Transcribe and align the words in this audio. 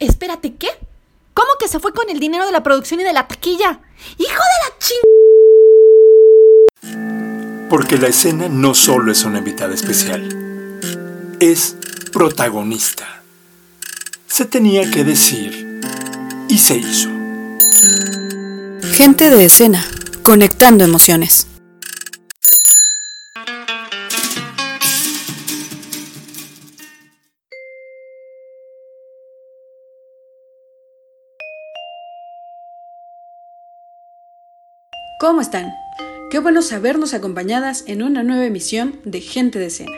Espérate, 0.00 0.54
¿qué? 0.54 0.68
¿Cómo 1.34 1.50
que 1.60 1.68
se 1.68 1.78
fue 1.78 1.92
con 1.92 2.08
el 2.08 2.18
dinero 2.18 2.46
de 2.46 2.52
la 2.52 2.62
producción 2.62 3.00
y 3.00 3.04
de 3.04 3.12
la 3.12 3.28
taquilla? 3.28 3.80
¡Hijo 4.16 4.30
de 4.30 4.58
la 4.64 4.78
ching... 4.78 4.96
Porque 7.68 7.98
la 7.98 8.08
escena 8.08 8.48
no 8.48 8.74
solo 8.74 9.12
es 9.12 9.24
una 9.24 9.38
invitada 9.38 9.74
especial, 9.74 10.26
es 11.38 11.76
protagonista. 12.12 13.22
Se 14.26 14.46
tenía 14.46 14.90
que 14.90 15.04
decir 15.04 15.80
y 16.48 16.56
se 16.58 16.78
hizo. 16.78 17.10
Gente 18.94 19.28
de 19.28 19.44
escena, 19.44 19.86
conectando 20.22 20.82
emociones. 20.82 21.46
¿Cómo 35.20 35.42
están? 35.42 35.74
Qué 36.30 36.38
bueno 36.38 36.62
sabernos 36.62 37.12
acompañadas 37.12 37.84
en 37.86 38.02
una 38.02 38.22
nueva 38.22 38.46
emisión 38.46 39.00
de 39.04 39.20
Gente 39.20 39.58
de 39.58 39.66
Escena. 39.66 39.92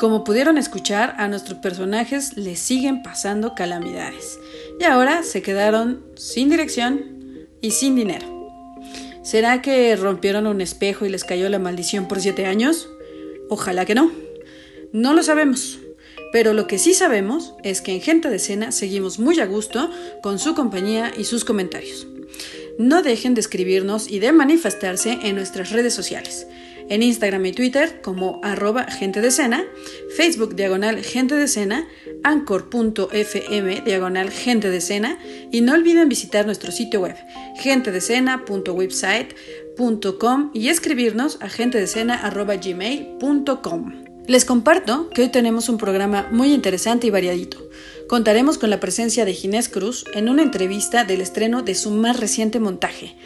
Como 0.00 0.24
pudieron 0.24 0.56
escuchar, 0.56 1.14
a 1.18 1.28
nuestros 1.28 1.58
personajes 1.58 2.38
les 2.38 2.58
siguen 2.58 3.02
pasando 3.02 3.54
calamidades 3.54 4.38
y 4.80 4.84
ahora 4.84 5.24
se 5.24 5.42
quedaron 5.42 6.06
sin 6.16 6.48
dirección 6.48 7.46
y 7.60 7.72
sin 7.72 7.96
dinero. 7.96 8.26
¿Será 9.22 9.60
que 9.60 9.94
rompieron 9.94 10.46
un 10.46 10.62
espejo 10.62 11.04
y 11.04 11.10
les 11.10 11.24
cayó 11.24 11.50
la 11.50 11.58
maldición 11.58 12.08
por 12.08 12.22
siete 12.22 12.46
años? 12.46 12.88
Ojalá 13.50 13.84
que 13.84 13.94
no. 13.94 14.10
No 14.90 15.12
lo 15.12 15.22
sabemos. 15.22 15.80
Pero 16.32 16.54
lo 16.54 16.66
que 16.66 16.78
sí 16.78 16.94
sabemos 16.94 17.52
es 17.62 17.82
que 17.82 17.92
en 17.92 18.00
Gente 18.00 18.30
de 18.30 18.36
Escena 18.36 18.72
seguimos 18.72 19.18
muy 19.18 19.38
a 19.38 19.44
gusto 19.44 19.90
con 20.22 20.38
su 20.38 20.54
compañía 20.54 21.12
y 21.14 21.24
sus 21.24 21.44
comentarios. 21.44 22.06
No 22.78 23.02
dejen 23.02 23.34
de 23.34 23.40
escribirnos 23.40 24.10
y 24.10 24.18
de 24.18 24.32
manifestarse 24.32 25.18
en 25.22 25.36
nuestras 25.36 25.70
redes 25.70 25.94
sociales. 25.94 26.46
En 26.88 27.02
Instagram 27.02 27.44
y 27.46 27.52
Twitter 27.52 28.00
como 28.00 28.38
arroba 28.44 28.84
gente 28.84 29.20
de 29.20 29.26
escena, 29.28 29.64
Facebook 30.16 30.54
diagonal 30.54 31.02
gente 31.02 31.34
de 31.34 31.42
escena, 31.44 31.88
anchor.fm 32.22 33.80
diagonal 33.80 34.30
gente 34.30 34.70
de 34.70 34.76
escena 34.76 35.18
y 35.50 35.62
no 35.62 35.72
olviden 35.72 36.08
visitar 36.08 36.46
nuestro 36.46 36.70
sitio 36.70 37.00
web 37.00 37.16
gentedescena.website.com 37.56 40.50
y 40.54 40.68
escribirnos 40.68 41.38
a 41.40 41.48
gentedescena.gmail.com. 41.48 44.04
Les 44.28 44.44
comparto 44.44 45.10
que 45.10 45.22
hoy 45.22 45.28
tenemos 45.28 45.68
un 45.68 45.78
programa 45.78 46.28
muy 46.32 46.52
interesante 46.52 47.06
y 47.06 47.10
variadito. 47.10 47.58
Contaremos 48.08 48.56
con 48.56 48.70
la 48.70 48.78
presencia 48.78 49.24
de 49.24 49.34
Ginés 49.34 49.68
Cruz 49.68 50.04
en 50.14 50.28
una 50.28 50.42
entrevista 50.42 51.02
del 51.02 51.20
estreno 51.20 51.62
de 51.62 51.74
su 51.74 51.90
más 51.90 52.20
reciente 52.20 52.60
montaje, 52.60 53.16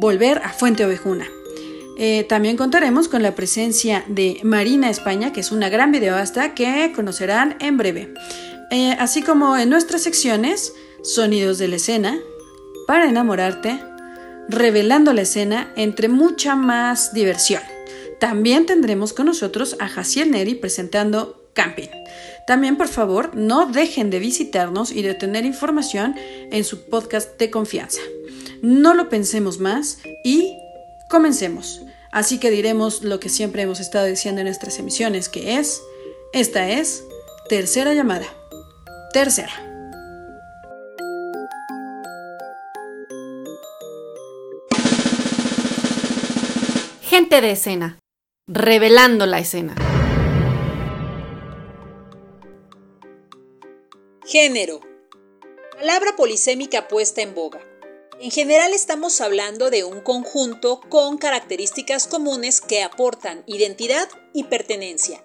Volver 0.00 0.40
a 0.42 0.54
Fuente 0.54 0.86
Ovejuna. 0.86 1.26
Eh, 1.98 2.24
también 2.26 2.56
contaremos 2.56 3.08
con 3.08 3.22
la 3.22 3.34
presencia 3.34 4.04
de 4.08 4.40
Marina 4.42 4.88
España, 4.88 5.34
que 5.34 5.40
es 5.40 5.52
una 5.52 5.68
gran 5.68 5.92
videoasta 5.92 6.54
que 6.54 6.92
conocerán 6.96 7.56
en 7.60 7.76
breve. 7.76 8.14
Eh, 8.70 8.96
así 8.98 9.22
como 9.22 9.56
en 9.56 9.68
nuestras 9.68 10.02
secciones, 10.02 10.72
Sonidos 11.02 11.58
de 11.58 11.68
la 11.68 11.76
escena, 11.76 12.18
Para 12.86 13.08
enamorarte, 13.08 13.78
Revelando 14.48 15.12
la 15.12 15.22
escena, 15.22 15.72
entre 15.76 16.08
mucha 16.08 16.56
más 16.56 17.12
diversión. 17.12 17.62
También 18.18 18.64
tendremos 18.64 19.12
con 19.12 19.26
nosotros 19.26 19.76
a 19.78 19.88
Jaciel 19.88 20.30
Neri 20.30 20.54
presentando 20.54 21.45
Camping. 21.56 21.88
También, 22.46 22.76
por 22.76 22.86
favor, 22.86 23.34
no 23.34 23.66
dejen 23.66 24.10
de 24.10 24.20
visitarnos 24.20 24.92
y 24.92 25.02
de 25.02 25.14
tener 25.14 25.44
información 25.44 26.14
en 26.52 26.62
su 26.62 26.88
podcast 26.88 27.36
de 27.40 27.50
confianza. 27.50 28.00
No 28.62 28.94
lo 28.94 29.08
pensemos 29.08 29.58
más 29.58 29.98
y 30.22 30.56
comencemos. 31.10 31.80
Así 32.12 32.38
que 32.38 32.50
diremos 32.50 33.02
lo 33.02 33.18
que 33.18 33.28
siempre 33.28 33.62
hemos 33.62 33.80
estado 33.80 34.06
diciendo 34.06 34.40
en 34.40 34.46
nuestras 34.46 34.78
emisiones, 34.78 35.28
que 35.28 35.58
es, 35.58 35.82
esta 36.32 36.68
es 36.68 37.02
tercera 37.48 37.94
llamada. 37.94 38.26
Tercera. 39.12 39.52
Gente 47.02 47.40
de 47.40 47.50
escena 47.50 47.98
revelando 48.46 49.26
la 49.26 49.38
escena. 49.38 49.74
Género. 54.26 54.80
Palabra 55.78 56.16
polisémica 56.16 56.88
puesta 56.88 57.22
en 57.22 57.32
boga. 57.32 57.60
En 58.20 58.32
general 58.32 58.72
estamos 58.72 59.20
hablando 59.20 59.70
de 59.70 59.84
un 59.84 60.00
conjunto 60.00 60.80
con 60.88 61.16
características 61.16 62.08
comunes 62.08 62.60
que 62.60 62.82
aportan 62.82 63.44
identidad 63.46 64.08
y 64.34 64.44
pertenencia. 64.44 65.24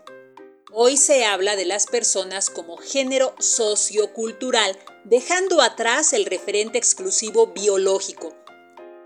Hoy 0.71 0.97
se 0.97 1.25
habla 1.25 1.55
de 1.55 1.65
las 1.65 1.87
personas 1.87 2.51
como 2.51 2.77
género 2.77 3.33
sociocultural, 3.39 4.77
dejando 5.03 5.61
atrás 5.61 6.13
el 6.13 6.25
referente 6.25 6.77
exclusivo 6.77 7.47
biológico, 7.47 8.35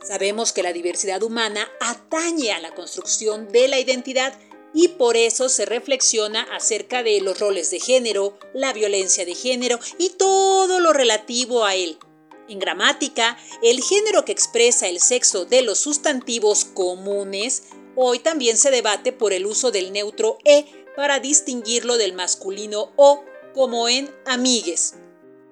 Sabemos 0.06 0.54
que 0.54 0.62
la 0.62 0.72
diversidad 0.72 1.24
humana 1.24 1.68
atañe 1.80 2.52
a 2.52 2.60
la 2.60 2.76
construcción 2.76 3.48
de 3.48 3.68
la 3.68 3.80
identidad 3.80 4.38
y 4.76 4.90
por 4.90 5.16
eso 5.16 5.48
se 5.48 5.66
reflexiona 5.66 6.44
acerca 6.54 7.02
de 7.02 7.22
los 7.22 7.40
roles 7.40 7.72
de 7.72 7.80
género, 7.80 8.38
la 8.54 8.74
violencia 8.74 9.26
de 9.26 9.34
género 9.34 9.80
y 9.98 10.10
todo 10.10 10.80
lo 10.82 10.92
relativo 10.92 11.64
a 11.66 11.76
él. 11.76 11.98
En 12.50 12.60
gramática, 12.60 13.38
el 13.64 13.82
género 13.82 14.26
que 14.26 14.34
expresa 14.34 14.88
el 14.88 15.00
sexo 15.00 15.46
de 15.46 15.64
los 15.64 15.80
sustantivos 15.80 16.66
comunes 16.66 17.64
hoy 17.96 18.20
también 18.20 18.58
se 18.58 18.70
debate 18.70 19.14
por 19.14 19.32
el 19.32 19.46
uso 19.46 19.72
del 19.72 19.94
neutro 19.94 20.38
e 20.44 20.66
para 20.96 21.20
distinguirlo 21.20 21.98
del 21.98 22.14
masculino 22.14 22.92
o, 22.98 23.24
como 23.54 23.88
en 23.88 24.14
amigues. 24.26 24.96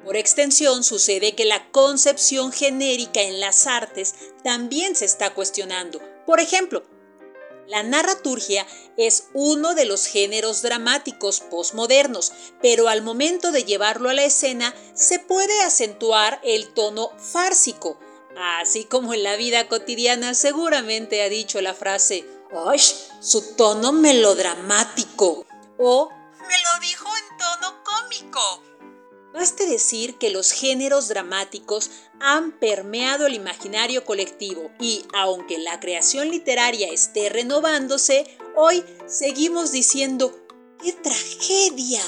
Por 0.04 0.18
extensión, 0.18 0.84
sucede 0.84 1.34
que 1.34 1.46
la 1.46 1.72
concepción 1.72 2.52
genérica 2.52 3.22
en 3.22 3.40
las 3.40 3.68
artes 3.68 4.16
también 4.44 4.98
se 4.98 5.06
está 5.06 5.34
cuestionando. 5.34 6.02
Por 6.26 6.42
ejemplo, 6.42 6.84
la 7.68 7.84
narraturgia 7.84 8.66
es 8.98 9.30
uno 9.34 9.74
de 9.74 9.86
los 9.86 10.06
géneros 10.06 10.62
dramáticos 10.62 11.40
postmodernos, 11.40 12.32
pero 12.62 12.90
al 12.90 13.02
momento 13.02 13.52
de 13.52 13.64
llevarlo 13.64 14.10
a 14.10 14.14
la 14.14 14.24
escena 14.24 14.76
se 14.94 15.20
puede 15.20 15.62
acentuar 15.62 16.40
el 16.44 16.74
tono 16.74 17.12
fársico, 17.18 18.00
así 18.60 18.86
como 18.86 19.14
en 19.14 19.24
la 19.24 19.36
vida 19.36 19.68
cotidiana 19.68 20.34
seguramente 20.34 21.22
ha 21.24 21.30
dicho 21.30 21.62
la 21.62 21.74
frase, 21.74 22.26
¡ay! 22.68 22.80
Su 23.22 23.56
tono 23.56 23.92
melodramático 23.92 25.46
o 25.78 26.10
me 26.10 26.56
lo 26.62 26.80
dijo 26.82 27.08
en 27.08 27.38
tono 27.38 27.84
cómico. 27.84 28.73
Baste 29.34 29.66
decir 29.66 30.20
que 30.20 30.30
los 30.30 30.52
géneros 30.52 31.08
dramáticos 31.08 31.90
han 32.20 32.52
permeado 32.60 33.26
el 33.26 33.34
imaginario 33.34 34.06
colectivo 34.06 34.70
y, 34.80 35.04
aunque 35.14 35.58
la 35.58 35.80
creación 35.80 36.30
literaria 36.30 36.90
esté 36.90 37.30
renovándose, 37.30 38.28
hoy 38.56 38.84
seguimos 39.08 39.72
diciendo 39.72 40.40
¡qué 40.84 40.94
tragedia! 40.94 42.04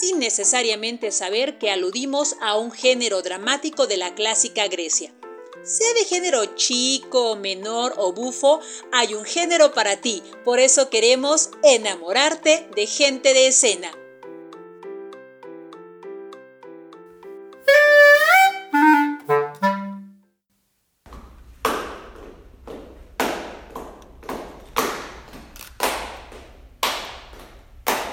sin 0.00 0.18
necesariamente 0.18 1.12
saber 1.12 1.58
que 1.58 1.70
aludimos 1.70 2.36
a 2.40 2.56
un 2.56 2.72
género 2.72 3.22
dramático 3.22 3.86
de 3.86 3.98
la 3.98 4.14
clásica 4.14 4.66
Grecia. 4.68 5.14
Sea 5.62 5.92
de 5.94 6.04
género 6.04 6.54
chico, 6.54 7.36
menor 7.36 7.94
o 7.96 8.12
bufo, 8.12 8.60
hay 8.92 9.14
un 9.14 9.24
género 9.24 9.72
para 9.72 10.00
ti, 10.00 10.22
por 10.44 10.58
eso 10.58 10.90
queremos 10.90 11.50
enamorarte 11.62 12.68
de 12.74 12.86
gente 12.86 13.34
de 13.34 13.48
escena. 13.48 13.90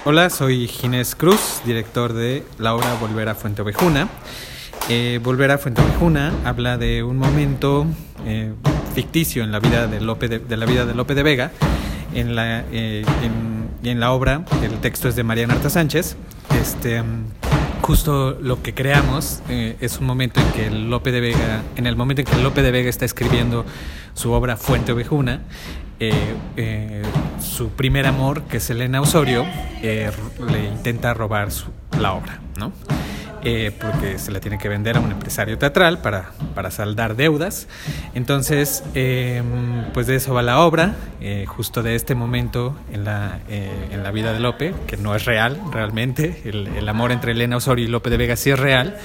Hola, 0.06 0.30
soy 0.30 0.68
Ginés 0.68 1.16
Cruz, 1.16 1.62
director 1.66 2.12
de 2.12 2.44
la 2.60 2.76
obra 2.76 2.94
Volver 2.96 3.30
a 3.30 3.36
Fuente 3.36 3.62
Ovejuna. 3.62 4.10
Eh, 4.90 5.22
Volver 5.24 5.50
a 5.52 5.58
Fuente 5.58 5.82
Ovejuna 5.82 6.34
habla 6.44 6.78
de 6.78 7.04
un 7.04 7.18
momento 7.18 7.86
eh, 8.26 8.52
ficticio 8.94 9.46
en 9.46 9.54
la 9.54 9.62
vida 9.62 9.88
de 9.88 10.02
Lope 10.02 10.28
de, 10.28 10.58
la 10.58 10.66
vida 10.66 10.86
de 10.86 10.94
Lope 10.94 11.16
de 11.16 11.24
Vega. 11.24 11.52
En 12.14 12.36
la, 12.36 12.66
eh, 12.74 13.06
en, 13.84 14.00
la 14.02 14.12
obra, 14.12 14.44
el 14.62 14.78
texto 14.82 15.08
es 15.08 15.16
de 15.16 15.24
Mariana 15.24 15.54
Arta 15.54 15.70
Sánchez. 15.70 16.18
Este, 16.62 17.02
justo 17.82 18.38
lo 18.42 18.62
que 18.62 18.74
creamos 18.74 19.42
es 19.48 20.00
un 20.00 20.06
momento 20.06 20.42
en 20.42 20.52
que 20.52 20.70
Lope 20.70 21.14
de 21.14 21.22
Vega, 21.22 21.62
en 21.78 21.88
el 21.88 21.96
momento 21.96 22.24
en 22.24 22.28
que 22.28 22.36
Lope 22.44 22.62
de 22.62 22.72
Vega 22.72 22.90
está 22.90 23.06
escribiendo 23.06 23.66
su 24.16 24.34
obra 24.34 24.58
Fuente 24.58 24.92
Ovejuna, 24.92 25.44
su 27.40 27.70
primer 27.70 28.08
amor, 28.08 28.44
que 28.44 28.58
es 28.58 28.70
Elena 28.70 29.02
Osorio, 29.02 29.46
eh, 29.82 30.12
le 30.52 30.66
intenta 30.66 31.14
robar 31.14 31.50
la 32.00 32.14
obra, 32.14 32.40
¿no? 32.58 32.72
eh, 33.46 33.72
porque 33.78 34.20
se 34.20 34.32
la 34.32 34.40
tiene 34.40 34.58
que 34.58 34.70
vender 34.70 34.96
a 34.96 35.00
un 35.02 35.12
empresario 35.12 35.58
teatral 35.58 36.00
para, 36.00 36.32
para 36.56 36.72
saldar 36.72 37.16
deudas. 37.16 37.68
Entonces, 38.16 38.84
em, 38.94 39.92
pues 39.94 40.08
de 40.08 40.16
eso 40.16 40.34
va 40.34 40.42
la 40.42 40.62
obra, 40.62 40.96
eh, 41.20 41.46
justo 41.46 41.84
de 41.84 41.96
este 41.96 42.16
momento 42.16 42.78
en 42.92 43.04
la, 43.04 43.40
eh, 43.50 43.90
en 43.92 44.04
la 44.04 44.12
vida 44.12 44.32
de 44.34 44.40
Lope, 44.40 44.74
que 44.88 44.96
no 44.96 45.14
es 45.14 45.26
real 45.26 45.60
realmente, 45.72 46.42
el, 46.46 46.68
el, 46.68 46.88
amor 46.88 47.12
entre 47.12 47.34
Elena 47.34 47.58
Osorio 47.58 47.86
y 47.86 47.88
Lope 47.90 48.10
de 48.10 48.18
Vega 48.18 48.36
sí 48.36 48.52
es 48.52 48.60
real, 48.60 48.98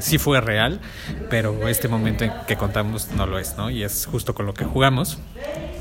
sí 0.00 0.18
fue 0.18 0.40
real, 0.40 0.80
pero 1.28 1.68
este 1.68 1.88
momento 1.88 2.24
en 2.24 2.32
que 2.46 2.56
contamos 2.56 3.08
no 3.16 3.26
lo 3.26 3.38
es, 3.38 3.56
¿no? 3.56 3.70
Y 3.70 3.82
es 3.82 4.06
justo 4.06 4.34
con 4.34 4.46
lo 4.46 4.54
que 4.54 4.64
jugamos. 4.64 5.18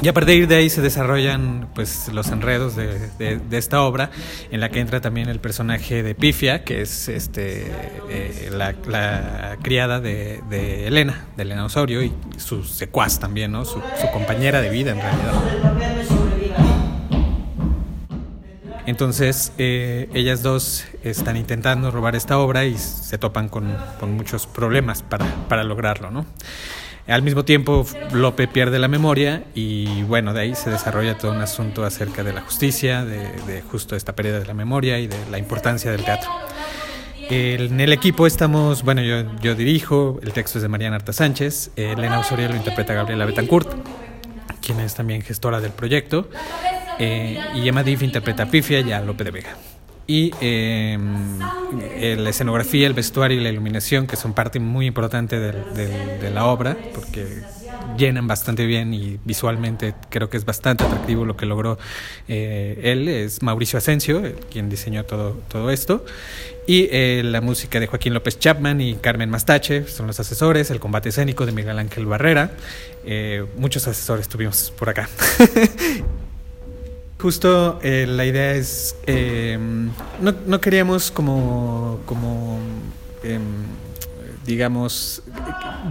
Y 0.02 0.08
a 0.08 0.14
partir 0.14 0.48
de 0.48 0.56
ahí 0.56 0.70
se 0.70 0.82
desarrollan 0.82 1.68
pues 1.76 2.08
los 2.14 2.30
enredos 2.30 2.78
de, 2.78 3.42
esta 3.52 3.82
obra, 3.82 4.12
en 4.50 4.62
la 4.62 4.70
que 4.70 4.80
entra 4.80 5.02
también 5.02 5.28
el 5.28 5.42
personaje 5.42 6.04
de 6.04 6.16
Pifia, 6.16 6.64
que 6.64 6.82
es 6.82 7.10
este 7.10 7.70
eh, 8.10 8.50
la, 8.50 9.58
criada 9.62 10.00
de, 10.00 10.42
Elena, 10.88 11.26
de 11.36 11.44
Elena 11.44 11.66
Osorio, 11.66 12.02
y 12.02 12.14
su 12.38 12.64
secuaz 12.64 13.20
también, 13.20 13.52
¿no? 13.52 13.66
Su, 13.66 13.82
compañera 14.14 14.62
de 14.62 14.70
vida 14.70 14.92
en 14.92 15.02
realidad. 15.02 15.34
Entonces, 18.86 19.52
eh, 19.58 20.10
ellas 20.14 20.42
dos 20.42 20.86
están 21.04 21.36
intentando 21.36 21.92
robar 21.92 22.16
esta 22.16 22.40
obra 22.40 22.66
y 22.66 22.78
se 22.78 23.18
topan 23.18 23.50
con, 23.50 23.76
con 24.00 24.14
muchos 24.14 24.48
problemas 24.48 25.04
para, 25.04 25.26
para 25.50 25.66
lograrlo, 25.66 26.10
¿no? 26.10 26.26
Al 27.10 27.24
mismo 27.24 27.44
tiempo, 27.44 27.88
Lope 28.14 28.48
pierde 28.48 28.78
la 28.78 28.88
memoria 28.88 29.44
y 29.56 30.04
bueno, 30.04 30.32
de 30.32 30.42
ahí 30.42 30.56
se 30.56 30.70
desarrolla 30.70 31.18
todo 31.18 31.32
un 31.32 31.42
asunto 31.42 31.84
acerca 31.84 32.24
de 32.24 32.34
la 32.34 32.42
justicia, 32.42 33.04
de, 33.04 33.64
justo 33.64 33.96
esta 33.96 34.16
pérdida 34.16 34.40
de 34.40 34.46
la 34.46 34.54
memoria 34.54 35.00
y 35.00 35.08
de 35.08 35.18
la 35.32 35.40
importancia 35.40 35.92
del 35.92 36.04
teatro. 36.04 36.30
en 37.30 37.80
el 37.80 37.94
equipo 37.94 38.28
estamos, 38.28 38.84
bueno, 38.84 39.02
yo, 39.02 39.56
dirijo, 39.56 40.20
el 40.22 40.34
texto 40.34 40.60
es 40.60 40.62
de 40.62 40.68
Mariana 40.68 40.98
Arta 40.98 41.12
Sánchez, 41.12 41.72
Elena 41.76 42.20
Osorio 42.20 42.48
lo 42.48 42.56
interpreta 42.56 42.94
Gabriela 42.94 43.26
Betancourt, 43.26 43.74
quien 44.62 44.80
es 44.80 44.94
también 44.94 45.24
gestora 45.24 45.60
del 45.62 45.72
proyecto, 45.72 46.30
eh, 47.00 47.40
y 47.56 47.68
Emma 47.68 47.82
Diff 47.82 48.04
interpreta 48.04 48.44
a 48.44 48.46
Pifia 48.52 48.82
y 48.82 48.92
a 48.92 49.02
Lope 49.02 49.24
de 49.24 49.32
Vega 49.32 49.56
y 50.10 50.34
em, 50.42 51.38
la 51.38 52.32
escenografía, 52.32 52.88
el 52.88 52.96
vestuario 52.96 53.40
y 53.40 53.44
la 53.44 53.50
iluminación, 53.50 54.08
que 54.08 54.16
son 54.16 54.34
parte 54.34 54.60
muy 54.60 54.88
importante 54.88 55.40
de, 55.40 56.32
la 56.34 56.46
obra, 56.46 56.76
porque 56.96 57.44
llenan 57.96 58.26
bastante 58.26 58.66
bien 58.66 58.92
y 58.92 59.20
visualmente 59.24 59.94
creo 60.10 60.28
que 60.28 60.38
es 60.38 60.46
bastante 60.46 60.84
atractivo 60.84 61.26
lo 61.26 61.38
que 61.38 61.46
logró 61.46 61.78
eh, 62.28 62.80
él, 62.84 63.08
es 63.08 63.44
Mauricio 63.44 63.78
Asensio, 63.78 64.24
quien 64.50 64.68
diseñó 64.68 65.06
todo, 65.06 65.40
todo 65.48 65.70
esto, 65.70 66.04
y 66.66 66.88
eh, 66.90 67.22
la 67.24 67.40
música 67.40 67.80
de 67.80 67.86
Joaquín 67.86 68.16
López 68.16 68.40
Chapman 68.40 68.82
y 68.82 68.96
Carmen 68.96 69.30
Mastache 69.30 69.88
son 69.88 70.08
los 70.08 70.20
asesores, 70.20 70.72
el 70.72 70.80
combate 70.80 71.10
escénico 71.10 71.46
de 71.46 71.52
Miguel 71.52 71.78
Ángel 71.78 72.08
Barrera, 72.08 72.50
eh, 73.06 73.46
muchos 73.58 73.88
asesores 73.88 74.28
tuvimos 74.28 74.74
por 74.76 74.90
acá. 74.90 75.08
Justo 77.22 77.80
eh, 77.84 78.06
la 78.08 78.26
idea 78.26 78.54
es, 78.54 78.96
eh, 79.06 79.58
no, 80.22 80.36
no, 80.46 80.62
queríamos 80.62 81.12
como, 81.12 82.00
como 82.06 82.60
eh, 83.24 83.40
digamos, 84.46 85.22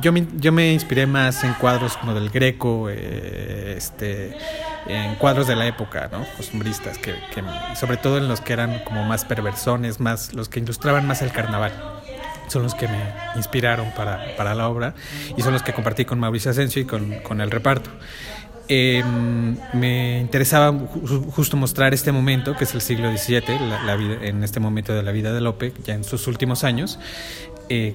yo 0.00 0.10
me, 0.10 0.26
yo 0.36 0.52
me 0.52 0.72
inspiré 0.72 1.06
más 1.06 1.44
en 1.44 1.52
cuadros 1.54 1.98
como 1.98 2.14
del 2.14 2.30
Greco, 2.30 2.88
eh, 2.88 3.75
este, 3.76 4.36
en 4.86 5.16
cuadros 5.16 5.46
de 5.46 5.54
la 5.54 5.66
época, 5.66 6.08
¿no? 6.10 6.25
Costumbristas, 6.36 6.96
que, 6.96 7.14
que, 7.34 7.44
sobre 7.76 7.98
todo 7.98 8.16
en 8.16 8.26
los 8.26 8.40
que 8.40 8.54
eran 8.54 8.82
como 8.84 9.04
más 9.04 9.26
perversones, 9.26 10.00
más, 10.00 10.32
los 10.32 10.48
que 10.48 10.60
ilustraban 10.60 11.06
más 11.06 11.20
el 11.22 11.30
carnaval 11.30 11.72
son 12.48 12.62
los 12.62 12.75
que 12.75 12.88
me 12.88 13.12
inspiraron 13.36 13.92
para, 13.94 14.34
para, 14.36 14.54
la 14.54 14.69
obra 14.69 14.94
y 15.36 15.42
son 15.42 15.52
los 15.52 15.62
que 15.62 15.75
compartí 15.75 16.06
con 16.06 16.19
Mauricio 16.19 16.50
Asensio 16.50 16.80
y 16.80 16.86
con, 16.86 17.20
con 17.20 17.42
el 17.42 17.50
reparto. 17.50 17.90
Eh, 18.68 19.02
me 19.72 20.20
interesaba 20.20 20.72
justo 21.30 21.56
mostrar 21.56 21.94
este 21.94 22.12
momento, 22.12 22.54
que 22.56 22.64
es 22.64 22.74
el 22.74 22.80
siglo 22.80 23.10
XVII, 23.10 23.58
la, 23.86 23.96
vida, 23.96 24.18
en 24.22 24.44
este 24.44 24.60
momento 24.60 24.92
de 24.92 25.02
la 25.02 25.12
vida 25.12 25.32
de 25.32 25.40
Lope, 25.40 25.72
ya 25.84 25.94
en 25.94 26.04
sus 26.04 26.26
últimos 26.26 26.64
años. 26.64 26.98
Eh, 27.68 27.94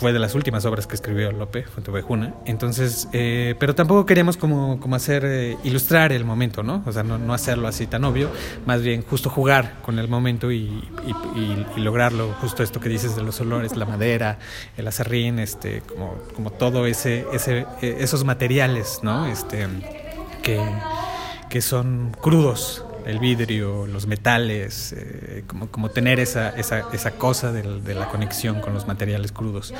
fue 0.00 0.14
de 0.14 0.18
las 0.18 0.34
últimas 0.34 0.64
obras 0.64 0.86
que 0.86 0.94
escribió 0.94 1.30
Lope, 1.30 1.62
Fuentevejuna. 1.64 2.34
Entonces, 2.46 3.06
eh, 3.12 3.54
pero 3.58 3.74
tampoco 3.74 4.06
queríamos 4.06 4.38
como, 4.38 4.80
como 4.80 4.96
hacer, 4.96 5.24
eh, 5.26 5.58
ilustrar 5.62 6.10
el 6.12 6.24
momento, 6.24 6.62
¿no? 6.62 6.82
O 6.86 6.92
sea, 6.92 7.02
no, 7.02 7.18
no, 7.18 7.34
hacerlo 7.34 7.68
así 7.68 7.86
tan 7.86 8.04
obvio, 8.04 8.30
más 8.64 8.80
bien 8.80 9.02
justo 9.02 9.28
jugar 9.28 9.74
con 9.82 9.98
el 9.98 10.08
momento 10.08 10.50
y, 10.50 10.88
y, 11.36 11.80
lograrlo, 11.80 12.34
justo 12.40 12.62
esto 12.62 12.80
que 12.80 12.88
dices 12.88 13.14
de 13.14 13.22
los 13.22 13.38
olores, 13.42 13.76
la 13.76 13.84
madera, 13.84 14.38
el 14.78 14.88
acerrín, 14.88 15.38
este, 15.38 15.82
como, 15.82 16.14
como 16.34 16.50
todo 16.50 16.86
ese, 16.86 17.26
ese, 17.34 17.66
esos 17.82 18.24
materiales, 18.24 19.00
¿no? 19.02 19.26
Este, 19.26 19.68
que, 20.42 20.60
que 21.48 21.60
son 21.60 22.16
crudos, 22.20 22.84
el 23.06 23.18
vidrio, 23.18 23.86
los 23.86 24.06
metales, 24.06 24.94
eh, 24.96 25.44
como, 25.46 25.68
como, 25.68 25.90
tener 25.90 26.20
esa, 26.20 26.50
esa, 26.50 26.84
esa 26.92 27.12
cosa 27.12 27.52
de, 27.52 27.94
la 27.94 28.08
conexión 28.08 28.60
con 28.60 28.74
los 28.74 28.86
materiales 28.86 29.32
crudos. 29.32 29.74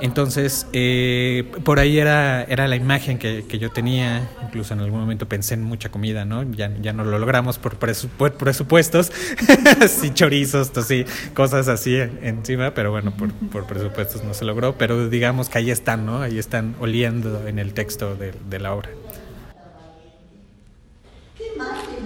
Entonces, 0.00 0.66
eh, 0.72 1.50
por 1.64 1.78
ahí 1.78 1.98
era, 1.98 2.42
era 2.44 2.68
la 2.68 2.76
imagen 2.76 3.18
que, 3.18 3.44
que, 3.48 3.58
yo 3.58 3.70
tenía, 3.70 4.28
incluso 4.42 4.74
en 4.74 4.80
algún 4.80 5.00
momento 5.00 5.28
pensé 5.28 5.54
en 5.54 5.62
mucha 5.62 5.90
comida, 5.90 6.24
¿no? 6.24 6.42
Ya, 6.42 6.70
ya 6.80 6.92
no 6.92 7.04
lo 7.04 7.18
logramos 7.18 7.58
por, 7.58 7.76
presupuestos, 7.76 9.12
sí, 9.88 10.12
chorizos, 10.12 10.70
sí, 10.86 11.04
cosas 11.34 11.68
así 11.68 11.96
encima, 11.96 12.72
pero 12.74 12.90
bueno, 12.90 13.12
por, 13.16 13.32
por, 13.32 13.66
presupuestos 13.66 14.24
no 14.24 14.34
se 14.34 14.44
logró, 14.44 14.76
pero 14.76 15.08
digamos 15.08 15.48
que 15.48 15.58
ahí 15.58 15.70
están, 15.70 16.06
¿no? 16.06 16.22
Ahí 16.22 16.38
están 16.38 16.74
oliendo 16.80 17.46
en 17.46 17.58
el 17.58 17.72
texto 17.72 18.16
de, 18.16 18.34
de 18.48 18.58
la 18.58 18.74
obra. 18.74 18.90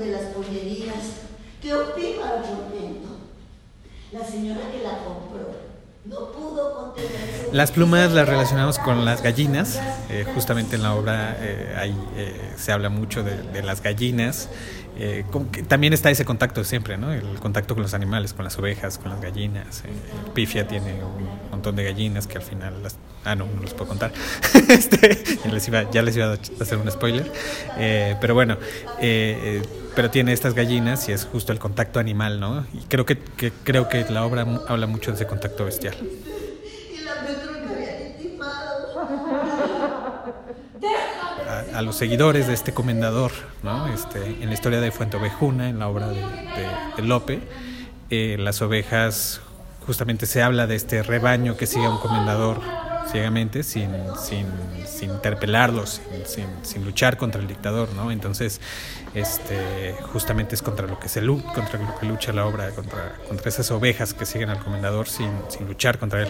Las 0.09 0.23
pollerías, 0.35 0.97
que. 1.61 1.75
La 4.11 4.25
señora 4.25 4.61
que 4.73 4.83
la 4.83 5.05
compró 5.05 5.69
no 6.09 6.33
pudo 6.33 6.75
contenerse. 6.75 7.49
Las 7.53 7.71
plumas 7.71 8.13
las 8.13 8.27
relacionamos 8.27 8.79
con 8.79 9.05
las 9.05 9.23
gallinas, 9.23 9.81
eh, 10.09 10.25
justamente 10.35 10.77
en 10.77 10.83
la 10.83 10.95
obra 10.95 11.37
eh, 11.39 11.95
eh, 12.17 12.53
se 12.57 12.73
habla 12.73 12.89
mucho 12.89 13.23
de, 13.23 13.63
las 13.63 13.83
gallinas. 13.83 14.49
Eh, 15.01 15.25
también 15.69 15.93
está 15.93 16.11
ese 16.11 16.25
contacto 16.25 16.65
siempre, 16.65 16.97
¿no? 16.97 17.13
El 17.13 17.39
contacto 17.39 17.75
con 17.75 17.83
los 17.83 17.95
animales, 17.95 18.33
con 18.33 18.45
las 18.45 18.59
ovejas, 18.59 18.99
con 18.99 19.11
las 19.11 19.21
gallinas. 19.21 19.85
Eh, 19.85 19.89
Pifia 20.35 20.67
tiene 20.67 20.95
un 21.05 21.51
montón 21.51 21.77
de 21.77 21.85
gallinas 21.85 22.27
que 22.27 22.39
al 22.39 22.43
final 22.43 22.83
las... 22.83 22.97
Ah, 23.25 23.37
no, 23.37 23.47
no 23.47 23.63
los 23.63 23.75
puedo 23.75 23.89
contar. 23.89 24.13
este, 24.69 25.39
ya, 25.45 25.53
les 25.53 25.69
iba, 25.69 25.91
ya 25.91 26.03
les 26.03 26.17
iba 26.17 26.33
a 26.33 26.39
hacer 26.61 26.79
un 26.79 26.91
spoiler. 26.91 27.31
Pero 28.21 28.35
bueno, 28.35 28.57
pero 29.99 30.13
tiene 30.13 30.33
estas 30.33 30.55
gallinas 30.55 31.09
y 31.09 31.13
es 31.13 31.25
justo 31.25 31.53
el 31.53 31.59
contacto 31.59 31.99
animal, 31.99 32.39
¿no? 32.39 32.65
Y 32.73 32.85
creo 32.87 33.05
que, 33.05 33.19
creo 33.65 33.89
que 33.89 34.05
la 34.09 34.25
obra 34.25 34.47
habla 34.69 34.87
mucho 34.87 35.11
de 35.11 35.17
ese 35.17 35.27
contacto 35.27 35.65
bestial. 35.65 35.97
a, 41.75 41.83
los 41.83 41.97
seguidores 41.97 42.47
de 42.47 42.55
este 42.55 42.73
comendador, 42.73 43.33
¿no? 43.65 43.93
este, 43.93 44.25
en 44.41 44.47
la 44.47 44.55
historia 44.55 44.81
de 44.81 44.93
Fuentovejuna, 44.93 45.69
en 45.69 45.81
la 45.81 45.89
obra 45.89 46.07
de 46.11 47.03
Lope, 47.03 47.41
eh, 48.11 48.37
las 48.39 48.63
ovejas, 48.63 49.41
justamente 49.85 50.27
se 50.27 50.43
habla 50.43 50.69
de 50.69 50.77
este 50.77 51.03
rebaño 51.03 51.57
que 51.57 51.67
sigue 51.67 51.87
a 51.87 51.91
un 51.91 51.99
comendador 51.99 52.61
ciegamente, 53.11 53.63
sin, 53.63 53.91
sin, 54.21 54.47
sin 54.87 55.11
interpelarlos, 55.11 56.01
sin, 56.25 56.47
sin, 56.63 56.85
luchar 56.85 57.17
contra 57.17 57.41
el 57.41 57.49
dictador, 57.49 57.93
¿no? 57.95 58.11
Entonces, 58.11 58.61
este, 59.15 59.95
justamente 60.13 60.55
es 60.55 60.63
contra 60.63 60.87
lo 60.87 60.99
que 60.99 61.09
se 61.09 61.25
contra 61.27 61.79
lo 61.79 61.99
que 61.99 62.07
lucha 62.07 62.33
la 62.33 62.47
obra, 62.47 62.71
contra, 62.71 63.17
contra 63.29 63.49
esas 63.49 63.71
ovejas 63.71 64.15
que 64.15 64.27
siguen 64.27 64.51
al 64.51 64.59
comendador 64.59 65.09
sin, 65.09 65.31
sin 65.49 65.67
luchar 65.67 65.99
contra 65.99 66.23
él. 66.23 66.29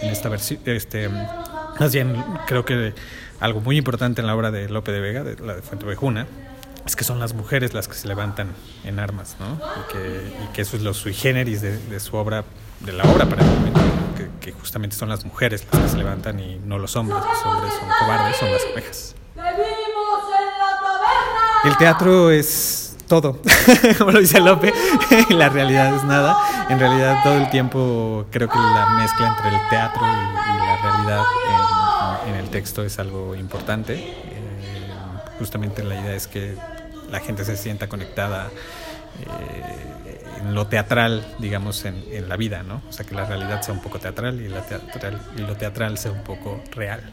En 0.00 0.10
esta 0.10 0.28
versión, 0.28 0.60
este, 0.66 1.08
más 1.08 1.92
bien 1.92 2.22
creo 2.46 2.64
que 2.64 2.94
algo 3.40 3.60
muy 3.60 3.76
importante 3.76 4.20
en 4.20 4.26
la 4.26 4.36
obra 4.36 4.50
de 4.50 4.68
Lope 4.68 4.92
de 4.92 5.00
Vega, 5.00 5.24
de 5.24 5.36
la 5.44 5.54
de 5.56 5.62
Fuentevejuna, 5.62 6.26
es 6.86 6.96
que 6.96 7.04
son 7.04 7.18
las 7.18 7.34
mujeres 7.34 7.74
las 7.74 7.88
que 7.88 7.94
se 7.94 8.08
levantan 8.08 8.48
en 8.84 8.98
armas, 8.98 9.36
¿no? 9.38 9.54
Y 9.54 9.92
que, 9.92 10.44
y 10.44 10.52
que 10.52 10.62
eso 10.62 10.76
es 10.76 10.82
lo 10.82 10.94
sui 10.94 11.14
generis 11.14 11.60
de, 11.62 12.00
su 12.00 12.16
obra, 12.16 12.44
de 12.80 12.92
la 12.92 13.04
obra 13.04 13.26
para 13.28 13.42
el 13.42 13.48
momento. 13.48 14.01
Que, 14.40 14.52
justamente 14.52 14.96
son 14.96 15.08
las 15.08 15.24
mujeres 15.24 15.66
las 15.70 15.82
que 15.82 15.88
se 15.88 15.96
levantan 15.96 16.40
y 16.40 16.60
no 16.64 16.78
los 16.78 16.96
hombres, 16.96 17.18
los 17.18 17.46
hombres 17.46 17.72
son 17.74 17.88
cobardes, 18.00 18.36
son 18.36 18.52
las 18.52 18.62
ovejas. 18.72 19.14
El 21.64 21.76
teatro 21.76 22.30
es 22.30 22.96
todo, 23.06 23.38
como 23.98 24.10
lo 24.10 24.20
dice 24.20 24.40
Lope, 24.40 24.72
la 25.30 25.48
realidad 25.48 25.94
es 25.94 26.04
nada. 26.04 26.36
En 26.68 26.78
realidad 26.78 27.22
todo 27.22 27.34
el 27.34 27.50
tiempo 27.50 28.26
creo 28.30 28.48
que 28.48 28.58
la 28.58 28.86
mezcla 28.98 29.28
entre 29.28 29.48
el 29.48 29.68
teatro 29.68 30.02
y, 30.02 30.08
y 30.08 30.58
la 30.58 30.76
realidad 30.82 31.22
en, 32.24 32.34
en, 32.34 32.40
el 32.40 32.50
texto 32.50 32.82
es 32.82 32.98
algo 32.98 33.36
importante. 33.36 33.94
Eh, 33.94 34.92
justamente 35.38 35.84
la 35.84 36.00
idea 36.00 36.14
es 36.14 36.26
que 36.26 36.56
la 37.10 37.20
gente 37.20 37.44
se 37.44 37.56
sienta 37.56 37.88
conectada 37.88 38.50
en 40.40 40.54
lo 40.54 40.66
teatral, 40.66 41.24
digamos, 41.38 41.84
en, 41.84 42.02
en, 42.10 42.28
la 42.28 42.36
vida, 42.36 42.62
¿no? 42.62 42.82
O 42.88 42.92
sea, 42.92 43.06
que 43.06 43.14
la 43.14 43.24
realidad 43.24 43.62
sea 43.62 43.74
un 43.74 43.80
poco 43.80 43.98
teatral 43.98 44.40
y, 44.40 44.48
la 44.48 44.62
teatral, 44.62 45.20
y 45.36 45.40
lo 45.40 45.56
teatral 45.56 45.98
sea 45.98 46.12
un 46.12 46.22
poco 46.22 46.62
real. 46.72 47.12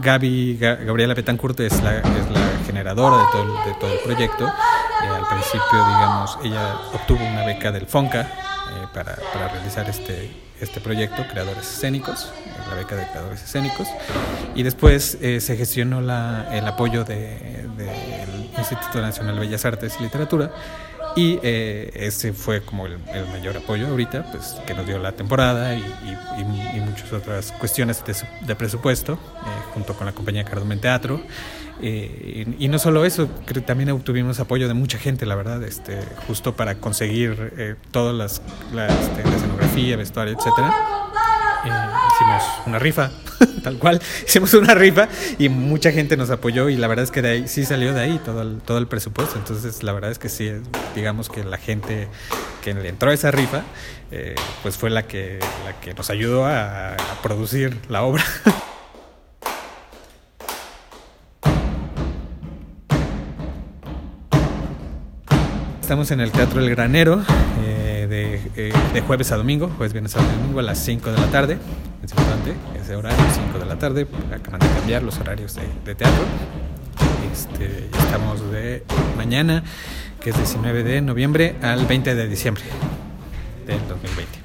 Gaby, 0.00 0.58
Gabriela 0.58 1.14
Betancourt 1.14 1.58
es 1.60 1.82
la, 1.82 1.98
es 1.98 2.30
la 2.30 2.48
generadora 2.66 3.16
de 3.16 3.24
todo 3.32 3.42
el, 3.42 3.72
de 3.72 3.80
todo 3.80 3.92
el 3.92 3.98
proyecto. 4.00 4.46
Eh, 4.46 5.08
al 5.08 5.26
principio, 5.28 5.86
digamos, 5.86 6.38
ella 6.44 6.74
obtuvo 6.92 7.24
una 7.24 7.44
beca 7.44 7.72
del 7.72 7.86
FONCA 7.86 8.20
eh, 8.20 8.26
para, 8.94 9.16
para, 9.32 9.48
realizar 9.48 9.88
este, 9.88 10.30
este 10.60 10.80
proyecto, 10.80 11.24
Creadores 11.30 11.64
Escénicos, 11.64 12.30
la 12.68 12.74
beca 12.74 12.94
de 12.96 13.06
Creadores 13.06 13.42
Escénicos. 13.42 13.88
Y 14.54 14.62
después 14.62 15.18
eh, 15.20 15.40
se 15.40 15.56
gestionó 15.56 16.00
la, 16.00 16.48
el 16.52 16.66
apoyo 16.66 17.04
de, 17.04 17.66
de 17.76 17.90
Instituto 18.58 19.00
Nacional 19.00 19.34
de 19.34 19.40
Bellas 19.40 19.64
Artes 19.64 19.96
y 19.98 20.02
Literatura 20.02 20.50
y 21.16 21.38
eh, 21.42 21.90
ese 21.94 22.32
fue 22.32 22.62
como 22.62 22.86
el, 22.86 22.98
mayor 23.32 23.56
apoyo 23.56 23.88
ahorita, 23.88 24.30
pues 24.30 24.56
que 24.66 24.74
nos 24.74 24.86
dio 24.86 24.98
la 24.98 25.12
temporada 25.12 25.74
y, 25.74 25.82
y, 26.38 26.80
muchas 26.80 27.12
otras 27.12 27.52
cuestiones 27.52 28.04
de, 28.46 28.54
presupuesto, 28.54 29.14
eh, 29.14 29.16
junto 29.74 29.94
con 29.94 30.06
la 30.06 30.12
compañía 30.12 30.44
Cardomen 30.44 30.80
Teatro. 30.80 31.20
Eh, 31.80 32.46
y, 32.58 32.68
no 32.68 32.78
solo 32.78 33.04
eso, 33.04 33.28
que 33.46 33.60
también 33.60 33.90
obtuvimos 33.90 34.38
apoyo 34.40 34.68
de 34.68 34.74
mucha 34.74 34.98
gente, 34.98 35.26
la 35.26 35.34
verdad, 35.34 35.62
este, 35.64 36.00
justo 36.26 36.54
para 36.54 36.76
conseguir 36.76 37.52
eh, 37.56 37.74
todas 37.90 38.14
las, 38.14 38.42
la, 38.72 38.86
este, 38.86 39.24
la 39.28 39.36
escenografía, 39.36 39.96
vestuario, 39.96 40.36
etcétera. 40.36 40.74
Hicimos 42.18 42.42
una 42.66 42.80
rifa, 42.80 43.10
tal 43.62 43.78
cual, 43.78 44.02
hicimos 44.26 44.52
una 44.54 44.74
rifa 44.74 45.06
y 45.38 45.48
mucha 45.48 45.92
gente 45.92 46.16
nos 46.16 46.30
apoyó 46.30 46.68
y 46.68 46.76
la 46.76 46.88
verdad 46.88 47.04
es 47.04 47.12
que 47.12 47.22
de 47.22 47.30
ahí 47.30 47.46
sí 47.46 47.64
salió 47.64 47.94
de 47.94 48.00
ahí 48.00 48.20
todo 48.24 48.42
el, 48.42 48.60
todo 48.60 48.78
el 48.78 48.88
presupuesto, 48.88 49.38
entonces 49.38 49.84
la 49.84 49.92
verdad 49.92 50.10
es 50.10 50.18
que 50.18 50.28
sí, 50.28 50.50
digamos 50.96 51.28
que 51.28 51.44
la 51.44 51.58
gente 51.58 52.08
que 52.60 52.74
le 52.74 52.88
entró 52.88 53.10
a 53.10 53.14
esa 53.14 53.30
rifa, 53.30 53.62
eh, 54.10 54.34
pues 54.64 54.76
fue 54.76 54.90
la 54.90 55.04
que, 55.04 55.38
la 55.64 55.78
que 55.80 55.94
nos 55.94 56.10
ayudó 56.10 56.44
a, 56.44 56.94
a 56.94 57.22
producir 57.22 57.78
la 57.88 58.02
obra. 58.02 58.24
Estamos 65.80 66.10
en 66.10 66.20
el 66.20 66.32
Teatro 66.32 66.60
El 66.60 66.68
Granero. 66.68 67.22
Eh, 67.64 67.87
de, 68.08 68.40
eh, 68.56 68.72
de, 68.92 69.00
jueves 69.00 69.32
a 69.32 69.36
domingo, 69.36 69.70
jueves, 69.76 69.92
viernes 69.92 70.16
a 70.16 70.22
domingo 70.22 70.60
a 70.60 70.62
las 70.62 70.78
5 70.78 71.10
de 71.10 71.18
la 71.18 71.26
tarde. 71.26 71.58
Es 72.02 72.10
importante 72.10 72.54
ese 72.80 72.96
horario, 72.96 73.24
5 73.32 73.58
de 73.58 73.66
la 73.66 73.78
tarde. 73.78 74.06
Acaban 74.32 74.60
de 74.60 74.68
cambiar 74.68 75.02
los 75.02 75.18
horarios 75.18 75.54
de, 75.54 75.62
de 75.84 75.94
teatro. 75.94 76.24
Este, 77.32 77.88
estamos 77.98 78.50
de 78.50 78.84
mañana, 79.16 79.62
que 80.20 80.30
es 80.30 80.36
19 80.36 80.82
de 80.82 81.00
noviembre, 81.00 81.56
al 81.62 81.86
20 81.86 82.14
de 82.14 82.28
diciembre 82.28 82.64
del 83.66 83.86
2020. 83.88 84.38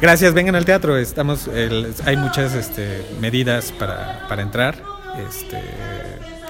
Gracias, 0.00 0.32
vengan 0.32 0.54
al 0.54 0.64
teatro. 0.64 0.96
Estamos, 0.96 1.48
el, 1.48 1.92
hay 2.06 2.16
muchas 2.16 2.54
este, 2.54 3.04
medidas 3.20 3.72
para, 3.72 4.26
para 4.28 4.42
entrar. 4.42 4.76
Este, 5.28 5.60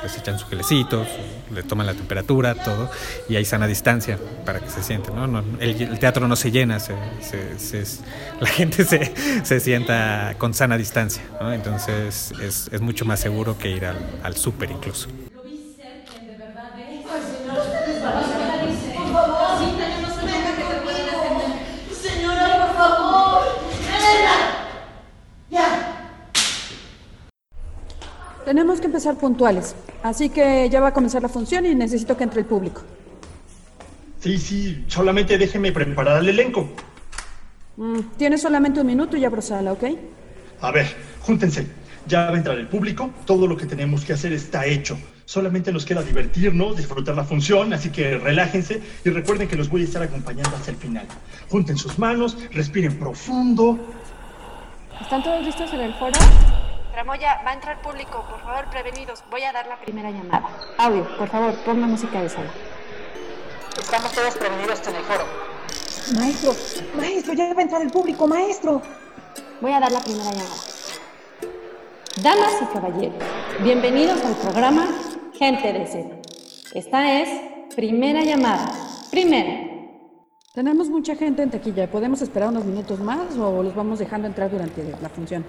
les 0.03 0.17
echan 0.17 0.39
su 0.39 0.47
gelecito, 0.47 1.07
le 1.53 1.63
toman 1.63 1.87
la 1.87 1.95
temperatura, 1.95 2.55
todo, 2.55 2.91
y 3.29 3.37
hay 3.37 3.45
sana 3.45 3.67
distancia 3.67 4.19
para 4.45 4.61
que 4.61 4.71
se 4.71 4.83
sienten. 4.83 5.15
¿no? 5.15 5.27
no 5.27 5.45
el, 5.61 5.81
el, 5.81 5.99
teatro 5.99 6.29
no 6.29 6.37
se 6.37 6.51
llena, 6.51 6.81
se, 6.81 6.95
se, 7.21 7.59
se, 7.59 8.03
la 8.41 8.49
gente 8.49 8.85
se, 8.85 9.61
sienta 9.61 10.35
con 10.39 10.55
sana 10.55 10.77
distancia, 10.77 11.23
¿no? 11.41 11.53
entonces 11.53 12.33
es, 12.43 12.71
es, 12.73 12.81
mucho 12.81 13.05
más 13.05 13.21
seguro 13.21 13.59
que 13.59 13.71
ir 13.71 13.85
al, 13.85 13.99
al 14.23 14.37
súper 14.37 14.71
incluso. 14.71 15.09
Tenemos 28.49 28.81
que 28.81 28.87
empezar 28.87 29.15
puntuales, 29.17 29.77
así 30.03 30.31
que 30.31 30.71
ya 30.71 30.81
va 30.81 30.89
a 30.89 30.95
comenzar 30.95 31.21
la 31.21 31.29
función 31.29 31.67
y 31.67 31.75
necesito 31.75 32.17
que 32.17 32.25
entre 32.25 32.41
el 32.41 32.47
público. 32.47 32.81
Sí, 34.21 34.39
sí, 34.39 34.87
solamente 34.89 35.37
déjeme 35.37 35.71
preparar 35.71 36.23
el 36.23 36.31
elenco. 36.31 36.67
Mm, 37.77 37.99
Tienes 38.17 38.41
solamente 38.41 38.81
un 38.81 38.87
minuto 38.87 39.19
y 39.19 39.25
abro 39.27 39.43
sala, 39.43 39.73
¿ok? 39.73 39.85
A 40.63 40.71
ver, 40.71 40.87
júntense. 41.21 41.67
Ya 42.07 42.31
va 42.31 42.37
a 42.37 42.39
entrar 42.39 42.57
el 42.57 42.69
público, 42.69 43.11
todo 43.27 43.47
lo 43.47 43.55
que 43.55 43.67
tenemos 43.67 44.03
que 44.07 44.15
hacer 44.15 44.33
está 44.33 44.65
hecho. 44.65 44.97
Solamente 45.27 45.71
nos 45.71 45.85
queda 45.85 46.01
divertirnos, 46.01 46.79
disfrutar 46.79 47.17
la 47.17 47.25
función, 47.25 47.75
así 47.75 47.91
que 47.91 48.17
relájense 48.17 48.81
y 49.05 49.11
recuerden 49.11 49.47
que 49.47 49.57
los 49.57 49.69
voy 49.69 49.83
a 49.83 49.85
estar 49.85 50.03
acompañando 50.03 50.57
hasta 50.57 50.71
el 50.71 50.79
final. 50.79 51.05
Junten 51.51 51.77
sus 51.77 51.99
manos, 51.99 52.39
respiren 52.53 52.99
profundo. 52.99 53.79
¿Están 55.03 55.23
todos 55.23 55.45
listos 55.45 55.71
en 55.75 55.81
el 55.81 55.93
foro? 55.97 56.19
Tramoya, 56.93 57.43
va 57.45 57.51
a 57.51 57.55
entrar 57.55 57.81
público, 57.83 58.25
por 58.29 58.41
favor, 58.41 58.65
prevenidos. 58.71 59.23
Voy 59.31 59.43
a 59.43 59.53
dar 59.53 59.67
la 59.67 59.79
primera 59.81 60.11
llamada. 60.11 60.49
Audio, 60.79 61.07
por 61.17 61.29
favor, 61.29 61.55
ponga 61.65 61.87
música 61.87 62.21
de 62.21 62.29
sala. 62.29 62.51
Estamos 63.79 64.13
todos 64.13 64.35
prevenidos 64.37 64.87
en 64.89 64.97
el 64.97 65.03
foro. 65.03 65.25
Maestro, 66.19 66.53
maestro, 66.97 67.35
ya 67.35 67.53
va 67.55 67.61
a 67.61 67.63
entrar 67.63 67.83
el 67.83 67.91
público, 67.91 68.27
maestro. 68.27 68.83
Voy 69.61 69.73
a 69.73 69.81
dar 69.81 69.93
la 69.93 70.01
primera 70.01 70.31
llamada. 70.31 70.57
Damas 72.23 72.53
y 72.63 72.65
caballeros, 72.73 73.23
bienvenidos 73.61 74.25
al 74.25 74.35
programa 74.35 74.89
Gente 75.35 75.73
de 75.73 75.83
Escena. 75.83 76.17
Esta 76.75 77.21
es 77.21 77.29
primera 77.77 78.23
llamada. 78.23 78.73
Primera. 79.11 79.69
Tenemos 80.55 80.89
mucha 80.89 81.15
gente 81.15 81.43
en 81.43 81.51
taquilla. 81.51 81.89
¿Podemos 81.89 82.21
esperar 82.23 82.49
unos 82.49 82.65
minutos 82.65 82.99
más 82.99 83.37
o 83.37 83.63
los 83.63 83.75
vamos 83.75 84.01
dejando 84.01 84.27
entrar 84.27 84.51
durante 84.51 84.83
la 85.01 85.09
función? 85.09 85.45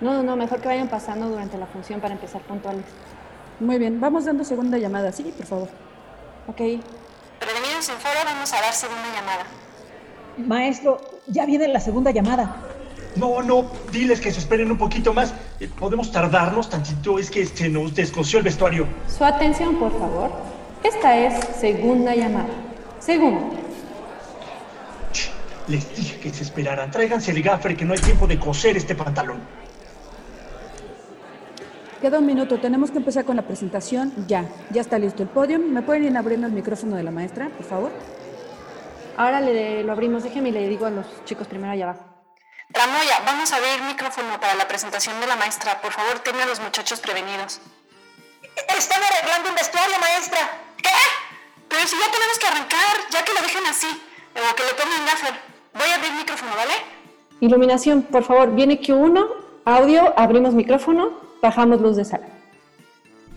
No, 0.00 0.22
no, 0.22 0.36
mejor 0.36 0.60
que 0.60 0.68
vayan 0.68 0.88
pasando 0.88 1.28
durante 1.28 1.56
la 1.56 1.66
función 1.66 2.00
para 2.00 2.14
empezar 2.14 2.42
puntuales. 2.42 2.84
Muy 3.60 3.78
bien, 3.78 4.00
vamos 4.00 4.26
dando 4.26 4.44
segunda 4.44 4.76
llamada, 4.78 5.10
sí, 5.12 5.32
por 5.36 5.46
favor. 5.46 5.68
Ok. 6.48 6.56
Prevenidos 6.56 7.88
en 7.88 7.96
foro, 7.96 8.18
vamos 8.24 8.52
a 8.52 8.60
dar 8.60 8.72
segunda 8.72 9.04
llamada. 9.14 9.46
Maestro, 10.36 11.00
ya 11.26 11.46
viene 11.46 11.68
la 11.68 11.80
segunda 11.80 12.10
llamada. 12.10 12.56
No, 13.16 13.40
no, 13.42 13.70
diles 13.90 14.20
que 14.20 14.30
se 14.30 14.40
esperen 14.40 14.70
un 14.70 14.76
poquito 14.76 15.14
más. 15.14 15.32
Eh, 15.58 15.68
Podemos 15.78 16.12
tardarnos 16.12 16.68
tantito, 16.68 17.18
es 17.18 17.30
que 17.30 17.46
se 17.46 17.70
nos 17.70 17.94
descosió 17.94 18.38
el 18.38 18.44
vestuario. 18.44 18.86
Su 19.08 19.24
atención, 19.24 19.76
por 19.76 19.98
favor. 19.98 20.30
Esta 20.82 21.16
es 21.16 21.56
segunda 21.56 22.14
llamada. 22.14 22.50
Segunda. 23.00 23.56
Les 25.68 25.96
dije 25.96 26.20
que 26.20 26.30
se 26.30 26.42
esperaran. 26.42 26.90
Tráiganse 26.90 27.30
el 27.30 27.42
gafre 27.42 27.74
que 27.74 27.84
no 27.86 27.94
hay 27.94 27.98
tiempo 28.00 28.26
de 28.26 28.38
coser 28.38 28.76
este 28.76 28.94
pantalón. 28.94 29.40
Queda 32.00 32.18
un 32.18 32.26
minuto, 32.26 32.58
tenemos 32.60 32.90
que 32.90 32.98
empezar 32.98 33.24
con 33.24 33.36
la 33.36 33.42
presentación 33.42 34.12
ya. 34.26 34.44
Ya 34.70 34.82
está 34.82 34.98
listo 34.98 35.22
el 35.22 35.30
podio. 35.30 35.58
¿Me 35.58 35.80
pueden 35.82 36.04
ir 36.04 36.16
abriendo 36.16 36.46
el 36.46 36.52
micrófono 36.52 36.94
de 36.94 37.02
la 37.02 37.10
maestra, 37.10 37.48
por 37.48 37.64
favor? 37.64 37.90
Ahora 39.16 39.40
le, 39.40 39.82
lo 39.82 39.92
abrimos, 39.92 40.22
déjeme 40.22 40.50
y 40.50 40.52
le 40.52 40.68
digo 40.68 40.84
a 40.84 40.90
los 40.90 41.06
chicos 41.24 41.46
primero 41.46 41.72
allá 41.72 41.84
abajo. 41.84 42.04
Tramoya, 42.70 43.22
vamos 43.24 43.50
a 43.52 43.56
abrir 43.56 43.82
micrófono 43.88 44.38
para 44.38 44.54
la 44.56 44.68
presentación 44.68 45.18
de 45.20 45.26
la 45.26 45.36
maestra. 45.36 45.80
Por 45.80 45.92
favor, 45.92 46.18
tenga 46.18 46.42
a 46.42 46.46
los 46.46 46.60
muchachos 46.60 47.00
prevenidos. 47.00 47.60
Están 48.76 49.02
arreglando 49.02 49.48
un 49.48 49.54
vestuario, 49.54 49.94
maestra. 49.98 50.38
¿Qué? 50.76 50.90
Pero 51.68 51.86
si 51.86 51.96
ya 51.96 52.12
tenemos 52.12 52.38
que 52.38 52.46
arrancar, 52.46 52.96
ya 53.10 53.24
que 53.24 53.32
lo 53.32 53.40
dejen 53.40 53.66
así. 53.66 53.88
O 54.34 54.54
que 54.54 54.64
le 54.64 54.74
pongan 54.74 55.06
gaffer. 55.06 55.34
Voy 55.72 55.88
a 55.88 55.94
abrir 55.94 56.12
micrófono, 56.12 56.52
¿vale? 56.56 56.74
Iluminación, 57.40 58.02
por 58.02 58.24
favor, 58.24 58.54
viene 58.54 58.80
Q1, 58.80 59.26
audio, 59.64 60.12
abrimos 60.18 60.54
micrófono, 60.54 61.25
bajamos 61.42 61.80
luz 61.80 61.96
de 61.96 62.04
sala. 62.04 62.26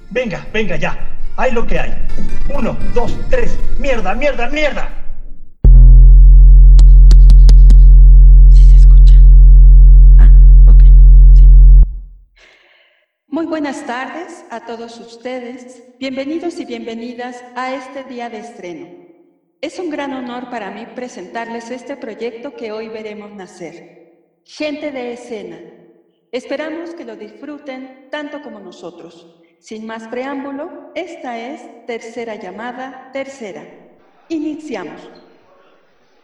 Venga, 0.10 0.46
venga, 0.52 0.76
ya. 0.76 0.98
Hay 1.38 1.52
lo 1.52 1.66
que 1.66 1.80
hay. 1.80 1.94
Uno, 2.54 2.78
dos, 2.94 3.16
tres. 3.30 3.58
Mierda, 3.80 4.14
mierda, 4.16 4.50
mierda. 4.50 4.90
Sí 8.52 8.64
se 8.70 8.76
escucha. 8.78 9.16
Ah, 10.18 10.30
ok. 10.68 10.84
Sí. 11.36 11.48
Muy 13.28 13.46
buenas 13.46 13.86
tardes 13.86 14.44
a 14.50 14.66
todos 14.66 15.00
ustedes. 15.00 15.84
Bienvenidos 16.00 16.60
y 16.60 16.66
bienvenidas 16.66 17.44
a 17.56 17.74
este 17.74 18.04
día 18.04 18.30
de 18.30 18.40
estreno. 18.40 18.88
Es 19.62 19.78
un 19.78 19.90
gran 19.90 20.14
honor 20.14 20.50
para 20.50 20.72
mí 20.72 20.88
presentarles 20.96 21.70
este 21.70 21.96
proyecto 21.96 22.56
que 22.56 22.72
hoy 22.72 22.90
veremos 22.90 23.32
nacer. 23.32 24.42
Gente 24.46 24.92
de 24.92 25.14
escena. 25.14 25.58
Esperamos 26.32 26.92
que 26.92 27.06
lo 27.06 27.16
disfruten 27.16 28.08
tanto 28.12 28.42
como 28.42 28.60
nosotros. 28.60 29.36
Sin 29.60 29.86
más 29.88 30.08
preámbulo, 30.08 30.92
esta 30.96 31.38
es 31.38 31.86
tercera 31.88 32.36
llamada, 32.36 33.10
tercera. 33.12 33.64
Iniciamos. 34.30 35.02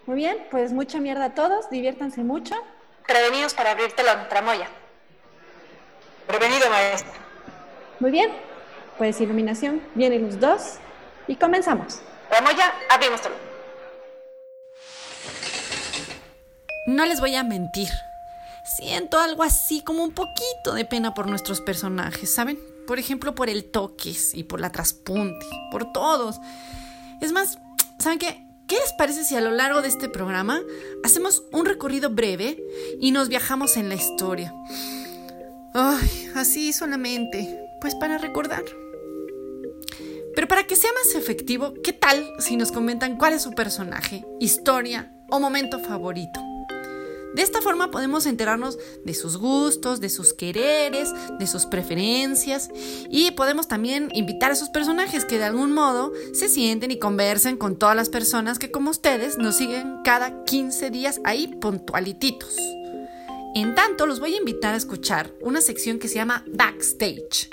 Muy 0.05 0.17
bien, 0.17 0.45
pues 0.51 0.71
mucha 0.71 0.99
mierda 0.99 1.25
a 1.25 1.33
todos, 1.33 1.69
diviértanse 1.71 2.23
mucho. 2.23 2.55
Prevenidos 3.07 3.55
para 3.55 3.71
abrirte 3.71 4.03
la 4.03 4.29
tramoya. 4.29 4.67
Prevenido, 6.27 6.69
maestra. 6.69 7.13
Muy 7.99 8.11
bien. 8.11 8.31
Pues 8.97 9.19
iluminación, 9.19 9.81
vienen 9.95 10.27
los 10.27 10.39
dos 10.39 10.75
y 11.27 11.35
comenzamos. 11.35 12.01
Vamos 12.31 12.55
ya, 12.55 12.73
abrimos 12.89 13.21
todo. 13.21 13.33
No 16.87 17.05
les 17.05 17.19
voy 17.19 17.35
a 17.35 17.43
mentir. 17.43 17.89
Siento 18.65 19.19
algo 19.19 19.43
así 19.43 19.81
como 19.81 20.03
un 20.03 20.11
poquito 20.11 20.73
de 20.73 20.85
pena 20.85 21.13
por 21.13 21.27
nuestros 21.27 21.61
personajes, 21.61 22.33
¿saben? 22.33 22.59
Por 22.87 22.97
ejemplo, 22.97 23.35
por 23.35 23.47
el 23.47 23.65
toques 23.65 24.33
y 24.33 24.43
por 24.43 24.59
la 24.59 24.71
traspunte, 24.71 25.45
por 25.71 25.91
todos. 25.91 26.39
Es 27.21 27.31
más, 27.31 27.59
¿saben 27.99 28.17
qué? 28.17 28.43
¿Qué 28.67 28.77
les 28.77 28.93
parece 28.93 29.23
si 29.23 29.35
a 29.35 29.41
lo 29.41 29.51
largo 29.51 29.83
de 29.83 29.87
este 29.87 30.09
programa 30.09 30.59
hacemos 31.03 31.43
un 31.51 31.65
recorrido 31.65 32.09
breve 32.09 32.63
y 32.99 33.11
nos 33.11 33.29
viajamos 33.29 33.77
en 33.77 33.89
la 33.89 33.95
historia? 33.95 34.51
Ay, 35.75 36.31
así 36.33 36.73
solamente, 36.73 37.69
pues 37.81 37.93
para 37.93 38.17
recordar. 38.17 38.63
Pero 40.33 40.47
para 40.47 40.65
que 40.65 40.75
sea 40.75 40.89
más 41.03 41.13
efectivo, 41.13 41.75
¿qué 41.83 41.93
tal 41.93 42.27
si 42.39 42.57
nos 42.57 42.71
comentan 42.71 43.17
cuál 43.17 43.33
es 43.33 43.43
su 43.43 43.51
personaje, 43.51 44.25
historia 44.39 45.13
o 45.29 45.39
momento 45.39 45.79
favorito? 45.79 46.54
De 47.35 47.41
esta 47.41 47.61
forma 47.61 47.91
podemos 47.91 48.25
enterarnos 48.25 48.79
de 49.03 49.13
sus 49.13 49.35
gustos, 49.35 49.99
de 49.99 50.09
sus 50.09 50.33
quereres, 50.33 51.13
de 51.37 51.47
sus 51.47 51.65
preferencias 51.65 52.69
y 53.09 53.31
podemos 53.31 53.67
también 53.67 54.09
invitar 54.13 54.51
a 54.51 54.53
esos 54.53 54.69
personajes 54.69 55.25
que 55.25 55.37
de 55.37 55.43
algún 55.43 55.73
modo 55.73 56.13
se 56.33 56.47
sienten 56.47 56.91
y 56.91 56.99
conversen 56.99 57.57
con 57.57 57.77
todas 57.77 57.95
las 57.95 58.07
personas 58.07 58.57
que 58.57 58.71
como 58.71 58.89
ustedes 58.89 59.37
nos 59.37 59.57
siguen 59.57 59.97
cada 60.05 60.45
15 60.45 60.89
días 60.91 61.19
ahí 61.25 61.47
puntualititos. 61.47 62.55
En 63.53 63.75
tanto, 63.75 64.05
los 64.05 64.21
voy 64.21 64.33
a 64.33 64.37
invitar 64.37 64.73
a 64.73 64.77
escuchar 64.77 65.33
una 65.41 65.59
sección 65.59 65.99
que 65.99 66.07
se 66.07 66.15
llama 66.15 66.45
Backstage. 66.47 67.49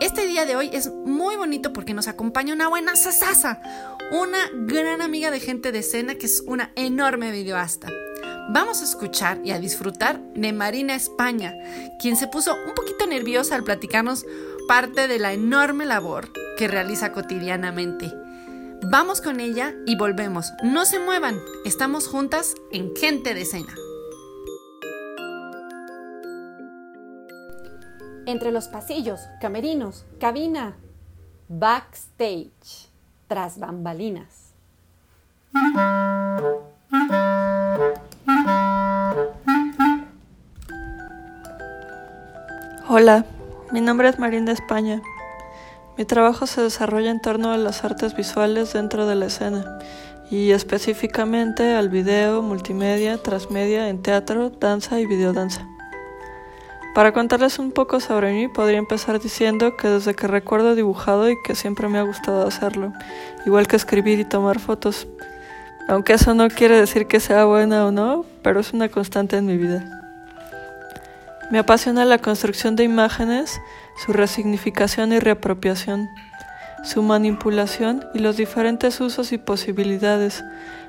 Este 0.00 0.26
día 0.26 0.44
de 0.44 0.56
hoy 0.56 0.68
es 0.72 0.90
muy 0.90 1.36
bonito 1.36 1.72
porque 1.72 1.94
nos 1.94 2.08
acompaña 2.08 2.52
una 2.52 2.68
buena 2.68 2.94
sasasa, 2.94 3.62
una 4.12 4.50
gran 4.66 5.00
amiga 5.00 5.30
de 5.30 5.40
gente 5.40 5.72
de 5.72 5.78
escena 5.78 6.16
que 6.16 6.26
es 6.26 6.42
una 6.46 6.72
enorme 6.76 7.30
videoasta. 7.30 7.88
Vamos 8.48 8.82
a 8.82 8.84
escuchar 8.84 9.40
y 9.42 9.52
a 9.52 9.58
disfrutar 9.58 10.20
de 10.34 10.52
Marina 10.52 10.94
España, 10.94 11.54
quien 11.98 12.16
se 12.16 12.28
puso 12.28 12.54
un 12.66 12.74
poquito 12.74 13.06
nerviosa 13.06 13.54
al 13.54 13.64
platicarnos 13.64 14.26
parte 14.68 15.08
de 15.08 15.18
la 15.18 15.32
enorme 15.32 15.86
labor 15.86 16.30
que 16.58 16.68
realiza 16.68 17.12
cotidianamente. 17.12 18.12
Vamos 18.82 19.22
con 19.22 19.40
ella 19.40 19.74
y 19.86 19.96
volvemos. 19.96 20.52
No 20.62 20.84
se 20.84 20.98
muevan, 20.98 21.40
estamos 21.64 22.06
juntas 22.06 22.54
en 22.70 22.94
Gente 22.94 23.32
de 23.32 23.40
Escena. 23.42 23.74
Entre 28.26 28.52
los 28.52 28.68
pasillos, 28.68 29.20
camerinos, 29.40 30.04
cabina, 30.20 30.76
backstage, 31.48 32.90
tras 33.26 33.58
bambalinas. 33.58 34.52
Hola, 42.96 43.26
mi 43.72 43.80
nombre 43.80 44.08
es 44.08 44.20
Marina 44.20 44.52
España. 44.52 45.02
Mi 45.98 46.04
trabajo 46.04 46.46
se 46.46 46.60
desarrolla 46.60 47.10
en 47.10 47.20
torno 47.20 47.50
a 47.50 47.56
las 47.56 47.82
artes 47.82 48.14
visuales 48.14 48.72
dentro 48.72 49.04
de 49.08 49.16
la 49.16 49.26
escena 49.26 49.80
y 50.30 50.52
específicamente 50.52 51.74
al 51.74 51.88
video, 51.88 52.40
multimedia, 52.40 53.20
transmedia 53.20 53.88
en 53.88 54.00
teatro, 54.00 54.50
danza 54.50 55.00
y 55.00 55.06
videodanza. 55.06 55.66
Para 56.94 57.12
contarles 57.12 57.58
un 57.58 57.72
poco 57.72 57.98
sobre 57.98 58.32
mí, 58.32 58.46
podría 58.46 58.78
empezar 58.78 59.20
diciendo 59.20 59.76
que 59.76 59.88
desde 59.88 60.14
que 60.14 60.28
recuerdo 60.28 60.70
he 60.70 60.76
dibujado 60.76 61.28
y 61.28 61.34
que 61.42 61.56
siempre 61.56 61.88
me 61.88 61.98
ha 61.98 62.02
gustado 62.02 62.46
hacerlo, 62.46 62.92
igual 63.44 63.66
que 63.66 63.74
escribir 63.74 64.20
y 64.20 64.24
tomar 64.24 64.60
fotos. 64.60 65.08
Aunque 65.88 66.12
eso 66.12 66.32
no 66.32 66.46
quiere 66.48 66.78
decir 66.78 67.08
que 67.08 67.18
sea 67.18 67.44
buena 67.44 67.86
o 67.86 67.90
no, 67.90 68.24
pero 68.44 68.60
es 68.60 68.72
una 68.72 68.88
constante 68.88 69.36
en 69.36 69.46
mi 69.46 69.56
vida. 69.56 70.03
Me 71.50 71.58
apasiona 71.58 72.04
la 72.04 72.18
construcción 72.18 72.74
de 72.74 72.84
imágenes, 72.84 73.60
su 73.96 74.12
resignificación 74.12 75.12
y 75.12 75.18
reapropiación, 75.18 76.08
su 76.84 77.02
manipulación 77.02 78.04
y 78.14 78.20
los 78.20 78.36
diferentes 78.36 79.00
usos 79.00 79.32
y 79.32 79.38
posibilidades, 79.38 80.42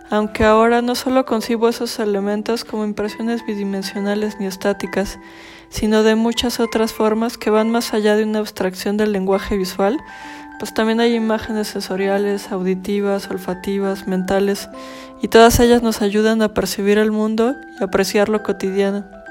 aunque 0.09 0.45
ahora 0.45 0.81
no 0.81 0.95
solo 0.95 1.25
concibo 1.25 1.67
esos 1.67 1.99
elementos 1.99 2.63
como 2.63 2.85
impresiones 2.85 3.45
bidimensionales 3.45 4.39
ni 4.39 4.45
estáticas, 4.45 5.19
sino 5.69 6.03
de 6.03 6.15
muchas 6.15 6.59
otras 6.59 6.93
formas 6.93 7.37
que 7.37 7.49
van 7.49 7.69
más 7.69 7.93
allá 7.93 8.15
de 8.15 8.23
una 8.23 8.39
abstracción 8.39 8.97
del 8.97 9.11
lenguaje 9.11 9.57
visual, 9.57 9.97
pues 10.57 10.73
también 10.73 11.01
hay 11.01 11.15
imágenes 11.15 11.67
sensoriales, 11.67 12.51
auditivas, 12.51 13.29
olfativas, 13.29 14.07
mentales, 14.07 14.69
y 15.21 15.27
todas 15.27 15.59
ellas 15.59 15.81
nos 15.81 16.01
ayudan 16.01 16.41
a 16.41 16.53
percibir 16.53 16.97
el 16.97 17.11
mundo 17.11 17.55
y 17.79 17.83
apreciar 17.83 18.29
lo 18.29 18.41
cotidiano. 18.41 19.24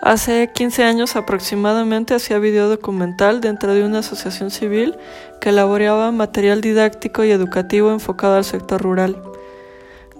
Hace 0.00 0.50
15 0.54 0.84
años 0.84 1.16
aproximadamente 1.16 2.14
hacía 2.14 2.38
video 2.38 2.68
documental 2.68 3.40
dentro 3.40 3.74
de 3.74 3.82
una 3.84 3.98
asociación 3.98 4.52
civil 4.52 4.96
que 5.40 5.48
elaboraba 5.48 6.12
material 6.12 6.60
didáctico 6.60 7.24
y 7.24 7.32
educativo 7.32 7.90
enfocado 7.90 8.36
al 8.36 8.44
sector 8.44 8.80
rural. 8.80 9.20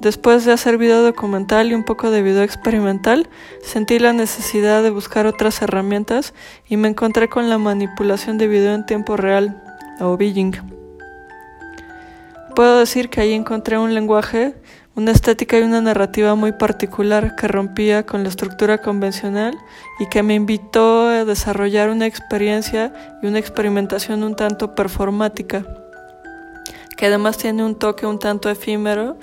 Después 0.01 0.45
de 0.45 0.53
hacer 0.53 0.79
video 0.79 1.03
documental 1.03 1.71
y 1.71 1.75
un 1.75 1.85
poco 1.85 2.11
de 2.11 2.23
video 2.23 2.43
experimental, 2.43 3.29
sentí 3.63 4.01
la 4.01 4.13
necesidad 4.13 4.83
de 4.83 4.91
buscar 4.91 5.27
otras 5.27 5.63
herramientas 5.63 6.35
y 6.69 6.77
me 6.77 6.89
encontré 6.89 7.29
con 7.29 7.49
la 7.49 7.59
manipulación 7.59 8.37
de 8.37 8.49
video 8.49 8.75
en 8.75 8.85
tiempo 8.85 9.17
real, 9.17 9.63
o 10.01 10.17
Beijing. 10.17 10.55
Puedo 12.55 12.81
decir 12.81 13.11
que 13.11 13.21
ahí 13.21 13.33
encontré 13.33 13.79
un 13.79 13.95
lenguaje, 13.95 14.57
una 14.99 15.13
estética 15.13 15.57
y 15.57 15.63
una 15.63 15.81
narrativa 15.81 16.35
muy 16.35 16.51
particular 16.51 17.37
que 17.37 17.47
rompía 17.47 18.05
con 18.05 18.25
la 18.25 18.29
estructura 18.31 18.79
convencional 18.79 19.57
y 20.01 20.09
que 20.09 20.25
me 20.25 20.35
invitó 20.35 21.07
a 21.07 21.25
desarrollar 21.25 21.89
una 21.89 22.07
experiencia 22.07 22.93
y 23.23 23.29
una 23.29 23.39
experimentación 23.39 24.25
un 24.25 24.35
tanto 24.35 24.75
performática, 24.75 25.65
que 26.97 27.07
además 27.07 27.39
tiene 27.39 27.65
un 27.65 27.77
toque 27.77 28.07
un 28.07 28.19
tanto 28.19 28.51
efímero, 28.51 29.17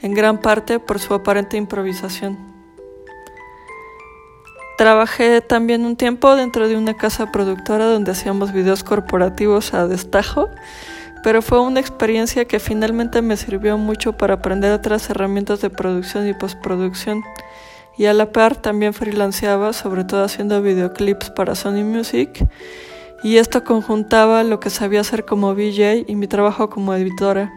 en 0.00 0.14
gran 0.14 0.40
parte 0.40 0.78
por 0.78 1.00
su 1.00 1.12
aparente 1.12 1.56
improvisación. 1.56 2.38
Trabajé 4.78 5.40
también 5.40 5.84
un 5.84 5.96
tiempo 5.96 6.36
dentro 6.36 6.68
de 6.68 6.76
una 6.76 6.94
casa 6.94 7.32
productora 7.32 7.86
donde 7.86 8.12
hacíamos 8.12 8.52
videos 8.52 8.84
corporativos 8.84 9.74
a 9.74 9.88
destajo, 9.88 10.50
pero 11.26 11.42
fue 11.42 11.58
una 11.58 11.80
experiencia 11.80 12.44
que 12.44 12.60
finalmente 12.60 13.20
me 13.20 13.36
sirvió 13.36 13.76
mucho 13.76 14.12
para 14.12 14.34
aprender 14.34 14.70
otras 14.70 15.10
herramientas 15.10 15.60
de 15.60 15.70
producción 15.70 16.28
y 16.28 16.34
postproducción. 16.34 17.24
Y 17.98 18.04
a 18.06 18.14
la 18.14 18.30
par 18.30 18.54
también 18.54 18.94
freelanceaba, 18.94 19.72
sobre 19.72 20.04
todo 20.04 20.22
haciendo 20.22 20.62
videoclips 20.62 21.30
para 21.30 21.56
Sony 21.56 21.82
Music, 21.82 22.46
y 23.24 23.38
esto 23.38 23.64
conjuntaba 23.64 24.44
lo 24.44 24.60
que 24.60 24.70
sabía 24.70 25.00
hacer 25.00 25.24
como 25.24 25.52
VJ 25.52 26.04
y 26.06 26.14
mi 26.14 26.28
trabajo 26.28 26.70
como 26.70 26.94
editora. 26.94 27.52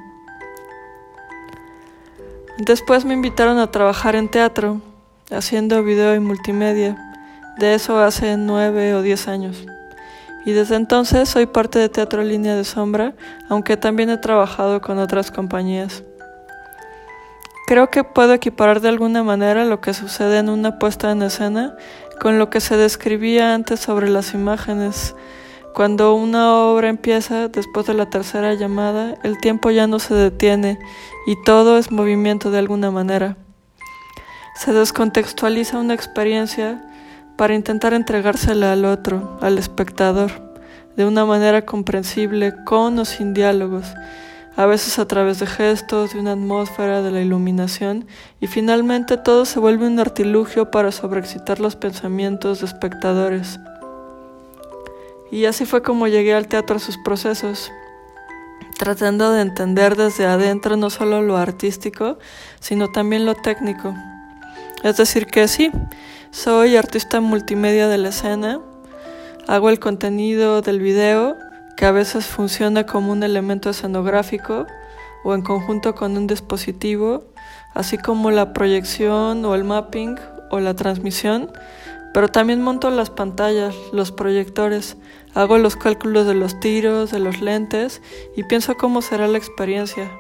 Después 2.58 3.06
me 3.06 3.14
invitaron 3.14 3.60
a 3.60 3.70
trabajar 3.70 4.16
en 4.16 4.30
teatro, 4.30 4.82
haciendo 5.30 5.84
video 5.84 6.16
y 6.16 6.20
multimedia. 6.20 6.98
De 7.60 7.76
eso 7.76 8.00
hace 8.00 8.36
nueve 8.36 8.96
o 8.96 9.04
diez 9.04 9.28
años. 9.28 9.68
Y 10.45 10.52
desde 10.52 10.75
entonces 10.75 11.30
soy 11.30 11.45
parte 11.45 11.80
de 11.80 11.89
Teatro 11.89 12.23
Línea 12.23 12.56
de 12.56 12.63
Sombra, 12.63 13.13
aunque 13.49 13.78
también 13.78 14.10
he 14.10 14.17
trabajado 14.17 14.82
con 14.82 14.97
otras 14.97 15.32
compañías. 15.32 16.04
Creo 17.67 17.91
que 17.91 18.04
puedo 18.04 18.34
equiparar 18.34 18.82
de 18.82 18.89
alguna 18.89 19.23
manera 19.23 19.63
lo 19.65 19.80
que 19.80 19.93
sucede 19.93 20.39
en 20.39 20.49
una 20.49 20.80
puesta 20.80 21.12
en 21.12 21.21
escena 21.21 21.75
con 22.19 22.39
lo 22.39 22.49
que 22.49 22.62
se 22.62 22.78
describía 22.78 23.54
antes 23.54 23.80
sobre 23.80 24.10
las 24.10 24.34
imágenes. 24.34 25.15
Cuando 25.73 26.15
una 26.15 26.56
obra 26.56 26.89
empieza, 26.89 27.47
después 27.47 27.86
de 27.86 27.93
la 27.93 28.10
tercera 28.10 28.54
llamada, 28.56 29.15
el 29.23 29.39
tiempo 29.39 29.69
ya 29.69 29.88
no 29.88 29.99
se 29.99 30.15
detiene 30.15 30.80
y 31.28 31.41
todo 31.43 31.78
es 31.78 31.91
movimiento 31.91 32.49
de 32.49 32.58
alguna 32.58 32.91
manera. 32.91 33.38
Se 34.56 34.73
descontextualiza 34.73 35.78
una 35.78 35.93
experiencia 35.93 36.88
para 37.39 37.56
intentar 37.56 37.93
entregársela 37.93 38.73
al 38.73 38.84
otro, 38.84 39.38
al 39.39 39.58
espectador, 39.58 40.30
de 40.97 41.06
una 41.06 41.25
manera 41.25 41.65
comprensible, 41.65 42.54
con 42.65 42.99
o 42.99 43.06
sin 43.06 43.34
diálogos, 43.34 43.86
a 44.58 44.65
veces 44.65 44.99
a 44.99 45.08
través 45.08 45.39
de 45.39 45.47
gestos, 45.47 46.12
de 46.12 46.19
una 46.19 46.34
atmósfera, 46.34 47.02
de 47.02 47.12
la 47.12 47.21
iluminación, 47.21 48.08
y 48.41 48.47
finalmente 48.47 49.15
todo 49.15 49.45
se 49.45 49.62
vuelve 49.62 49.88
un 49.88 49.97
artilugio 50.02 50.69
para 50.69 50.91
sobreexcitar 50.91 51.62
los 51.62 51.78
pensamientos 51.78 52.60
de 52.60 52.65
espectadores. 52.65 53.58
Y 55.32 55.45
así 55.45 55.65
fue 55.65 55.82
como 55.82 56.10
llegué 56.10 56.34
al 56.34 56.49
teatro 56.49 56.75
a 56.75 56.80
sus 56.80 56.97
procesos 56.97 57.71
tratando 58.78 59.32
de 59.32 59.41
entender 59.41 59.95
desde 59.95 60.25
adentro 60.25 60.75
no 60.75 60.89
solo 60.89 61.21
lo 61.21 61.38
artístico, 61.38 62.17
sino 62.60 62.89
también 62.89 63.25
lo 63.25 63.36
técnico. 63.36 63.95
Es 64.84 64.95
decir, 64.97 65.25
que 65.25 65.47
sí, 65.49 65.69
soy 66.32 66.76
artista 66.76 67.22
multimedia 67.22 67.88
de 67.88 67.98
la 67.98 68.10
escena, 68.10 68.62
hago 69.48 69.70
el 69.70 69.80
contenido 69.80 70.62
del 70.62 70.80
video 70.80 71.36
que 71.76 71.86
a 71.86 71.92
veces 71.92 72.26
funciona 72.26 72.86
como 72.86 73.12
un 73.12 73.24
elemento 73.24 73.70
escenográfico 73.70 74.68
o 75.24 75.34
en 75.34 75.42
conjunto 75.42 75.96
con 75.96 76.18
un 76.18 76.28
dispositivo, 76.28 77.24
así 77.74 77.98
como 77.98 78.32
la 78.32 78.54
proyección 78.54 79.44
o 79.46 79.56
el 79.56 79.63
mapping 79.63 80.18
o 80.52 80.60
la 80.60 80.76
transmisión, 80.76 81.52
pero 82.13 82.28
también 82.28 82.62
monto 82.62 82.89
las 82.89 83.10
pantallas, 83.10 83.76
los 83.92 84.12
proyectores, 84.12 84.98
hago 85.34 85.58
los 85.58 85.76
cálculos 85.76 86.28
de 86.28 86.34
los 86.36 86.60
tiros, 86.60 87.12
de 87.12 87.20
los 87.20 87.42
lentes 87.42 88.02
y 88.36 88.44
pienso 88.44 88.78
cómo 88.78 89.02
será 89.02 89.28
la 89.28 89.38
experiencia. 89.38 90.12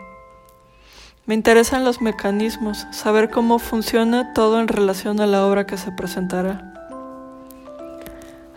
Me 1.29 1.35
interesan 1.35 1.85
los 1.85 2.01
mecanismos, 2.01 2.87
saber 2.89 3.29
cómo 3.29 3.59
funciona 3.59 4.33
todo 4.33 4.59
en 4.59 4.67
relación 4.67 5.21
a 5.21 5.27
la 5.27 5.45
obra 5.45 5.67
que 5.67 5.77
se 5.77 5.91
presentará. 5.91 6.73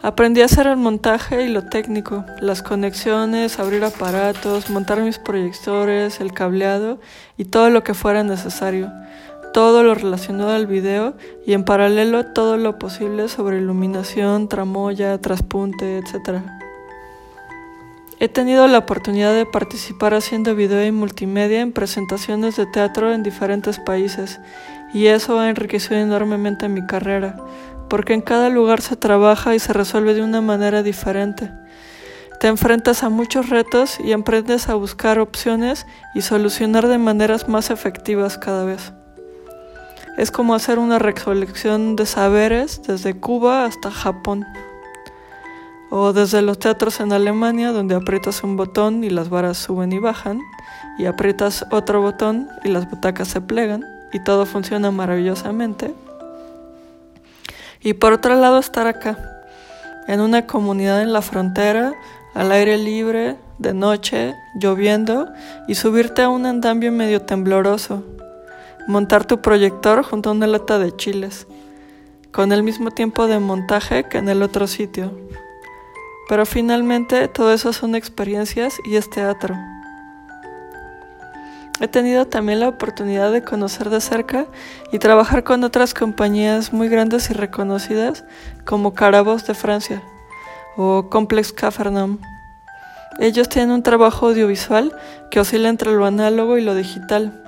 Aprendí 0.00 0.40
a 0.40 0.46
hacer 0.46 0.66
el 0.66 0.78
montaje 0.78 1.42
y 1.42 1.48
lo 1.48 1.66
técnico, 1.66 2.24
las 2.40 2.62
conexiones, 2.62 3.58
abrir 3.58 3.84
aparatos, 3.84 4.70
montar 4.70 5.02
mis 5.02 5.18
proyectores, 5.18 6.18
el 6.18 6.32
cableado 6.32 6.98
y 7.36 7.44
todo 7.44 7.68
lo 7.68 7.84
que 7.84 7.92
fuera 7.92 8.24
necesario, 8.24 8.90
todo 9.52 9.82
lo 9.82 9.94
relacionado 9.94 10.52
al 10.52 10.66
video 10.66 11.12
y 11.44 11.52
en 11.52 11.64
paralelo 11.64 12.24
todo 12.32 12.56
lo 12.56 12.78
posible 12.78 13.28
sobre 13.28 13.58
iluminación, 13.58 14.48
tramoya, 14.48 15.20
traspunte, 15.20 15.98
etc. 15.98 16.40
He 18.22 18.28
tenido 18.28 18.68
la 18.68 18.78
oportunidad 18.78 19.34
de 19.34 19.46
participar 19.46 20.14
haciendo 20.14 20.54
video 20.54 20.86
y 20.86 20.92
multimedia 20.92 21.60
en 21.60 21.72
presentaciones 21.72 22.54
de 22.54 22.66
teatro 22.66 23.12
en 23.12 23.24
diferentes 23.24 23.80
países 23.80 24.38
y 24.94 25.08
eso 25.08 25.40
ha 25.40 25.50
enriquecido 25.50 25.96
enormemente 25.96 26.68
mi 26.68 26.86
carrera 26.86 27.34
porque 27.90 28.14
en 28.14 28.20
cada 28.20 28.48
lugar 28.48 28.80
se 28.80 28.94
trabaja 28.94 29.56
y 29.56 29.58
se 29.58 29.72
resuelve 29.72 30.14
de 30.14 30.22
una 30.22 30.40
manera 30.40 30.84
diferente. 30.84 31.50
Te 32.38 32.46
enfrentas 32.46 33.02
a 33.02 33.08
muchos 33.08 33.48
retos 33.48 33.98
y 33.98 34.12
aprendes 34.12 34.68
a 34.68 34.76
buscar 34.76 35.18
opciones 35.18 35.84
y 36.14 36.22
solucionar 36.22 36.86
de 36.86 36.98
maneras 36.98 37.48
más 37.48 37.70
efectivas 37.70 38.38
cada 38.38 38.64
vez. 38.64 38.92
Es 40.16 40.30
como 40.30 40.54
hacer 40.54 40.78
una 40.78 41.00
recolección 41.00 41.96
de 41.96 42.06
saberes 42.06 42.82
desde 42.86 43.18
Cuba 43.18 43.64
hasta 43.64 43.90
Japón. 43.90 44.46
O 45.94 46.12
desde 46.12 46.40
los 46.40 46.58
teatros 46.58 46.98
en 47.00 47.12
Alemania 47.12 47.70
donde 47.70 47.94
aprietas 47.94 48.42
un 48.42 48.56
botón 48.56 49.04
y 49.04 49.10
las 49.10 49.28
varas 49.28 49.58
suben 49.58 49.92
y 49.92 49.98
bajan, 49.98 50.40
y 50.98 51.04
aprietas 51.04 51.64
otro 51.70 52.00
botón 52.00 52.48
y 52.64 52.68
las 52.68 52.90
butacas 52.90 53.28
se 53.28 53.40
plegan 53.40 53.84
y 54.12 54.24
todo 54.24 54.46
funciona 54.46 54.90
maravillosamente 54.90 55.94
y 57.82 57.94
por 57.94 58.12
otro 58.12 58.34
lado 58.36 58.58
estar 58.58 58.86
acá, 58.86 59.42
en 60.06 60.20
una 60.20 60.46
comunidad 60.46 61.02
en 61.02 61.12
la 61.12 61.22
frontera, 61.22 61.94
al 62.34 62.52
aire 62.52 62.78
libre, 62.78 63.36
de 63.58 63.74
noche, 63.74 64.34
lloviendo, 64.54 65.28
y 65.66 65.74
subirte 65.74 66.22
a 66.22 66.28
un 66.28 66.46
andamio 66.46 66.92
medio 66.92 67.22
tembloroso, 67.22 68.04
montar 68.86 69.24
tu 69.24 69.40
proyector 69.40 70.04
junto 70.04 70.30
a 70.30 70.32
una 70.32 70.46
lata 70.46 70.78
de 70.78 70.94
chiles, 70.96 71.46
con 72.30 72.52
el 72.52 72.62
mismo 72.62 72.90
tiempo 72.90 73.26
de 73.26 73.38
montaje 73.38 74.04
que 74.04 74.18
en 74.18 74.28
el 74.28 74.42
otro 74.42 74.66
sitio. 74.66 75.12
Pero 76.32 76.46
finalmente 76.46 77.28
todo 77.28 77.52
eso 77.52 77.74
son 77.74 77.94
experiencias 77.94 78.78
y 78.86 78.96
es 78.96 79.10
teatro. 79.10 79.54
He 81.78 81.88
tenido 81.88 82.26
también 82.26 82.58
la 82.58 82.68
oportunidad 82.68 83.30
de 83.30 83.42
conocer 83.42 83.90
de 83.90 84.00
cerca 84.00 84.46
y 84.92 84.98
trabajar 84.98 85.44
con 85.44 85.62
otras 85.62 85.92
compañías 85.92 86.72
muy 86.72 86.88
grandes 86.88 87.28
y 87.28 87.34
reconocidas 87.34 88.24
como 88.64 88.94
Carabos 88.94 89.46
de 89.46 89.52
Francia 89.52 90.02
o 90.78 91.10
Complex 91.10 91.52
Cafarnam. 91.52 92.18
Ellos 93.18 93.50
tienen 93.50 93.70
un 93.70 93.82
trabajo 93.82 94.28
audiovisual 94.28 94.96
que 95.30 95.38
oscila 95.38 95.68
entre 95.68 95.92
lo 95.92 96.06
análogo 96.06 96.56
y 96.56 96.62
lo 96.62 96.74
digital, 96.74 97.41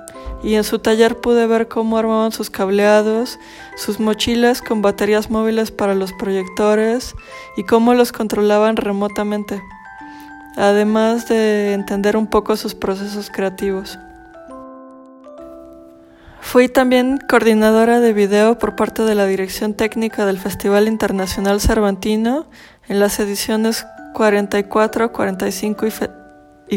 y 0.45 0.53
en 0.55 0.63
su 0.63 0.77
taller 0.77 1.17
pude 1.17 1.47
ver 1.47 1.67
cómo 1.67 1.97
armaban 1.97 2.31
sus 2.31 2.51
cableados, 2.51 3.39
sus 3.75 3.99
mochilas 3.99 4.61
con 4.61 4.83
baterías 4.83 5.31
móviles 5.31 5.71
para 5.71 5.95
los 5.95 6.13
proyectores 6.13 7.15
y 7.57 7.63
cómo 7.63 7.95
los 7.95 8.11
controlaban 8.11 8.77
remotamente, 8.77 9.63
además 10.55 11.27
de 11.27 11.73
entender 11.73 12.15
un 12.15 12.27
poco 12.27 12.55
sus 12.57 12.75
procesos 12.75 13.31
creativos. 13.31 13.97
Fui 16.41 16.69
también 16.69 17.17
coordinadora 17.27 17.99
de 17.99 18.13
video 18.13 18.59
por 18.59 18.75
parte 18.75 19.01
de 19.01 19.15
la 19.15 19.25
Dirección 19.25 19.73
Técnica 19.73 20.27
del 20.27 20.37
Festival 20.37 20.87
Internacional 20.87 21.59
Cervantino 21.59 22.45
en 22.87 22.99
las 22.99 23.19
ediciones 23.19 23.87
44, 24.13 25.11
45 25.11 25.87
y, 25.87 25.91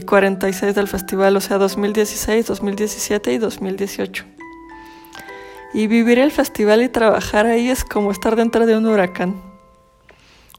46 0.02 0.74
del 0.74 0.88
festival, 0.88 1.36
o 1.36 1.40
sea, 1.40 1.58
2016, 1.58 2.46
2017 2.46 3.32
y 3.32 3.38
2018. 3.38 4.24
Y 5.74 5.86
vivir 5.86 6.18
el 6.18 6.30
festival 6.30 6.82
y 6.82 6.88
trabajar 6.88 7.46
ahí 7.46 7.68
es 7.68 7.84
como 7.84 8.10
estar 8.10 8.36
dentro 8.36 8.66
de 8.66 8.76
un 8.76 8.86
huracán. 8.86 9.40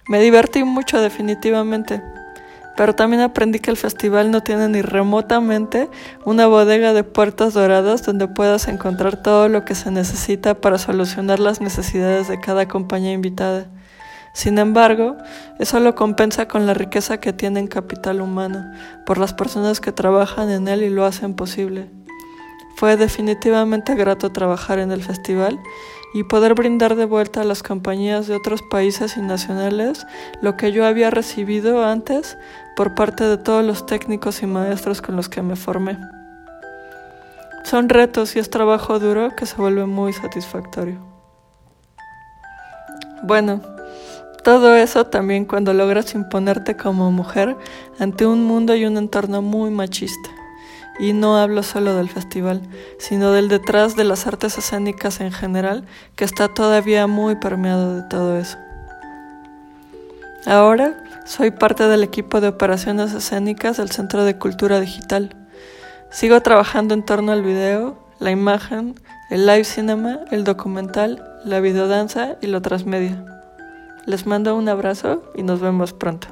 Me 0.07 0.19
divertí 0.19 0.63
mucho 0.63 0.99
definitivamente 1.01 2.01
pero 2.79 2.95
también 2.95 3.21
aprendí 3.21 3.59
que 3.59 3.71
el 3.71 3.75
festival 3.75 4.31
no 4.31 4.41
tiene 4.41 4.69
ni 4.69 4.81
remotamente 4.81 5.89
una 6.23 6.47
bodega 6.47 6.93
de 6.93 7.03
puertas 7.03 7.53
doradas 7.53 8.05
donde 8.05 8.29
puedas 8.29 8.69
encontrar 8.69 9.21
todo 9.21 9.49
lo 9.49 9.65
que 9.65 9.75
se 9.75 9.91
necesita 9.91 10.61
para 10.61 10.77
solucionar 10.77 11.41
las 11.41 11.59
necesidades 11.59 12.29
de 12.29 12.39
cada 12.39 12.69
compañía 12.69 13.11
invitada. 13.11 13.67
Sin 14.33 14.57
embargo, 14.57 15.17
eso 15.59 15.79
lo 15.79 15.95
compensa 15.95 16.47
con 16.47 16.65
la 16.65 16.73
riqueza 16.73 17.19
que 17.19 17.33
tiene 17.33 17.59
en 17.59 17.67
capital 17.67 18.21
humano, 18.21 18.63
por 19.05 19.17
las 19.17 19.33
personas 19.33 19.81
que 19.81 19.91
trabajan 19.91 20.49
en 20.49 20.67
él 20.67 20.83
y 20.83 20.89
lo 20.89 21.05
hacen 21.05 21.33
posible. 21.33 21.89
Fue 22.75 22.95
definitivamente 22.95 23.95
grato 23.95 24.31
trabajar 24.31 24.79
en 24.79 24.91
el 24.91 25.03
festival 25.03 25.59
y 26.13 26.23
poder 26.23 26.53
brindar 26.53 26.95
de 26.95 27.05
vuelta 27.05 27.41
a 27.41 27.43
las 27.43 27.61
compañías 27.61 28.27
de 28.27 28.35
otros 28.35 28.61
países 28.61 29.17
y 29.17 29.21
nacionales 29.21 30.07
lo 30.41 30.57
que 30.57 30.71
yo 30.71 30.85
había 30.85 31.09
recibido 31.09 31.85
antes 31.85 32.37
por 32.75 32.95
parte 32.95 33.25
de 33.25 33.37
todos 33.37 33.63
los 33.63 33.85
técnicos 33.85 34.41
y 34.41 34.47
maestros 34.47 35.01
con 35.01 35.15
los 35.15 35.29
que 35.29 35.41
me 35.41 35.55
formé. 35.55 35.97
Son 37.63 37.89
retos 37.89 38.35
y 38.35 38.39
es 38.39 38.49
trabajo 38.49 38.99
duro 38.99 39.35
que 39.35 39.45
se 39.45 39.57
vuelve 39.57 39.85
muy 39.85 40.13
satisfactorio. 40.13 40.97
Bueno, 43.21 43.61
todo 44.43 44.75
eso 44.75 45.05
también 45.05 45.45
cuando 45.45 45.73
logras 45.73 46.15
imponerte 46.15 46.77
como 46.77 47.11
mujer 47.11 47.57
ante 47.99 48.25
un 48.25 48.43
mundo 48.43 48.75
y 48.75 48.85
un 48.85 48.97
entorno 48.97 49.41
muy 49.41 49.69
machista. 49.69 50.29
Y 50.99 51.13
no 51.13 51.37
hablo 51.37 51.63
solo 51.63 51.95
del 51.95 52.09
festival, 52.09 52.61
sino 52.97 53.31
del 53.31 53.47
detrás 53.47 53.95
de 53.95 54.03
las 54.03 54.27
artes 54.27 54.57
escénicas 54.57 55.21
en 55.21 55.31
general, 55.31 55.85
que 56.15 56.25
está 56.25 56.49
todavía 56.49 57.07
muy 57.07 57.35
permeado 57.35 57.95
de 57.95 58.03
todo 58.09 58.37
eso. 58.37 58.57
Ahora 60.45 61.03
soy 61.25 61.51
parte 61.51 61.87
del 61.87 62.03
equipo 62.03 62.41
de 62.41 62.49
operaciones 62.49 63.13
escénicas 63.13 63.77
del 63.77 63.91
Centro 63.91 64.23
de 64.23 64.37
Cultura 64.37 64.79
Digital. 64.79 65.35
Sigo 66.11 66.41
trabajando 66.41 66.93
en 66.93 67.03
torno 67.03 67.31
al 67.31 67.43
video, 67.43 67.97
la 68.19 68.31
imagen, 68.31 68.95
el 69.29 69.45
live 69.45 69.63
cinema, 69.63 70.19
el 70.31 70.43
documental, 70.43 71.23
la 71.45 71.59
videodanza 71.59 72.37
y 72.41 72.47
lo 72.47 72.61
transmedia. 72.61 73.38
Les 74.05 74.25
mando 74.25 74.55
un 74.55 74.67
abrazo 74.69 75.23
y 75.35 75.43
nos 75.43 75.59
vemos 75.59 75.93
pronto. 75.93 76.27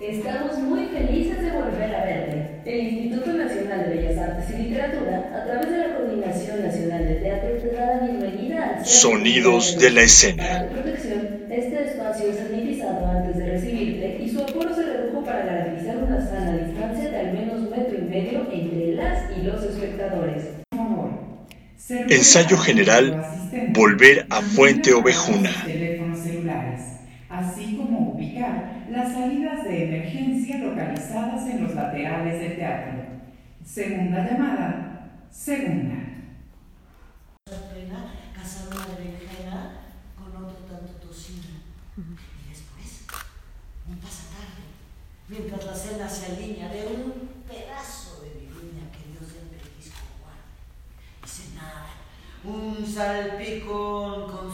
Estamos 0.00 0.58
muy 0.58 0.86
felices 0.86 1.42
de 1.42 1.50
volver 1.50 1.94
a 1.94 2.04
verte. 2.04 2.62
El 2.64 2.86
Instituto 2.86 3.32
Nacional 3.32 3.90
de 3.90 3.96
Bellas 3.96 4.18
Artes 4.18 4.50
y 4.50 4.62
Literatura, 4.62 5.30
a 5.34 5.44
través 5.44 5.70
de 5.70 5.78
la 5.78 5.96
Coordinación 5.96 6.62
Nacional 6.62 7.06
de 7.06 7.14
Teatro, 7.16 7.50
te 7.60 7.72
da 7.72 7.86
la 7.86 8.06
bienvenida 8.06 8.78
al 8.78 8.86
Sonidos 8.86 9.78
de 9.78 9.90
la 9.90 10.02
escena. 10.02 10.68
Ensayo 22.10 22.58
general, 22.58 23.16
volver 23.72 24.26
a 24.30 24.42
Fuente 24.42 24.92
Ovejuna. 24.92 25.50
así 27.30 27.76
como 27.76 28.12
ubicar 28.12 28.86
las 28.90 29.12
salidas 29.12 29.64
de 29.64 29.84
emergencia 29.84 30.58
localizadas 30.58 31.48
en 31.48 31.62
los 31.62 31.74
laterales 31.74 32.40
del 32.40 32.56
teatro. 32.56 33.02
Segunda 33.64 34.28
llamada, 34.28 35.26
segunda. 35.30 35.96
Cazar 38.34 38.68
una 38.68 38.86
berenjena 38.86 39.80
con 40.16 40.44
otro 40.44 40.58
tanto 40.68 40.92
tocino. 41.06 41.60
Y 41.96 42.48
después, 42.48 43.06
un 43.88 43.96
pasatarde, 43.98 44.64
mientras 45.28 45.64
la 45.64 45.74
cena 45.74 46.08
se 46.08 46.32
alinea 46.32 46.68
de 46.68 46.86
un 46.86 47.12
pedazo 47.48 48.22
de 48.22 48.40
viruña 48.40 48.90
que 48.92 49.10
Dios 49.10 49.30
siempre 49.30 49.58
quiso 49.76 49.92
guarde. 50.20 50.40
Y 51.24 51.28
cenar 51.28 51.86
un 52.44 52.86
salpicón 52.86 54.30
con 54.30 54.50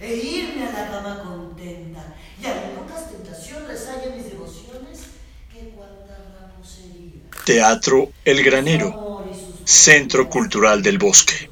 e 0.00 0.14
irme 0.14 0.66
a 0.66 0.72
la 0.72 0.90
cama 0.90 1.22
contenta. 1.22 2.14
Y 2.40 2.46
a 2.46 2.74
pocas 2.74 3.10
tentaciones 3.10 3.88
haya 3.88 4.14
mis 4.14 4.30
devociones 4.30 5.06
que 5.50 5.70
cuanta 5.70 6.16
raposería. 6.38 7.22
Teatro 7.66 8.12
El 8.24 8.44
Granero, 8.44 9.24
Centro 9.64 10.30
Cultural 10.30 10.84
del 10.84 10.98
Bosque. 10.98 11.50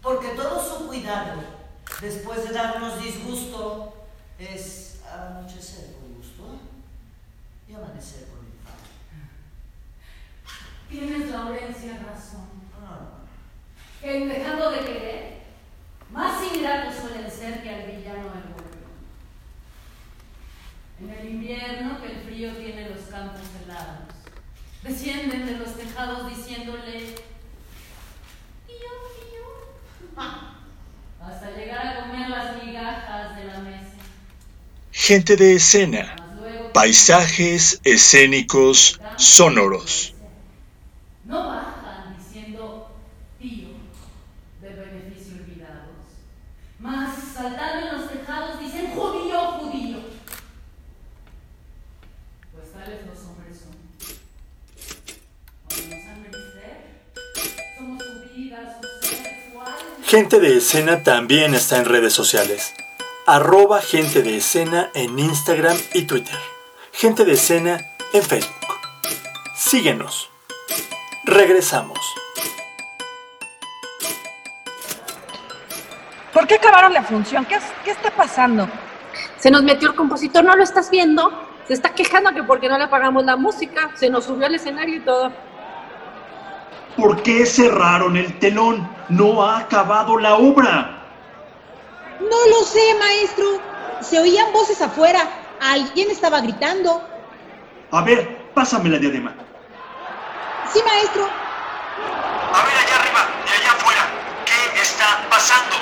Porque 0.00 0.28
todo 0.28 0.56
su 0.64 0.86
cuidado, 0.86 1.42
después 2.00 2.48
de 2.48 2.54
darnos 2.54 3.02
disgusto, 3.02 3.92
es 4.38 5.00
anochecer 5.06 5.92
con 6.00 6.14
gusto 6.14 6.58
y 7.68 7.74
amanecer 7.74 8.26
con 8.28 8.40
enfado. 8.46 8.80
Tienes, 10.88 11.30
Laurencia, 11.30 11.98
razón. 11.98 12.48
En 14.00 14.26
dejando 14.26 14.70
de 14.70 14.78
querer, 14.86 15.38
más 16.10 16.42
ingratos 16.50 16.94
suelen 16.94 17.30
ser 17.30 17.62
que 17.62 17.68
al 17.68 17.82
villano 17.82 18.32
el 18.32 18.54
vuelo. 18.54 18.68
En 21.00 21.10
el 21.10 21.28
invierno, 21.32 22.00
que 22.02 22.10
el 22.10 22.20
frío 22.22 22.56
tiene 22.56 22.90
los 22.90 23.02
campos 23.04 23.42
helados, 23.62 24.08
descienden 24.82 25.46
tejados 25.98 26.36
diciéndole 26.36 27.14
hasta 31.20 31.50
llegar 31.56 31.86
a 31.86 32.00
comer 32.02 32.28
las 32.28 32.64
migajas 32.64 33.36
de 33.36 33.44
la 33.44 33.58
mesa. 33.58 33.96
Gente 34.92 35.36
de 35.36 35.54
escena, 35.54 36.16
paisajes 36.72 37.80
escénicos 37.82 39.00
sonoros. 39.16 40.14
No 41.24 41.48
bajan 41.48 41.77
Gente 60.08 60.40
de 60.40 60.56
escena 60.56 61.02
también 61.02 61.52
está 61.52 61.76
en 61.76 61.84
redes 61.84 62.14
sociales. 62.14 62.74
Arroba 63.26 63.82
gente 63.82 64.22
de 64.22 64.38
escena 64.38 64.88
en 64.94 65.18
Instagram 65.18 65.76
y 65.92 66.04
Twitter. 66.04 66.38
Gente 66.92 67.26
de 67.26 67.32
escena 67.32 67.78
en 68.14 68.22
Facebook. 68.22 68.74
Síguenos. 69.54 70.30
Regresamos. 71.26 71.98
¿Por 76.32 76.46
qué 76.46 76.54
acabaron 76.54 76.94
la 76.94 77.02
función? 77.02 77.44
¿Qué, 77.44 77.58
qué 77.84 77.90
está 77.90 78.10
pasando? 78.10 78.66
Se 79.36 79.50
nos 79.50 79.62
metió 79.62 79.90
el 79.90 79.94
compositor, 79.94 80.42
¿no 80.42 80.56
lo 80.56 80.62
estás 80.64 80.90
viendo? 80.90 81.30
Se 81.66 81.74
está 81.74 81.90
quejando 81.90 82.32
que 82.32 82.44
porque 82.44 82.70
no 82.70 82.78
le 82.78 82.88
pagamos 82.88 83.26
la 83.26 83.36
música, 83.36 83.90
se 83.94 84.08
nos 84.08 84.24
subió 84.24 84.46
al 84.46 84.54
escenario 84.54 84.96
y 84.96 85.00
todo. 85.00 85.30
¿Por 86.98 87.22
qué 87.22 87.46
cerraron 87.46 88.16
el 88.16 88.36
telón? 88.40 88.90
No 89.08 89.44
ha 89.46 89.58
acabado 89.58 90.18
la 90.18 90.34
obra. 90.34 90.98
No 92.18 92.46
lo 92.50 92.64
sé, 92.64 92.96
maestro. 92.98 93.46
Se 94.00 94.18
oían 94.18 94.52
voces 94.52 94.82
afuera. 94.82 95.20
Alguien 95.60 96.10
estaba 96.10 96.40
gritando. 96.40 97.08
A 97.92 98.02
ver, 98.02 98.50
pásame 98.52 98.88
la 98.88 98.98
diadema. 98.98 99.32
Sí, 100.72 100.80
maestro. 100.84 101.22
A 101.22 102.64
ver 102.64 102.74
allá 102.74 102.96
arriba 102.96 103.28
y 103.46 103.62
allá 103.62 103.70
afuera. 103.70 104.02
¿Qué 104.44 104.80
está 104.80 105.24
pasando? 105.30 105.76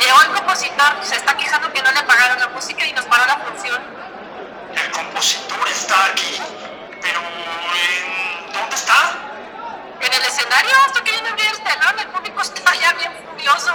Llegó 0.00 0.22
el 0.22 0.28
compositor, 0.30 0.94
se 1.02 1.16
está 1.16 1.36
quejando 1.36 1.70
que 1.74 1.82
no 1.82 1.92
le 1.92 2.02
pagaron 2.04 2.40
la 2.40 2.48
música 2.48 2.86
y 2.86 2.92
nos 2.94 3.04
paró 3.04 3.26
la 3.26 3.36
función. 3.36 3.82
El 4.82 4.90
compositor 4.92 5.68
está 5.68 6.06
aquí. 6.06 6.40
Pero, 7.02 7.20
¿en 7.20 8.52
¿dónde 8.54 8.76
está? 8.76 9.33
En 10.04 10.12
el 10.12 10.22
escenario 10.22 10.74
está 10.86 11.02
queriendo 11.02 11.30
abrir 11.30 11.46
el 11.46 11.58
telón, 11.62 11.98
el 11.98 12.08
público 12.08 12.42
está 12.42 12.74
ya 12.74 12.92
bien 12.92 13.12
furioso. 13.30 13.72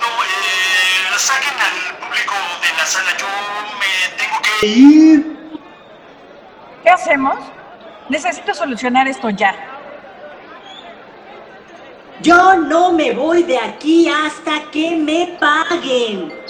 no, 0.00 0.08
eh, 0.24 1.18
saquen 1.18 1.54
al 1.60 1.96
público 1.96 2.34
de 2.62 2.76
la 2.76 2.86
sala. 2.86 3.16
Yo 3.18 3.26
me 3.78 4.16
tengo 4.16 4.40
que 4.42 4.66
ir. 4.66 5.36
¿Qué 6.82 6.90
hacemos? 6.90 7.36
Necesito 8.08 8.54
solucionar 8.54 9.08
esto 9.08 9.28
ya. 9.30 9.54
Yo 12.20 12.54
no 12.54 12.92
me 12.92 13.12
voy 13.12 13.42
de 13.42 13.58
aquí 13.58 14.08
hasta 14.08 14.70
que 14.70 14.96
me 14.96 15.36
paguen. 15.38 16.45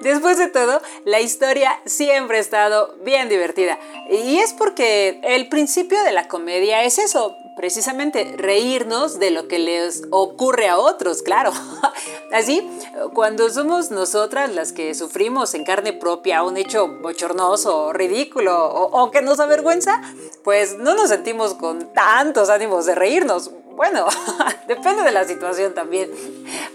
Después 0.00 0.38
de 0.38 0.48
todo, 0.48 0.80
la 1.04 1.20
historia 1.20 1.78
siempre 1.84 2.38
ha 2.38 2.40
estado 2.40 2.94
bien 3.02 3.28
divertida. 3.28 3.78
Y 4.10 4.38
es 4.38 4.54
porque 4.54 5.20
el 5.22 5.48
principio 5.48 6.02
de 6.02 6.12
la 6.12 6.26
comedia 6.26 6.84
es 6.84 6.98
eso, 6.98 7.36
precisamente 7.54 8.34
reírnos 8.38 9.18
de 9.18 9.30
lo 9.30 9.46
que 9.46 9.58
les 9.58 10.04
ocurre 10.10 10.68
a 10.68 10.78
otros, 10.78 11.20
claro. 11.22 11.52
Así, 12.32 12.66
cuando 13.12 13.50
somos 13.50 13.90
nosotras 13.90 14.50
las 14.54 14.72
que 14.72 14.94
sufrimos 14.94 15.52
en 15.52 15.64
carne 15.64 15.92
propia 15.92 16.42
un 16.42 16.56
hecho 16.56 16.88
bochornoso, 16.88 17.92
ridículo 17.92 18.56
o, 18.56 19.02
o 19.02 19.10
que 19.10 19.20
nos 19.20 19.38
avergüenza, 19.40 20.00
pues 20.42 20.78
no 20.78 20.94
nos 20.94 21.10
sentimos 21.10 21.52
con 21.52 21.92
tantos 21.92 22.48
ánimos 22.48 22.86
de 22.86 22.94
reírnos. 22.94 23.50
Bueno, 23.80 24.06
depende 24.68 25.02
de 25.04 25.10
la 25.10 25.24
situación 25.24 25.72
también. 25.72 26.10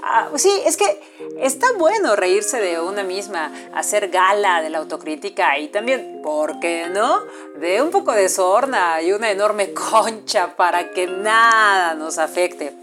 Ah, 0.01 0.27
sí, 0.37 0.49
es 0.65 0.75
que 0.75 1.03
está 1.39 1.67
bueno 1.77 2.15
reírse 2.15 2.59
de 2.59 2.79
una 2.81 3.03
misma, 3.03 3.51
hacer 3.75 4.09
gala 4.09 4.63
de 4.63 4.71
la 4.71 4.79
autocrítica 4.79 5.59
y 5.59 5.67
también, 5.67 6.21
¿por 6.23 6.59
qué 6.59 6.87
no? 6.91 7.21
De 7.59 7.79
un 7.83 7.91
poco 7.91 8.11
de 8.11 8.27
sorna 8.27 9.03
y 9.03 9.11
una 9.11 9.29
enorme 9.29 9.71
concha 9.91 10.55
para 10.55 10.89
que 10.93 11.05
nada 11.05 11.93
nos 11.93 12.17
afecte. 12.17 12.73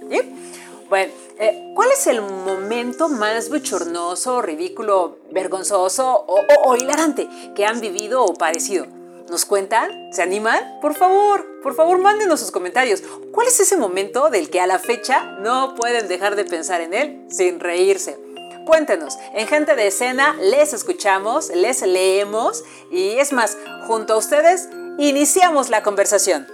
Bueno, 0.89 1.13
eh, 1.41 1.73
¿cuál 1.75 1.89
es 1.91 2.07
el 2.07 2.21
momento 2.23 3.09
más 3.09 3.51
bochornoso, 3.51 4.41
ridículo, 4.41 5.19
vergonzoso 5.33 6.07
o- 6.29 6.45
o 6.67 6.77
hilarante 6.77 7.29
que 7.57 7.67
han 7.67 7.81
vivido 7.81 8.25
o 8.25 8.35
padecido? 8.35 8.87
¿Nos 9.29 9.45
cuentan? 9.47 10.13
¿Se 10.13 10.23
animan? 10.23 10.79
Por 10.81 10.95
favor, 10.95 11.45
por 11.63 11.75
favor, 11.75 11.99
mándenos 11.99 12.41
sus 12.41 12.51
comentarios. 12.51 13.03
¿Cuál 13.33 13.47
es 13.47 13.61
ese 13.61 13.77
momento 13.77 14.31
del 14.31 14.51
que 14.51 14.61
a 14.61 14.67
la 14.67 14.79
fecha 14.79 15.39
no 15.41 15.75
pueden 15.75 16.09
dejar 16.09 16.37
de 16.37 16.45
pensar 16.45 16.81
en 16.81 16.95
él 16.95 17.25
sin 17.31 17.61
reírse? 17.61 18.19
Cuéntenos, 18.67 19.19
en 19.35 19.47
Gente 19.49 19.75
de 19.75 19.89
Escena 19.89 20.37
les 20.41 20.73
escuchamos, 20.73 21.51
les 21.51 21.83
leemos 21.83 22.65
y 22.91 23.19
es 23.19 23.33
más, 23.33 23.57
junto 23.87 24.15
a 24.15 24.17
ustedes 24.19 24.69
iniciamos 24.99 25.69
la 25.69 25.83
conversación. 25.83 26.47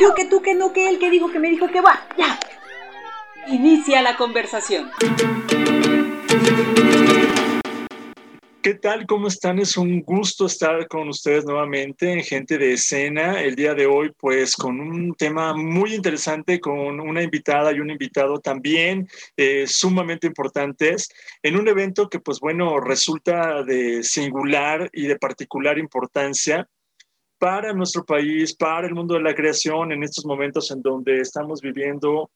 Yo, 0.00 0.14
que 0.14 0.24
tú, 0.24 0.40
que 0.40 0.54
no, 0.54 0.72
que 0.72 0.88
él, 0.88 0.98
que 0.98 1.10
digo, 1.10 1.30
que 1.30 1.38
me 1.38 1.50
dijo 1.50 1.68
que 1.68 1.82
va. 1.82 2.00
Ya. 2.16 2.38
Inicia 3.48 4.00
la 4.00 4.16
conversación. 4.16 4.90
¿Qué 8.62 8.74
tal? 8.74 9.06
¿Cómo 9.06 9.28
están? 9.28 9.58
Es 9.58 9.78
un 9.78 10.02
gusto 10.02 10.44
estar 10.44 10.86
con 10.86 11.08
ustedes 11.08 11.46
nuevamente 11.46 12.12
en 12.12 12.22
Gente 12.22 12.58
de 12.58 12.74
Escena. 12.74 13.40
El 13.40 13.56
día 13.56 13.72
de 13.72 13.86
hoy, 13.86 14.12
pues, 14.18 14.54
con 14.54 14.78
un 14.80 15.14
tema 15.14 15.54
muy 15.54 15.94
interesante, 15.94 16.60
con 16.60 17.00
una 17.00 17.22
invitada 17.22 17.72
y 17.72 17.80
un 17.80 17.88
invitado 17.88 18.38
también 18.38 19.08
eh, 19.38 19.66
sumamente 19.66 20.26
importantes, 20.26 21.08
en 21.42 21.56
un 21.56 21.68
evento 21.68 22.10
que, 22.10 22.20
pues, 22.20 22.38
bueno, 22.38 22.80
resulta 22.80 23.62
de 23.62 24.02
singular 24.02 24.90
y 24.92 25.06
de 25.06 25.16
particular 25.16 25.78
importancia 25.78 26.68
para 27.38 27.72
nuestro 27.72 28.04
país, 28.04 28.54
para 28.54 28.86
el 28.86 28.94
mundo 28.94 29.14
de 29.14 29.22
la 29.22 29.34
creación, 29.34 29.90
en 29.90 30.02
estos 30.02 30.26
momentos 30.26 30.70
en 30.70 30.82
donde 30.82 31.20
estamos 31.20 31.62
viviendo, 31.62 32.30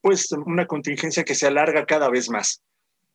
pues, 0.00 0.32
una 0.32 0.66
contingencia 0.66 1.22
que 1.22 1.36
se 1.36 1.46
alarga 1.46 1.86
cada 1.86 2.10
vez 2.10 2.28
más. 2.28 2.64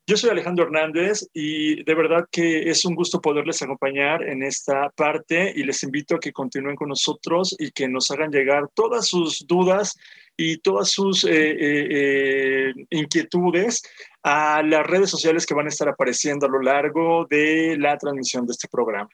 Yo 0.05 0.17
soy 0.17 0.31
Alejandro 0.31 0.65
Hernández 0.65 1.29
y 1.33 1.81
de 1.85 1.95
verdad 1.95 2.27
que 2.29 2.69
es 2.69 2.83
un 2.83 2.93
gusto 2.93 3.21
poderles 3.21 3.61
acompañar 3.61 4.21
en 4.27 4.43
esta 4.43 4.89
parte 4.89 5.53
y 5.55 5.63
les 5.63 5.81
invito 5.83 6.15
a 6.15 6.19
que 6.19 6.33
continúen 6.33 6.75
con 6.75 6.89
nosotros 6.89 7.55
y 7.57 7.71
que 7.71 7.87
nos 7.87 8.11
hagan 8.11 8.29
llegar 8.29 8.67
todas 8.73 9.07
sus 9.07 9.45
dudas 9.47 9.97
y 10.35 10.57
todas 10.57 10.91
sus 10.91 11.23
eh, 11.23 11.29
eh, 11.31 11.87
eh, 11.89 12.73
inquietudes 12.89 13.81
a 14.23 14.61
las 14.61 14.85
redes 14.85 15.09
sociales 15.09 15.45
que 15.45 15.53
van 15.53 15.67
a 15.67 15.69
estar 15.69 15.87
apareciendo 15.87 16.47
a 16.47 16.49
lo 16.49 16.59
largo 16.61 17.25
de 17.29 17.77
la 17.79 17.97
transmisión 17.97 18.45
de 18.45 18.51
este 18.51 18.67
programa. 18.67 19.09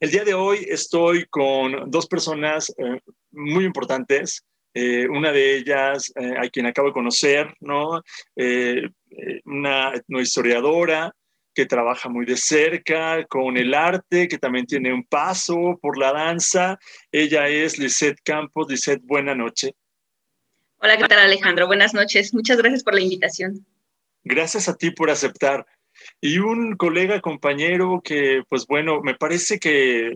El 0.00 0.10
día 0.10 0.24
de 0.24 0.34
hoy 0.34 0.66
estoy 0.68 1.26
con 1.26 1.88
dos 1.88 2.08
personas 2.08 2.74
eh, 2.76 3.00
muy 3.30 3.64
importantes 3.64 4.42
Eh, 4.78 5.08
una 5.08 5.32
de 5.32 5.56
ellas, 5.56 6.12
eh, 6.16 6.34
a 6.36 6.50
quien 6.50 6.66
acabo 6.66 6.88
de 6.88 6.92
conocer, 6.92 7.48
¿no? 7.60 8.02
Eh, 8.36 8.90
una 9.44 9.92
historiadora 10.20 11.12
que 11.54 11.64
trabaja 11.64 12.10
muy 12.10 12.26
de 12.26 12.36
cerca 12.36 13.24
con 13.24 13.56
el 13.56 13.72
arte, 13.72 14.28
que 14.28 14.36
también 14.36 14.66
tiene 14.66 14.92
un 14.92 15.04
paso 15.04 15.78
por 15.80 15.96
la 15.96 16.12
danza. 16.12 16.78
Ella 17.10 17.48
es 17.48 17.78
Lisette 17.78 18.20
Campos. 18.22 18.66
Lisette, 18.68 19.02
buena 19.02 19.34
noche. 19.34 19.74
Hola, 20.76 20.98
¿qué 20.98 21.04
tal 21.04 21.20
Alejandro? 21.20 21.66
Buenas 21.66 21.94
noches. 21.94 22.34
Muchas 22.34 22.58
gracias 22.58 22.84
por 22.84 22.94
la 22.94 23.00
invitación. 23.00 23.66
Gracias 24.22 24.68
a 24.68 24.76
ti 24.76 24.90
por 24.90 25.08
aceptar. 25.08 25.64
Y 26.20 26.38
un 26.38 26.76
colega, 26.76 27.22
compañero 27.22 28.02
que, 28.04 28.42
pues 28.50 28.66
bueno, 28.66 29.00
me 29.00 29.14
parece 29.14 29.58
que 29.58 30.12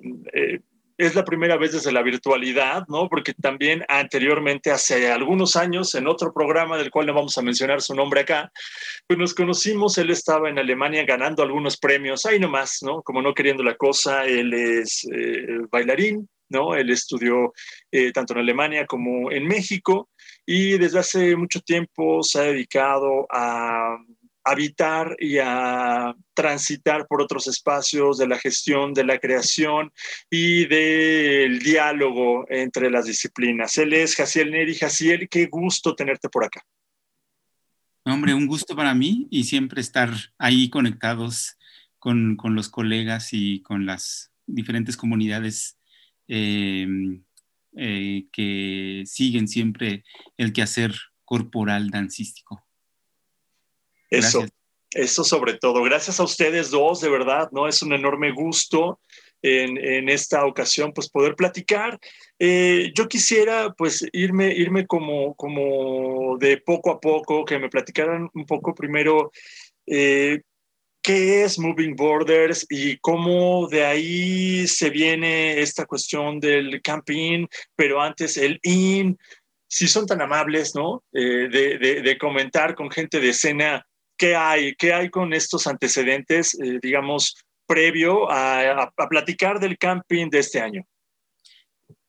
es 1.01 1.15
la 1.15 1.25
primera 1.25 1.57
vez 1.57 1.73
desde 1.73 1.93
la 1.93 2.03
virtualidad, 2.03 2.85
¿no? 2.89 3.09
Porque 3.09 3.33
también 3.33 3.85
anteriormente, 3.89 4.71
hace 4.71 5.11
algunos 5.11 5.57
años, 5.57 5.95
en 5.95 6.07
otro 6.07 6.33
programa 6.33 6.77
del 6.77 6.91
cual 6.91 7.07
no 7.07 7.15
vamos 7.15 7.37
a 7.39 7.43
mencionar 7.43 7.81
su 7.81 7.95
nombre 7.95 8.21
acá, 8.21 8.53
pues 9.07 9.19
nos 9.19 9.33
conocimos, 9.33 9.97
él 9.97 10.11
estaba 10.11 10.51
en 10.51 10.59
Alemania 10.59 11.05
ganando 11.05 11.43
algunos 11.43 11.79
premios, 11.79 12.27
ahí 12.27 12.39
nomás, 12.39 12.81
¿no? 12.83 13.03
Como 13.03 13.23
no 13.23 13.33
queriendo 13.33 13.63
la 13.63 13.77
cosa, 13.77 14.27
él 14.27 14.53
es 14.53 15.07
eh, 15.11 15.61
bailarín, 15.71 16.29
¿no? 16.51 16.75
Él 16.75 16.91
estudió 16.91 17.55
eh, 17.91 18.13
tanto 18.13 18.35
en 18.35 18.41
Alemania 18.41 18.85
como 18.85 19.31
en 19.31 19.47
México 19.47 20.11
y 20.45 20.77
desde 20.77 20.99
hace 20.99 21.35
mucho 21.35 21.61
tiempo 21.61 22.23
se 22.23 22.41
ha 22.41 22.43
dedicado 22.43 23.27
a 23.31 23.97
habitar 24.45 25.17
y 25.19 25.39
a 25.39 26.15
transitar 26.35 27.07
por 27.07 27.21
otros 27.23 27.47
espacios 27.47 28.19
de 28.19 28.27
la 28.27 28.39
gestión, 28.39 28.95
de 28.95 29.05
la 29.05 29.19
creación 29.19 29.93
y 30.31 30.67
del 30.67 31.61
diálogo 31.61 32.47
entre 32.49 32.91
las 32.91 33.07
disciplinas. 33.07 33.77
Él 33.79 33.93
es 33.93 34.15
Jaciel 34.15 34.51
Neri. 34.51 34.75
Jaciel, 34.75 35.29
qué 35.29 35.47
gusto 35.47 35.95
tenerte 35.95 36.29
por 36.29 36.45
acá. 36.45 36.63
Hombre, 38.05 38.35
un 38.35 38.47
gusto 38.47 38.75
para 38.75 38.95
mí 38.95 39.29
y 39.31 39.45
siempre 39.45 39.81
estar 39.81 40.11
ahí 40.39 40.71
conectados 40.71 41.59
con, 41.99 42.37
los 42.43 42.69
colegas 42.69 43.29
y 43.33 43.61
con 43.63 43.85
las 43.85 44.33
diferentes 44.47 44.97
comunidades 44.97 45.79
em, 46.27 47.23
eh, 47.77 48.27
que 48.33 49.05
siguen 49.07 49.47
siempre 49.47 50.05
el 50.39 50.53
quehacer 50.53 50.95
corporal 51.25 51.91
dancístico. 51.91 52.65
Eso, 54.11 54.45
eso 54.93 55.25
sobre 55.25 55.55
todo. 55.55 55.83
Gracias 55.83 56.21
a 56.21 56.25
ustedes 56.25 56.71
dos, 56.71 57.01
de 57.01 57.11
verdad, 57.11 57.49
¿no? 57.53 57.69
Es 57.69 57.83
un 57.83 57.93
enorme 57.93 58.33
gusto 58.33 59.01
en, 59.43 60.09
esta 60.09 60.45
ocasión, 60.45 60.93
pues 60.93 61.09
poder 61.09 61.35
platicar. 61.35 61.99
Eh, 62.39 62.93
yo 62.95 63.09
quisiera, 63.09 63.73
pues, 63.77 64.07
irme, 64.13 64.53
irme 64.53 64.87
como, 64.87 65.35
como 65.35 66.37
de 66.39 66.59
poco 66.59 66.91
a 66.91 67.01
poco, 67.01 67.45
que 67.45 67.59
me 67.59 67.69
platicaran 67.69 68.29
un 68.35 68.47
poco 68.47 68.75
primero. 68.75 69.31
Eh, 69.87 70.41
¿Qué 71.03 71.45
es 71.45 71.59
Moving 71.59 71.97
Borders 71.97 72.67
y 72.69 72.99
cómo 72.99 73.69
de 73.69 73.87
ahí 73.87 74.67
se 74.67 74.91
viene 74.91 75.59
esta 75.61 75.87
cuestión 75.87 76.39
del 76.39 76.83
camping, 76.83 77.47
pero 77.75 78.03
antes 78.03 78.37
el 78.37 78.61
IN? 78.63 79.17
Si 79.67 79.89
son 79.89 80.05
tan 80.05 80.21
amables, 80.21 80.75
¿no? 80.75 81.03
Eh, 81.15 81.49
de, 81.51 82.03
de, 82.03 82.19
comentar 82.19 82.75
con 82.75 82.91
gente 82.91 83.19
de 83.19 83.31
escena 83.31 83.87
¿qué 84.21 84.37
hay? 84.37 84.75
¿Qué 84.75 84.93
hay 84.93 85.09
con 85.09 85.33
estos 85.33 85.67
antecedentes, 85.67 86.55
eh, 86.61 86.79
digamos, 86.83 87.43
previo 87.67 88.31
a, 88.31 88.93
platicar 89.09 89.59
del 89.59 89.79
camping 89.79 90.29
de 90.29 90.39
este 90.41 90.61
año? 90.61 90.85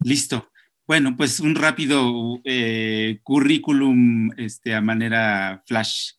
Listo. 0.03 0.49
Bueno, 0.85 1.15
pues 1.15 1.39
un 1.39 1.55
rápido 1.55 2.41
eh, 2.43 3.19
currículum 3.23 4.29
este, 4.37 4.75
a 4.75 4.81
manera 4.81 5.63
flash. 5.65 6.11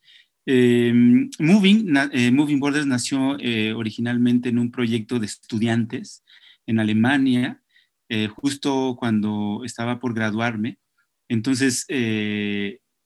Em, 0.47 1.29
Moving, 1.39 1.95
eh, 2.13 2.33
Moving 2.33 2.59
Borders 2.59 2.87
nació 2.87 3.37
originalmente 3.77 4.49
en 4.49 4.59
un 4.59 4.71
proyecto 4.71 5.19
de 5.19 5.27
estudiantes 5.27 6.25
en 6.67 6.81
Alemania, 6.81 7.61
justo 8.37 8.97
cuando 8.99 9.63
estaba 9.65 9.99
por 9.99 10.15
graduarme. 10.15 10.79
Entonces, 11.29 11.87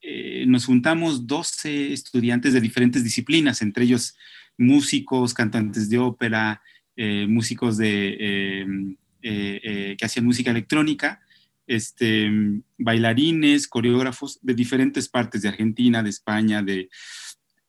eh, 0.09 0.45
nos 0.47 0.65
juntamos 0.65 1.27
12 1.27 1.91
estudiantes 1.91 2.53
de 2.53 2.61
diferentes 2.61 3.03
disciplinas, 3.03 3.61
entre 3.61 3.83
ellos 3.83 4.15
músicos, 4.57 5.33
cantantes 5.33 5.89
de 5.89 5.97
ópera, 5.97 6.61
eh, 6.95 7.27
músicos 7.27 7.75
de, 7.75 8.87
eh, 9.21 9.95
que 9.97 10.05
hacían 10.05 10.25
música 10.25 10.51
electrónica, 10.51 11.19
este, 11.67 12.31
bailarines, 12.77 13.67
coreógrafos 13.67 14.39
de 14.41 14.53
diferentes 14.53 15.09
partes 15.09 15.41
de 15.41 15.49
Argentina, 15.49 16.01
de 16.01 16.09
España, 16.09 16.63
de 16.63 16.89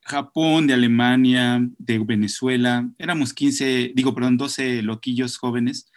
Japón, 0.02 0.68
de 0.68 0.74
Alemania, 0.74 1.60
de 1.76 1.98
Venezuela. 1.98 2.88
Éramos 2.98 3.34
15, 3.34 3.94
digo, 3.96 4.14
perdón, 4.14 4.36
12 4.36 4.82
loquillos 4.82 5.38
jóvenes 5.38 5.90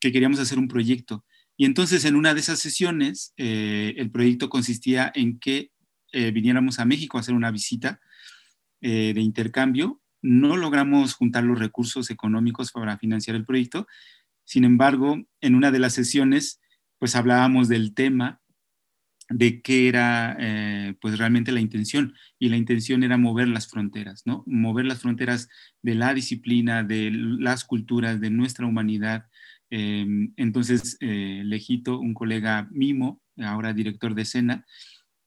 que 0.00 0.10
queríamos 0.10 0.40
hacer 0.40 0.58
un 0.58 0.66
proyecto. 0.66 1.24
Y 1.56 1.64
entonces 1.64 2.04
en 2.04 2.16
una 2.16 2.34
de 2.34 2.40
esas 2.40 2.58
sesiones, 2.58 3.32
el 3.36 4.10
proyecto 4.10 4.50
consistía 4.50 5.10
en 5.14 5.38
que 5.38 5.70
eh, 6.16 6.30
viniéramos 6.30 6.78
a 6.78 6.86
México 6.86 7.18
a 7.18 7.20
hacer 7.20 7.34
una 7.34 7.50
visita 7.50 8.00
eh, 8.80 9.12
de 9.14 9.20
intercambio. 9.20 10.00
No 10.22 10.56
logramos 10.56 11.12
juntar 11.12 11.44
los 11.44 11.58
recursos 11.58 12.08
económicos 12.08 12.72
para 12.72 12.96
financiar 12.96 13.36
el 13.36 13.44
proyecto. 13.44 13.86
Sin 14.42 14.64
embargo, 14.64 15.22
en 15.42 15.54
una 15.54 15.70
de 15.70 15.78
las 15.78 15.92
sesiones, 15.92 16.62
pues 16.98 17.16
hablábamos 17.16 17.68
del 17.68 17.92
tema 17.92 18.40
de 19.28 19.60
qué 19.60 19.88
era 19.88 20.38
eh, 20.40 20.94
pues 21.02 21.18
realmente 21.18 21.52
la 21.52 21.60
intención 21.60 22.14
y 22.38 22.48
la 22.48 22.56
intención 22.56 23.02
era 23.02 23.18
mover 23.18 23.48
las 23.48 23.68
fronteras, 23.68 24.22
¿no? 24.24 24.42
Mover 24.46 24.86
las 24.86 25.00
fronteras 25.02 25.50
de 25.82 25.96
la 25.96 26.14
disciplina, 26.14 26.82
de 26.82 27.10
las 27.12 27.64
culturas, 27.64 28.22
de 28.22 28.30
nuestra 28.30 28.64
humanidad. 28.64 29.26
entonces, 29.68 30.96
Lejito, 31.00 31.98
un 31.98 32.14
colega 32.14 32.68
mimo, 32.70 33.20
ahora 33.36 33.74
director 33.74 34.14
de 34.14 34.22
escena, 34.22 34.64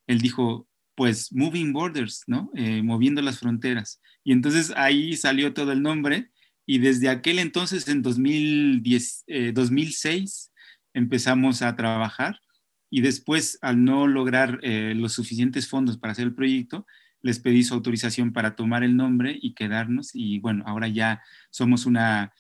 él 0.08 0.22
dijo, 0.22 0.69
pues 1.00 1.32
Moving 1.32 1.72
Borders, 1.72 2.26
¿no? 2.28 2.52
Eh, 2.56 2.84
moviendo 2.84 3.22
las 3.22 3.40
fronteras. 3.40 4.02
Y 4.26 4.34
entonces 4.34 4.74
ahí 4.76 5.16
salió 5.16 5.54
todo 5.54 5.72
el 5.72 5.82
nombre 5.82 6.30
y 6.66 6.80
desde 6.80 7.08
aquel 7.08 7.40
entonces, 7.40 7.88
en 7.88 8.02
2010, 8.02 9.24
2006, 9.54 10.52
eh, 10.54 10.60
empezamos 10.94 11.62
a 11.62 11.78
trabajar 11.78 12.42
y 12.90 13.00
después, 13.00 13.60
al 13.62 13.82
no 13.86 14.08
lograr 14.08 14.60
eh, 14.62 14.94
los 14.94 15.14
suficientes 15.14 15.70
fondos 15.70 15.98
para 15.98 16.12
hacer 16.12 16.26
el 16.26 16.36
proyecto, 16.36 16.86
les 17.22 17.40
pedí 17.40 17.64
su 17.64 17.76
autorización 17.76 18.34
para 18.34 18.58
tomar 18.58 18.84
el 18.84 18.98
nombre 18.98 19.40
y 19.42 19.54
quedarnos. 19.54 20.10
Y 20.14 20.40
bueno, 20.40 20.66
ahora 20.68 20.90
ya 20.90 21.22
somos 21.50 21.86
una, 21.86 22.34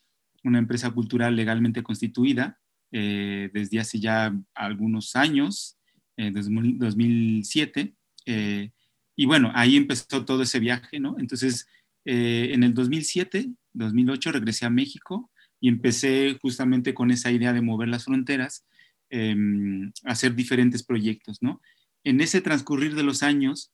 una 0.43 0.59
empresa 0.59 0.91
cultural 0.91 1.37
legalmente 1.37 1.81
constituida 1.81 2.59
desde 2.91 3.79
hace 3.79 3.99
ya 3.99 4.35
algunos 4.53 5.15
años, 5.15 5.77
desde 6.17 6.49
2007 6.51 7.95
eh, 8.29 8.71
y 9.15 9.25
bueno, 9.25 9.51
ahí 9.55 9.75
empezó 9.75 10.23
todo 10.23 10.43
ese 10.43 10.59
viaje, 10.59 10.99
¿no? 10.99 11.17
Entonces, 11.17 11.67
eh, 12.05 12.51
en 12.53 12.63
el 12.63 12.75
2007, 12.75 13.49
2008 13.73 14.31
regresé 14.31 14.65
a 14.67 14.69
México 14.69 15.31
y 15.59 15.67
empecé 15.67 16.37
justamente 16.39 16.93
con 16.93 17.09
esa 17.09 17.31
idea 17.31 17.53
de 17.53 17.61
mover 17.61 17.89
las 17.89 18.05
fronteras, 18.05 18.65
em, 19.09 19.91
hacer 20.05 20.35
diferentes 20.35 20.83
proyectos, 20.83 21.39
¿no? 21.41 21.59
En 22.03 22.21
ese 22.21 22.41
transcurrir 22.41 22.93
de 22.95 23.03
los 23.03 23.23
años, 23.23 23.71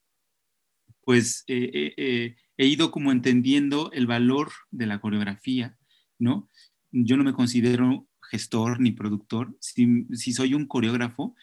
pues 1.01 1.43
eh, 1.47 2.35
he 2.57 2.65
ido 2.65 2.91
como 2.91 3.11
entendiendo 3.11 3.91
el 3.91 4.07
valor 4.07 4.51
de 4.71 4.87
la 4.87 4.99
coreografía, 4.99 5.77
¿no? 6.17 6.49
Yo 6.91 7.17
no 7.17 7.25
me 7.25 7.33
considero 7.33 8.07
gestor 8.31 8.79
ni 8.79 8.91
productor, 8.91 9.55
si, 9.59 10.07
si 10.13 10.31
soy 10.31 10.53
un 10.53 10.65
coreógrafo, 10.65 11.35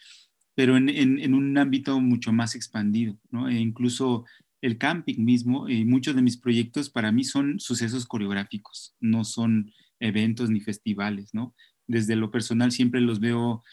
pero 0.55 0.77
en, 0.77 1.33
un 1.33 1.57
ámbito 1.57 1.99
mucho 1.99 2.31
más 2.31 2.55
expandido, 2.55 3.17
¿no? 3.31 3.49
E 3.49 3.55
incluso 3.59 4.25
el 4.61 4.77
camping 4.77 5.23
mismo, 5.23 5.67
y 5.67 5.83
muchos 5.83 6.15
de 6.15 6.21
mis 6.21 6.37
proyectos 6.37 6.89
para 6.89 7.11
mí 7.11 7.23
son 7.23 7.59
sucesos 7.59 8.05
coreográficos, 8.05 8.95
no 8.99 9.23
son 9.23 9.71
eventos 9.99 10.49
ni 10.49 10.61
festivales, 10.61 11.33
¿no? 11.33 11.55
Desde 11.87 12.15
lo 12.15 12.31
personal 12.31 12.71
siempre 12.71 13.01
los 13.01 13.19
veo 13.19 13.63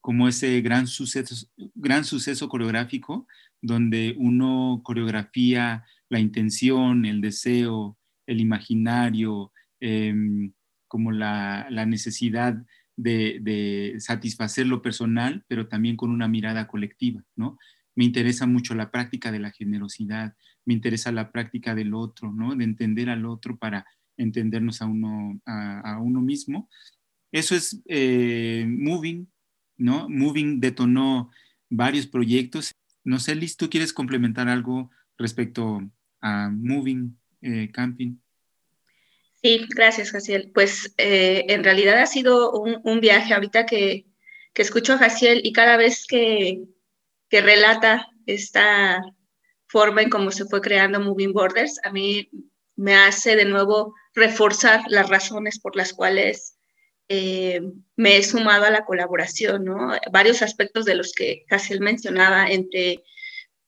como 0.00 0.28
ese 0.28 0.60
gran 0.62 0.86
suceso, 0.86 1.46
gran 1.74 2.04
suceso 2.04 2.48
coreográfico 2.48 3.26
donde 3.60 4.14
uno 4.18 4.80
coreografía 4.82 5.84
la 6.08 6.20
intención, 6.20 7.04
el 7.04 7.20
deseo, 7.20 7.98
el 8.26 8.40
imaginario, 8.40 9.52
em, 9.80 10.52
como 10.88 11.12
la, 11.12 11.66
la 11.70 11.86
necesidad 11.86 12.64
de, 13.02 13.96
satisfacer 13.98 14.66
lo 14.66 14.82
personal, 14.82 15.44
pero 15.48 15.68
también 15.68 15.96
con 15.96 16.10
una 16.10 16.28
mirada 16.28 16.66
colectiva, 16.66 17.24
¿no? 17.36 17.58
Me 17.94 18.04
interesa 18.04 18.46
mucho 18.46 18.74
la 18.74 18.90
práctica 18.90 19.32
de 19.32 19.40
la 19.40 19.50
generosidad, 19.50 20.36
me 20.64 20.74
interesa 20.74 21.12
la 21.12 21.32
práctica 21.32 21.74
del 21.74 21.94
otro, 21.94 22.32
¿no? 22.32 22.54
De 22.54 22.64
entender 22.64 23.10
al 23.10 23.26
otro 23.26 23.56
para 23.56 23.86
entendernos 24.16 24.82
a 24.82 24.86
uno, 24.86 25.40
a, 25.46 25.98
uno 26.00 26.20
mismo. 26.20 26.68
Eso 27.32 27.54
es 27.54 27.82
eh, 27.86 28.66
Moving, 28.68 29.30
¿no? 29.78 30.08
Moving 30.08 30.60
detonó 30.60 31.30
varios 31.68 32.06
proyectos. 32.06 32.72
No 33.04 33.18
sé, 33.18 33.34
Liz, 33.34 33.56
¿tú 33.56 33.70
quieres 33.70 33.92
complementar 33.92 34.48
algo 34.48 34.90
respecto 35.16 35.90
a 36.20 36.50
Moving 36.50 37.18
eh, 37.40 37.70
Camping? 37.72 38.16
Sí, 39.42 39.66
gracias, 39.74 40.10
Jaciel. 40.10 40.50
Pues 40.52 40.92
eh, 40.98 41.46
en 41.48 41.64
realidad 41.64 41.98
ha 41.98 42.06
sido 42.06 42.52
un, 42.52 43.00
viaje 43.00 43.32
ahorita 43.32 43.64
que, 43.66 44.06
que, 44.52 44.62
escucho 44.62 44.94
a 44.94 44.98
Jaciel 44.98 45.40
y 45.44 45.52
cada 45.52 45.76
vez 45.76 46.06
que, 46.06 46.64
que 47.30 47.40
relata 47.40 48.06
esta 48.26 49.00
forma 49.66 50.02
en 50.02 50.10
cómo 50.10 50.30
se 50.30 50.44
fue 50.44 50.60
creando 50.60 51.00
Moving 51.00 51.32
Borders, 51.32 51.80
a 51.84 51.90
mí 51.90 52.28
me 52.76 52.96
hace 52.96 53.36
de 53.36 53.44
nuevo 53.44 53.94
reforzar 54.14 54.82
las 54.88 55.08
razones 55.08 55.58
por 55.58 55.76
las 55.76 55.92
cuales 55.92 56.56
eh, 57.08 57.60
me 57.96 58.16
he 58.16 58.22
sumado 58.22 58.64
a 58.64 58.70
la 58.70 58.84
colaboración, 58.84 59.64
¿no? 59.64 59.92
Varios 60.12 60.42
aspectos 60.42 60.84
de 60.84 60.94
los 60.94 61.12
que 61.12 61.44
Casiel 61.48 61.80
mencionaba, 61.80 62.50
entre 62.50 63.02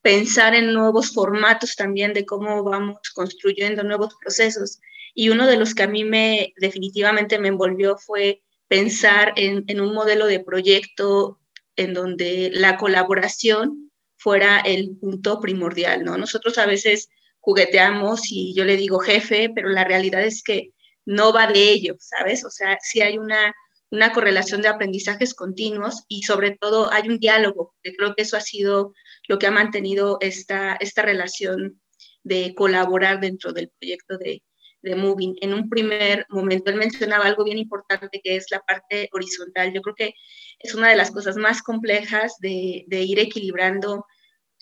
pensar 0.00 0.54
en 0.54 0.72
nuevos 0.72 1.12
formatos 1.12 1.76
también 1.76 2.12
de 2.12 2.26
cómo 2.26 2.62
vamos 2.62 2.98
construyendo 3.14 3.82
nuevos 3.84 4.14
procesos. 4.20 4.80
Y 5.14 5.28
uno 5.28 5.46
de 5.46 5.56
los 5.56 5.74
que 5.74 5.82
a 5.82 5.88
mí 5.88 6.04
me 6.04 6.52
definitivamente 6.56 7.38
me 7.38 7.48
envolvió 7.48 7.96
fue 7.96 8.42
pensar 8.68 9.34
en, 9.36 9.80
un 9.80 9.94
modelo 9.94 10.26
de 10.26 10.40
proyecto 10.40 11.38
en 11.76 11.92
donde 11.92 12.50
la 12.54 12.78
colaboración 12.78 13.90
fuera 14.16 14.60
el 14.60 14.96
punto 14.98 15.40
primordial, 15.40 16.04
¿no? 16.04 16.16
Nosotros 16.16 16.56
a 16.58 16.66
veces 16.66 17.10
jugueteamos 17.40 18.30
y 18.30 18.54
yo 18.54 18.64
le 18.64 18.76
digo 18.76 19.00
jefe, 19.00 19.50
pero 19.54 19.68
la 19.68 19.84
realidad 19.84 20.24
es 20.24 20.42
que 20.42 20.70
no 21.04 21.32
va 21.32 21.48
de 21.48 21.70
ello, 21.70 21.96
¿sabes? 21.98 22.44
O 22.44 22.50
sea, 22.50 22.78
sí 22.80 23.02
hay 23.02 23.18
una, 23.18 23.54
una 23.90 24.12
correlación 24.12 24.62
de 24.62 24.68
aprendizajes 24.68 25.34
continuos 25.34 26.04
y 26.08 26.22
sobre 26.22 26.56
todo 26.56 26.90
hay 26.90 27.08
un 27.08 27.18
diálogo, 27.18 27.74
que 27.82 27.94
creo 27.94 28.14
que 28.14 28.22
eso 28.22 28.38
ha 28.38 28.40
sido 28.40 28.94
lo 29.28 29.38
que 29.38 29.48
ha 29.48 29.50
mantenido 29.50 30.16
esta, 30.22 30.76
esta 30.76 31.02
relación 31.02 31.82
de 32.22 32.54
colaborar 32.54 33.20
dentro 33.20 33.52
del 33.52 33.70
proyecto 33.78 34.16
de, 34.16 34.42
de 34.82 34.96
Moving. 34.96 35.36
En 35.40 35.54
un 35.54 35.68
primer 35.68 36.26
momento, 36.28 36.70
él 36.70 36.76
mencionaba 36.76 37.24
algo 37.24 37.44
bien 37.44 37.58
importante 37.58 38.20
que 38.22 38.36
es 38.36 38.46
la 38.50 38.60
parte 38.60 39.08
horizontal. 39.12 39.72
Yo 39.72 39.82
creo 39.82 39.94
que 39.94 40.14
es 40.58 40.74
una 40.74 40.88
de 40.88 40.96
las 40.96 41.10
cosas 41.10 41.36
más 41.36 41.62
complejas 41.62 42.36
de, 42.40 42.84
de 42.88 43.02
ir 43.02 43.18
equilibrando, 43.18 44.06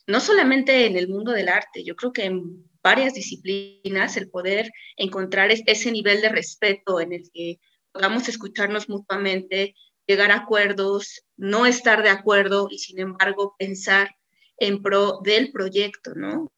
no 0.06 0.20
solamente 0.20 0.86
en 0.86 0.96
el 0.96 1.08
mundo 1.08 1.32
del 1.32 1.48
arte, 1.48 1.84
yo 1.84 1.94
creo 1.94 2.12
que 2.12 2.24
en 2.24 2.64
varias 2.82 3.14
disciplinas, 3.14 4.16
el 4.16 4.30
poder 4.30 4.70
encontrar 4.96 5.50
ese 5.50 5.92
nivel 5.92 6.20
de 6.20 6.30
respeto 6.30 7.00
en 7.00 7.12
el 7.12 7.30
que 7.32 7.60
podamos 7.92 8.28
escucharnos 8.28 8.88
mutuamente, 8.88 9.74
llegar 10.06 10.30
a 10.30 10.38
acuerdos, 10.38 11.22
no 11.36 11.66
estar 11.66 12.02
de 12.02 12.10
acuerdo 12.10 12.68
y 12.70 12.78
sin 12.78 12.98
embargo 12.98 13.54
pensar 13.58 14.10
en 14.56 14.82
pro 14.82 15.20
del 15.22 15.52
proyecto, 15.52 16.14
¿no? 16.14 16.50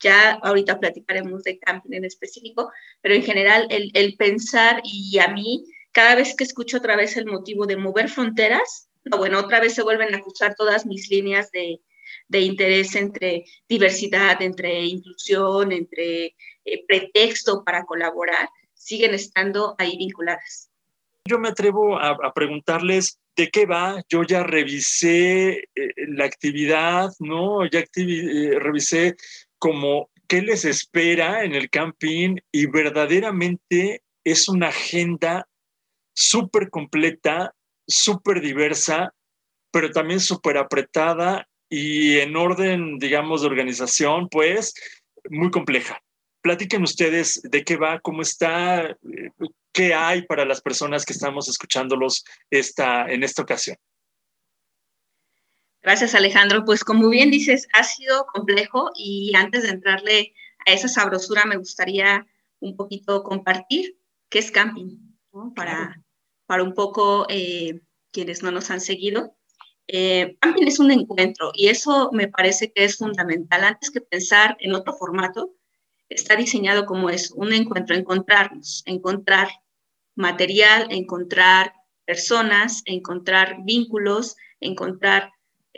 Ya 0.00 0.32
ahorita 0.42 0.78
platicaremos 0.78 1.42
de 1.42 1.58
camping 1.58 1.94
en 1.94 2.04
específico, 2.04 2.70
pero 3.00 3.14
en 3.14 3.22
general 3.22 3.66
el, 3.70 3.90
el 3.94 4.16
pensar 4.16 4.80
y 4.84 5.18
a 5.18 5.28
mí, 5.28 5.64
cada 5.92 6.14
vez 6.14 6.34
que 6.36 6.44
escucho 6.44 6.78
otra 6.78 6.96
vez 6.96 7.16
el 7.16 7.26
motivo 7.26 7.66
de 7.66 7.76
mover 7.76 8.08
fronteras, 8.08 8.88
bueno, 9.16 9.38
otra 9.38 9.60
vez 9.60 9.74
se 9.74 9.82
vuelven 9.82 10.14
a 10.14 10.20
cruzar 10.20 10.54
todas 10.56 10.84
mis 10.84 11.08
líneas 11.10 11.50
de, 11.52 11.80
de 12.28 12.40
interés 12.40 12.94
entre 12.96 13.44
diversidad, 13.68 14.40
entre 14.42 14.84
inclusión, 14.84 15.72
entre 15.72 16.34
eh, 16.64 16.84
pretexto 16.86 17.62
para 17.64 17.84
colaborar, 17.84 18.48
siguen 18.74 19.14
estando 19.14 19.74
ahí 19.78 19.96
vinculadas. 19.96 20.70
Yo 21.24 21.38
me 21.38 21.48
atrevo 21.48 21.98
a, 21.98 22.32
preguntarles 22.32 23.18
de 23.34 23.48
qué 23.48 23.66
va. 23.66 24.02
Yo 24.08 24.22
ya 24.22 24.44
revisé 24.44 25.58
eh, 25.74 25.92
la 26.08 26.24
actividad, 26.24 27.10
¿no? 27.18 27.68
Ya 27.68 27.80
eh, 27.80 28.58
revisé 28.60 29.16
como 29.58 30.10
qué 30.28 30.42
les 30.42 30.64
espera 30.64 31.44
en 31.44 31.54
el 31.54 31.70
camping 31.70 32.36
y 32.52 32.66
verdaderamente 32.66 34.02
es 34.24 34.48
una 34.48 34.68
agenda 34.68 35.46
súper 36.14 36.70
completa, 36.70 37.54
súper 37.86 38.40
diversa, 38.40 39.14
pero 39.70 39.90
también 39.90 40.20
súper 40.20 40.56
apretada 40.56 41.46
y 41.68 42.18
en 42.18 42.36
orden, 42.36 42.98
digamos, 42.98 43.42
de 43.42 43.48
organización, 43.48 44.28
pues 44.28 44.74
muy 45.28 45.50
compleja. 45.50 46.00
Platiquen 46.42 46.82
ustedes 46.82 47.40
de 47.42 47.64
qué 47.64 47.76
va, 47.76 48.00
cómo 48.00 48.22
está, 48.22 48.90
eh, 48.90 48.96
qué 49.72 49.94
hay 49.94 50.22
para 50.22 50.44
las 50.44 50.60
personas 50.60 51.04
que 51.04 51.12
estamos 51.12 51.48
escuchándolos 51.48 52.24
esta, 52.50 53.06
en 53.10 53.22
esta 53.22 53.42
ocasión. 53.42 53.76
Gracias, 55.86 56.16
Alejandro. 56.16 56.64
Pues 56.64 56.82
como 56.82 57.08
bien 57.08 57.30
dices, 57.30 57.68
ha 57.72 57.84
sido 57.84 58.26
complejo 58.34 58.90
y 58.96 59.32
antes 59.36 59.62
de 59.62 59.68
entrarle 59.68 60.34
a 60.66 60.72
esa 60.72 60.88
sabrosura, 60.88 61.44
me 61.44 61.58
gustaría 61.58 62.26
un 62.58 62.74
poquito 62.74 63.22
compartir 63.22 63.96
qué 64.28 64.40
es 64.40 64.50
camping, 64.50 64.98
para, 65.54 66.02
para 66.46 66.64
un 66.64 66.74
poco 66.74 67.26
eh, 67.28 67.82
quienes 68.10 68.42
no 68.42 68.50
nos 68.50 68.72
han 68.72 68.80
seguido. 68.80 69.36
Eh, 69.86 70.36
camping 70.40 70.66
es 70.66 70.80
un 70.80 70.90
encuentro 70.90 71.52
y 71.54 71.68
eso 71.68 72.10
me 72.12 72.26
parece 72.26 72.72
que 72.72 72.82
es 72.82 72.96
fundamental. 72.96 73.62
Antes 73.62 73.92
que 73.92 74.00
pensar 74.00 74.56
en 74.58 74.74
otro 74.74 74.92
formato, 74.92 75.54
está 76.08 76.34
diseñado 76.34 76.84
como 76.84 77.10
es 77.10 77.30
un 77.30 77.52
encuentro, 77.52 77.94
encontrarnos, 77.94 78.82
encontrar 78.86 79.50
material, 80.16 80.88
encontrar 80.90 81.74
personas, 82.04 82.82
encontrar 82.86 83.58
vínculos, 83.62 84.34
encontrar 84.58 85.30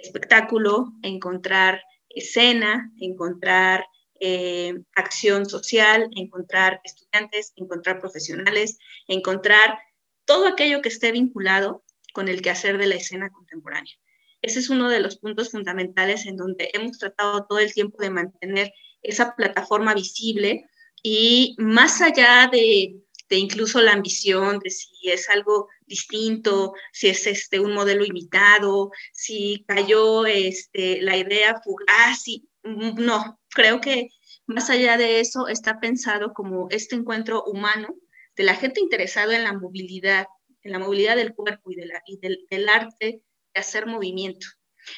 espectáculo, 0.03 0.93
encontrar 1.03 1.83
escena, 2.09 2.91
encontrar 3.01 3.87
eh, 4.21 4.75
acción 4.97 5.47
social, 5.49 6.09
encontrar 6.17 6.81
estudiantes, 6.85 7.53
encontrar 7.57 8.01
profesionales, 8.01 8.79
encontrar 9.07 9.79
todo 10.25 10.49
aquello 10.49 10.83
que 10.83 10.89
esté 10.89 11.13
vinculado 11.13 11.85
con 12.13 12.29
el 12.29 12.43
quehacer 12.43 12.79
de 12.79 12.87
la 12.87 12.97
escena 12.97 13.31
contemporánea. 13.31 13.95
Ese 14.43 14.61
es 14.61 14.71
uno 14.71 14.89
de 14.89 15.01
los 15.01 15.19
puntos 15.19 15.51
fundamentales 15.51 16.27
en 16.27 16.37
donde 16.37 16.71
hemos 16.73 16.99
tratado 16.99 17.47
todo 17.47 17.59
el 17.59 17.73
tiempo 17.73 18.03
de 18.03 18.11
mantener 18.11 18.73
esa 19.03 19.35
plataforma 19.37 19.95
visible 19.95 20.65
y 21.03 21.55
más 21.59 22.01
allá 22.03 22.49
de, 22.51 22.97
incluso 23.37 23.81
la 23.81 23.93
ambición 23.93 24.59
de 24.59 24.71
si 24.71 25.11
es 25.11 25.29
algo 25.29 25.69
distinto, 25.87 26.73
si 26.93 27.09
es 27.09 27.27
este, 27.27 27.61
un 27.61 27.75
modelo 27.75 28.05
imitado, 28.05 28.91
si 29.13 29.65
cayó 29.67 30.27
este, 30.27 31.03
la 31.03 31.17
idea 31.17 31.61
fugaz, 31.63 32.27
y, 32.27 32.49
no, 32.65 33.41
creo 33.51 33.81
que 33.81 34.09
más 34.47 34.71
allá 34.71 34.97
de 34.97 35.21
eso 35.21 35.49
está 35.49 35.81
pensado 35.81 36.33
como 36.33 36.69
este 36.71 36.97
encuentro 36.97 37.45
humano 37.45 37.95
de 38.37 38.45
la 38.45 38.55
gente 38.55 38.81
interesada 38.81 39.37
en 39.37 39.45
la 39.45 39.53
movilidad 39.53 40.27
en 40.63 40.73
la 40.73 40.79
movilidad 40.79 41.17
del 41.17 41.35
cuerpo 41.35 41.71
y, 41.71 41.77
de 41.77 41.87
la, 41.87 42.03
y 42.07 42.19
del, 42.19 42.69
arte 42.69 43.23
de 43.55 43.61
hacer 43.61 43.87
movimiento. 43.87 44.47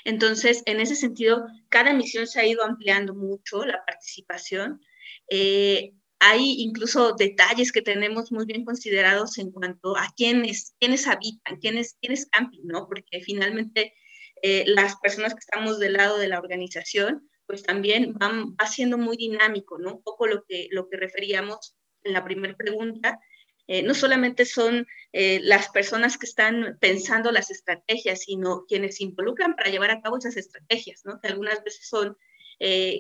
Entonces, 0.05 0.62
en 0.66 0.81
ese 0.81 0.95
sentido, 0.95 1.45
cada 1.68 1.91
emisión 1.91 2.26
se 2.26 2.41
ha 2.41 2.47
ido 2.47 2.64
ampliando 2.64 3.14
mucho 3.14 3.64
la 3.64 3.85
participación. 3.85 4.81
Eh, 5.28 5.93
hay 6.21 6.57
incluso 6.59 7.14
detalles 7.14 7.73
que 7.73 7.81
tenemos 7.81 8.31
muy 8.31 8.45
bien 8.45 8.64
considerados 8.66 9.39
en 9.39 9.51
cuanto 9.51 9.97
a 9.97 10.07
quiénes, 10.14 10.75
quiénes 10.79 11.07
habitan, 11.07 11.59
quiénes, 11.61 11.97
quiénes 11.99 12.27
camping, 12.27 12.61
¿no? 12.64 12.87
Porque 12.87 13.23
finalmente 13.23 13.95
eh, 14.43 14.64
las 14.66 14.97
personas 14.97 15.33
que 15.33 15.41
estamos 15.41 15.79
del 15.79 15.95
lado 15.95 16.18
de 16.18 16.29
la 16.29 16.39
organización, 16.39 17.27
pues 17.47 17.62
también 17.62 18.12
van, 18.12 18.51
va 18.51 18.66
siendo 18.66 18.99
muy 18.99 19.16
dinámico, 19.16 19.79
¿no? 19.79 19.95
Un 19.95 20.03
poco 20.03 20.27
lo 20.27 20.45
que, 20.45 20.68
lo 20.71 20.91
que 20.91 20.99
referíamos 20.99 21.75
en 22.05 22.12
la 22.12 22.23
primera 22.23 22.55
pregunta, 22.55 23.18
eh, 23.66 23.83
no 23.83 23.95
solamente 23.95 24.45
son 24.45 24.87
eh, 25.12 25.41
las 25.43 25.71
personas 25.71 26.18
que 26.18 26.27
están 26.27 26.77
pensando 26.81 27.33
las 27.33 27.51
estrategias, 27.51 28.25
sino 28.25 28.66
quienes 28.66 28.97
se 28.97 29.05
involucran 29.05 29.57
para 29.57 29.71
llevar 29.71 29.91
a 29.91 30.03
cabo 30.03 30.18
esas 30.18 30.37
estrategias, 30.37 31.01
¿no? 31.05 31.18
que 31.18 31.29
algunas 31.29 31.64
veces 31.64 31.89
son 31.89 32.16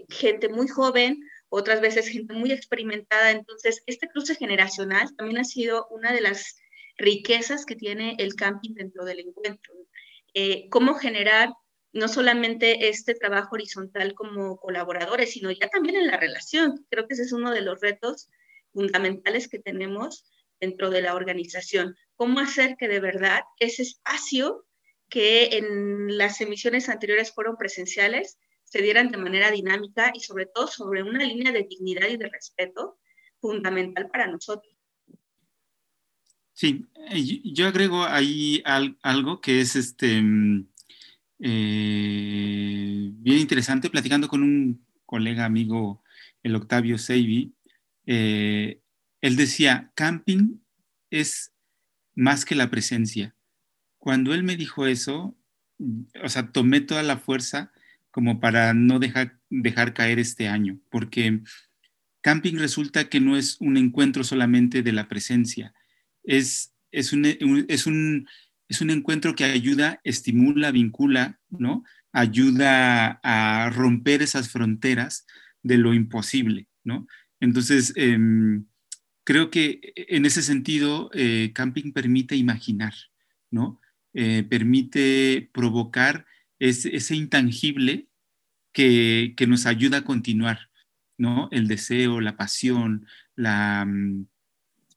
gente 0.08 0.48
muy 0.48 0.66
joven, 0.66 1.20
otras 1.50 1.80
veces 1.80 2.08
gente 2.08 2.32
muy 2.32 2.52
experimentada. 2.52 3.30
Entonces, 3.30 3.82
este 3.86 4.08
cruce 4.08 4.34
generacional 4.34 5.14
también 5.16 5.38
ha 5.38 5.44
sido 5.44 5.86
una 5.90 6.12
de 6.12 6.22
las 6.22 6.56
riquezas 6.96 7.66
que 7.66 7.76
tiene 7.76 8.16
el 8.18 8.34
camping 8.34 8.74
dentro 8.74 9.04
del 9.04 9.20
encuentro. 9.20 9.74
cómo 10.70 10.94
generar 10.94 11.50
no 11.92 12.08
solamente 12.08 12.88
este 12.88 13.14
trabajo 13.14 13.56
horizontal 13.56 14.14
como 14.14 14.56
colaboradores, 14.58 15.32
sino 15.32 15.50
ya 15.50 15.68
también 15.68 15.96
en 15.96 16.06
la 16.06 16.16
relación. 16.16 16.86
Creo 16.88 17.06
que 17.06 17.14
ese 17.14 17.24
es 17.24 17.32
uno 17.32 17.50
de 17.50 17.62
los 17.62 17.80
retos 17.80 18.28
fundamentales 18.72 19.48
que 19.48 19.58
tenemos 19.58 20.24
dentro 20.60 20.90
de 20.90 21.02
la 21.02 21.14
organización. 21.14 21.96
¿Cómo 22.14 22.38
hacer 22.38 22.76
que 22.78 22.86
de 22.86 23.00
verdad 23.00 23.40
ese 23.58 23.82
espacio 23.82 24.66
que 25.08 25.56
en 25.56 26.16
las 26.16 26.40
emisiones 26.40 26.88
anteriores 26.88 27.32
fueron 27.32 27.56
presenciales 27.56 28.38
se 28.70 28.80
dieran 28.80 29.10
de 29.10 29.18
manera 29.18 29.50
dinámica 29.50 30.12
y 30.14 30.20
sobre 30.20 30.46
todo 30.46 30.68
sobre 30.68 31.02
una 31.02 31.24
línea 31.24 31.50
de 31.50 31.66
dignidad 31.68 32.08
y 32.08 32.16
de 32.16 32.28
respeto 32.28 32.98
fundamental 33.40 34.08
para 34.08 34.28
nosotros? 34.28 34.72
Sí, 36.52 36.86
yo 37.44 37.66
agrego 37.66 38.04
ahí 38.04 38.62
algo 38.64 39.40
que 39.40 39.60
es 39.60 39.74
este, 39.74 40.22
mm, 40.22 40.68
eh, 41.40 43.10
bien 43.12 43.38
interesante, 43.38 43.90
platicando 43.90 44.28
con 44.28 44.42
un 44.44 44.86
colega 45.04 45.46
amigo, 45.46 46.04
el 46.44 46.54
Octavio 46.54 46.96
Seibi, 46.96 47.52
eh, 48.06 48.80
él 49.20 49.36
decía, 49.36 49.90
camping 49.96 50.60
es 51.10 51.52
más 52.14 52.44
que 52.44 52.54
la 52.54 52.70
presencia. 52.70 53.34
Cuando 53.98 54.32
él 54.32 54.44
me 54.44 54.56
dijo 54.56 54.86
eso, 54.86 55.36
o 56.22 56.28
sea, 56.28 56.52
tomé 56.52 56.80
toda 56.80 57.02
la 57.02 57.16
fuerza 57.16 57.72
como 58.10 58.40
para 58.40 58.74
no 58.74 58.98
dejar, 58.98 59.38
dejar 59.48 59.94
caer 59.94 60.18
este 60.18 60.48
año, 60.48 60.80
porque 60.90 61.40
camping 62.22 62.56
resulta 62.56 63.08
que 63.08 63.20
no 63.20 63.36
es 63.36 63.56
un 63.60 63.76
encuentro 63.76 64.24
solamente 64.24 64.82
de 64.82 64.92
la 64.92 65.08
presencia, 65.08 65.74
es, 66.22 66.74
es, 66.90 67.12
un, 67.12 67.24
es, 67.24 67.86
un, 67.86 68.28
es 68.68 68.80
un 68.80 68.90
encuentro 68.90 69.34
que 69.34 69.44
ayuda, 69.44 70.00
estimula, 70.04 70.70
vincula, 70.70 71.40
¿no? 71.48 71.84
Ayuda 72.12 73.20
a 73.22 73.70
romper 73.70 74.22
esas 74.22 74.50
fronteras 74.50 75.26
de 75.62 75.78
lo 75.78 75.94
imposible, 75.94 76.68
¿no? 76.84 77.06
Entonces, 77.40 77.92
em, 77.96 78.66
creo 79.24 79.50
que 79.50 79.80
en 79.94 80.26
ese 80.26 80.42
sentido, 80.42 81.10
eh, 81.14 81.52
camping 81.54 81.92
permite 81.92 82.36
imaginar, 82.36 82.94
¿no? 83.50 83.80
Eh, 84.12 84.44
permite 84.48 85.50
provocar 85.52 86.26
ese, 86.60 87.16
intangible 87.16 88.06
que, 88.72 89.34
nos 89.48 89.66
ayuda 89.66 89.98
a 89.98 90.04
continuar, 90.04 90.70
¿no? 91.18 91.48
El 91.50 91.66
deseo, 91.66 92.20
la 92.20 92.36
pasión, 92.36 93.06
la, 93.34 93.84
mm, 93.84 94.26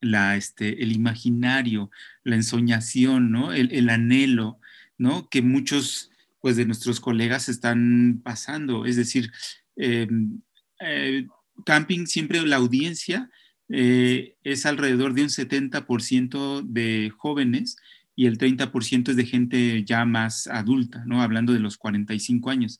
la, 0.02 0.36
este, 0.36 0.84
el 0.84 0.92
imaginario, 0.92 1.90
la 2.24 2.36
ensoñación, 2.36 3.32
¿no? 3.32 3.54
El, 3.54 3.90
anhelo, 3.90 4.60
¿no? 4.98 5.30
Que 5.30 5.42
muchos 5.42 6.12
pues, 6.42 6.58
de 6.58 6.66
nuestros 6.66 7.00
colegas 7.00 7.50
están 7.50 8.22
pasando. 8.24 8.86
Es 8.86 8.98
decir, 8.98 9.32
em, 9.78 10.42
eh, 10.82 11.28
camping 11.66 12.06
siempre 12.06 12.46
la 12.46 12.58
audiencia 12.58 13.30
eh, 13.70 14.36
es 14.44 14.66
alrededor 14.66 15.14
de 15.14 15.24
un 15.24 15.30
70% 15.30 16.62
de 16.62 17.12
jóvenes 17.16 17.78
y 18.16 18.28
el 18.28 18.38
30% 18.38 19.10
es 19.10 19.16
de 19.16 19.26
gente 19.26 19.84
ya 19.84 20.06
más 20.06 20.48
adulta, 20.48 21.04
¿no? 21.06 21.22
Hablando 21.22 21.54
de 21.54 21.60
los 21.60 21.78
45 21.78 22.50
años 22.50 22.80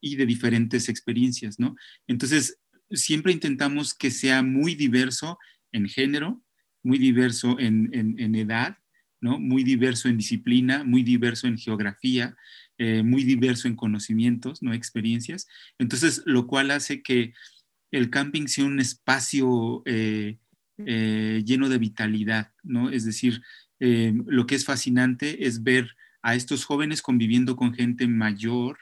y 0.00 0.16
de 0.16 0.26
diferentes 0.26 0.88
experiencias, 0.88 1.58
¿no? 1.58 1.76
Entonces, 2.06 2.58
siempre 2.90 3.32
intentamos 3.32 3.94
que 3.94 4.10
sea 4.10 4.42
muy 4.42 4.74
diverso 4.74 5.38
en 5.72 5.88
género, 5.88 6.42
muy 6.82 6.98
diverso 6.98 7.58
en, 7.58 8.34
edad, 8.34 8.78
¿no? 9.20 9.38
Muy 9.40 9.64
diverso 9.64 10.08
en 10.08 10.18
disciplina, 10.18 10.84
muy 10.84 11.02
diverso 11.02 11.46
en 11.46 11.58
geografía, 11.58 12.36
eh, 12.78 13.02
muy 13.02 13.24
diverso 13.24 13.66
en 13.66 13.76
conocimientos, 13.76 14.62
¿no? 14.62 14.72
Experiencias. 14.72 15.48
Entonces, 15.78 16.22
lo 16.26 16.46
cual 16.46 16.70
hace 16.70 17.02
que 17.02 17.32
el 17.90 18.10
camping 18.10 18.46
sea 18.46 18.66
un 18.66 18.78
espacio 18.78 19.82
eh, 19.86 20.38
eh, 20.78 21.42
lleno 21.44 21.68
de 21.68 21.78
vitalidad, 21.78 22.52
¿no? 22.62 22.90
Es 22.90 23.04
decir, 23.04 23.42
eh, 23.80 24.12
lo 24.26 24.46
que 24.46 24.54
es 24.54 24.64
fascinante 24.64 25.46
es 25.46 25.62
ver 25.62 25.96
a 26.22 26.34
estos 26.34 26.64
jóvenes 26.64 27.02
conviviendo 27.02 27.56
con 27.56 27.74
gente 27.74 28.08
mayor, 28.08 28.78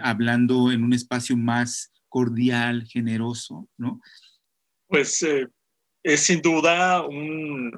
hablando 0.00 0.70
en 0.70 0.84
un 0.84 0.92
espacio 0.92 1.36
más 1.36 1.92
cordial, 2.08 2.86
generoso, 2.86 3.68
¿no? 3.76 4.00
Pues 4.86 5.26
es 6.04 6.20
sin 6.20 6.40
duda 6.40 7.04
una 7.04 7.70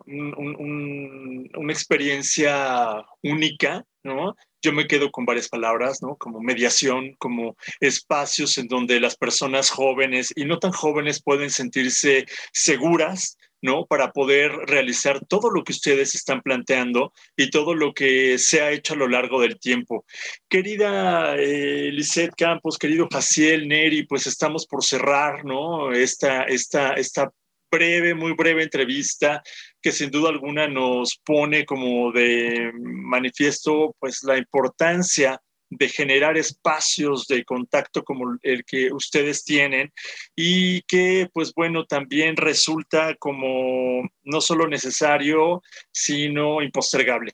experiencia 1.72 3.07
única, 3.22 3.86
¿no? 4.03 4.36
yo 4.62 4.72
me 4.72 4.86
quedo 4.86 5.11
con 5.11 5.24
varias 5.24 5.49
palabras, 5.49 6.03
¿no? 6.03 6.16
Como 6.16 6.41
mediación, 6.41 7.14
como 7.18 7.57
espacios 7.80 8.59
en 8.59 8.66
donde 8.66 9.01
las 9.01 9.16
personas 9.16 9.70
jóvenes 9.70 10.32
y 10.34 10.45
no 10.45 10.59
tan 10.59 10.72
jóvenes 10.72 11.22
pueden 11.22 11.51
sentirse 11.51 12.26
seguras, 12.53 13.36
¿no? 13.62 13.86
Para 13.86 14.12
poder 14.12 14.52
realizar 14.66 15.24
todo 15.26 15.50
lo 15.50 15.64
que 15.64 15.72
ustedes 15.72 16.14
están 16.14 16.42
planteando 16.42 17.12
y 17.36 17.50
todo 17.50 17.74
lo 17.74 17.92
que 17.92 18.38
se 18.38 18.61
ha 18.61 18.70
hecho 18.70 18.94
a 18.94 18.98
lo 18.98 19.09
largo 19.09 19.40
del 19.40 19.59
tiempo. 19.59 20.04
Querida 20.48 21.36
eh, 21.36 21.90
Lisette 21.92 22.34
Campos, 22.36 22.78
querido 22.78 23.09
Jaciel 23.11 23.68
Neri, 23.68 24.04
pues 24.04 24.26
estamos 24.26 24.66
por 24.66 24.84
cerrar, 24.84 25.44
¿no? 25.44 25.92
Esta, 25.92 26.44
esta, 26.44 26.92
esta 26.94 27.32
breve, 27.70 28.14
muy 28.14 28.32
breve 28.32 28.62
entrevista 28.62 29.42
que 29.80 29.92
sin 29.92 30.11
duda 30.11 30.30
alguna 30.30 30.68
nos 30.68 31.20
pone 31.24 31.64
como 31.64 32.12
de 32.12 32.72
manifiesto 32.74 33.94
pues 33.98 34.22
la 34.22 34.38
importancia 34.38 35.40
de 35.70 35.88
generar 35.88 36.36
espacios 36.38 37.26
de 37.26 37.44
contacto 37.44 38.02
como 38.02 38.38
el 38.42 38.64
que 38.64 38.92
ustedes 38.92 39.44
tienen 39.44 39.92
y 40.34 40.82
que 40.82 41.28
pues 41.32 41.52
bueno 41.54 41.84
también 41.84 42.36
resulta 42.36 43.14
como 43.16 44.08
no 44.22 44.40
solo 44.40 44.66
necesario 44.66 45.62
sino 45.92 46.62
impostergable. 46.62 47.32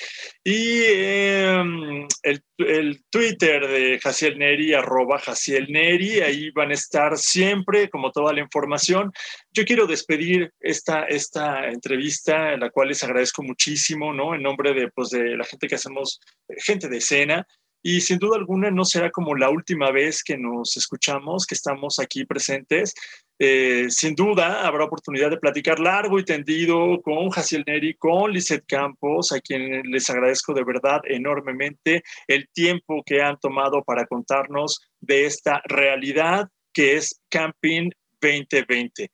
y 0.44 0.82
em, 0.82 2.06
el, 2.22 2.42
el, 2.58 3.02
Twitter 3.10 3.66
de 3.68 3.98
Jaciel 4.00 4.38
Neri, 4.38 4.74
arroba 4.74 5.18
Jaciel 5.18 5.66
Neri. 5.70 6.20
Ahí 6.20 6.50
van 6.50 6.70
a 6.70 6.74
estar 6.74 7.18
siempre, 7.18 7.90
como 7.90 8.12
toda 8.12 8.32
la 8.32 8.40
información. 8.40 9.12
Yo 9.58 9.64
quiero 9.64 9.88
despedir 9.88 10.52
esta, 10.60 11.02
esta 11.06 11.68
entrevista, 11.68 12.52
en 12.52 12.60
la 12.60 12.70
cual 12.70 12.86
les 12.86 13.02
agradezco 13.02 13.42
muchísimo, 13.42 14.14
¿no? 14.14 14.32
En 14.32 14.40
nombre 14.40 14.72
de, 14.72 14.88
pues, 14.88 15.10
de 15.10 15.36
la 15.36 15.42
gente 15.42 15.66
que 15.66 15.74
hacemos, 15.74 16.20
eh, 16.48 16.54
gente 16.58 16.88
de 16.88 16.98
escena, 16.98 17.44
y 17.82 18.00
sin 18.00 18.20
duda 18.20 18.36
alguna 18.36 18.70
no 18.70 18.84
será 18.84 19.10
como 19.10 19.34
la 19.34 19.50
última 19.50 19.90
vez 19.90 20.22
que 20.22 20.38
nos 20.38 20.76
escuchamos, 20.76 21.44
que 21.44 21.56
estamos 21.56 21.98
aquí 21.98 22.24
presentes. 22.24 22.94
Eh, 23.36 23.86
sin 23.88 24.14
duda 24.14 24.64
habrá 24.64 24.84
oportunidad 24.84 25.30
de 25.30 25.38
platicar 25.38 25.80
largo 25.80 26.20
y 26.20 26.24
tendido 26.24 27.02
con 27.02 27.28
Jaciel 27.30 27.64
Neri, 27.66 27.94
con 27.94 28.30
Lizeth 28.30 28.64
Campos, 28.64 29.32
a 29.32 29.40
quien 29.40 29.82
les 29.90 30.08
agradezco 30.08 30.54
de 30.54 30.62
verdad 30.62 31.00
enormemente 31.02 32.04
el 32.28 32.48
tiempo 32.52 33.02
que 33.04 33.22
han 33.22 33.36
tomado 33.40 33.82
para 33.82 34.06
contarnos 34.06 34.80
de 35.00 35.26
esta 35.26 35.60
realidad 35.66 36.46
que 36.72 36.94
es 36.94 37.20
Camping 37.28 37.90
2020. 38.20 39.10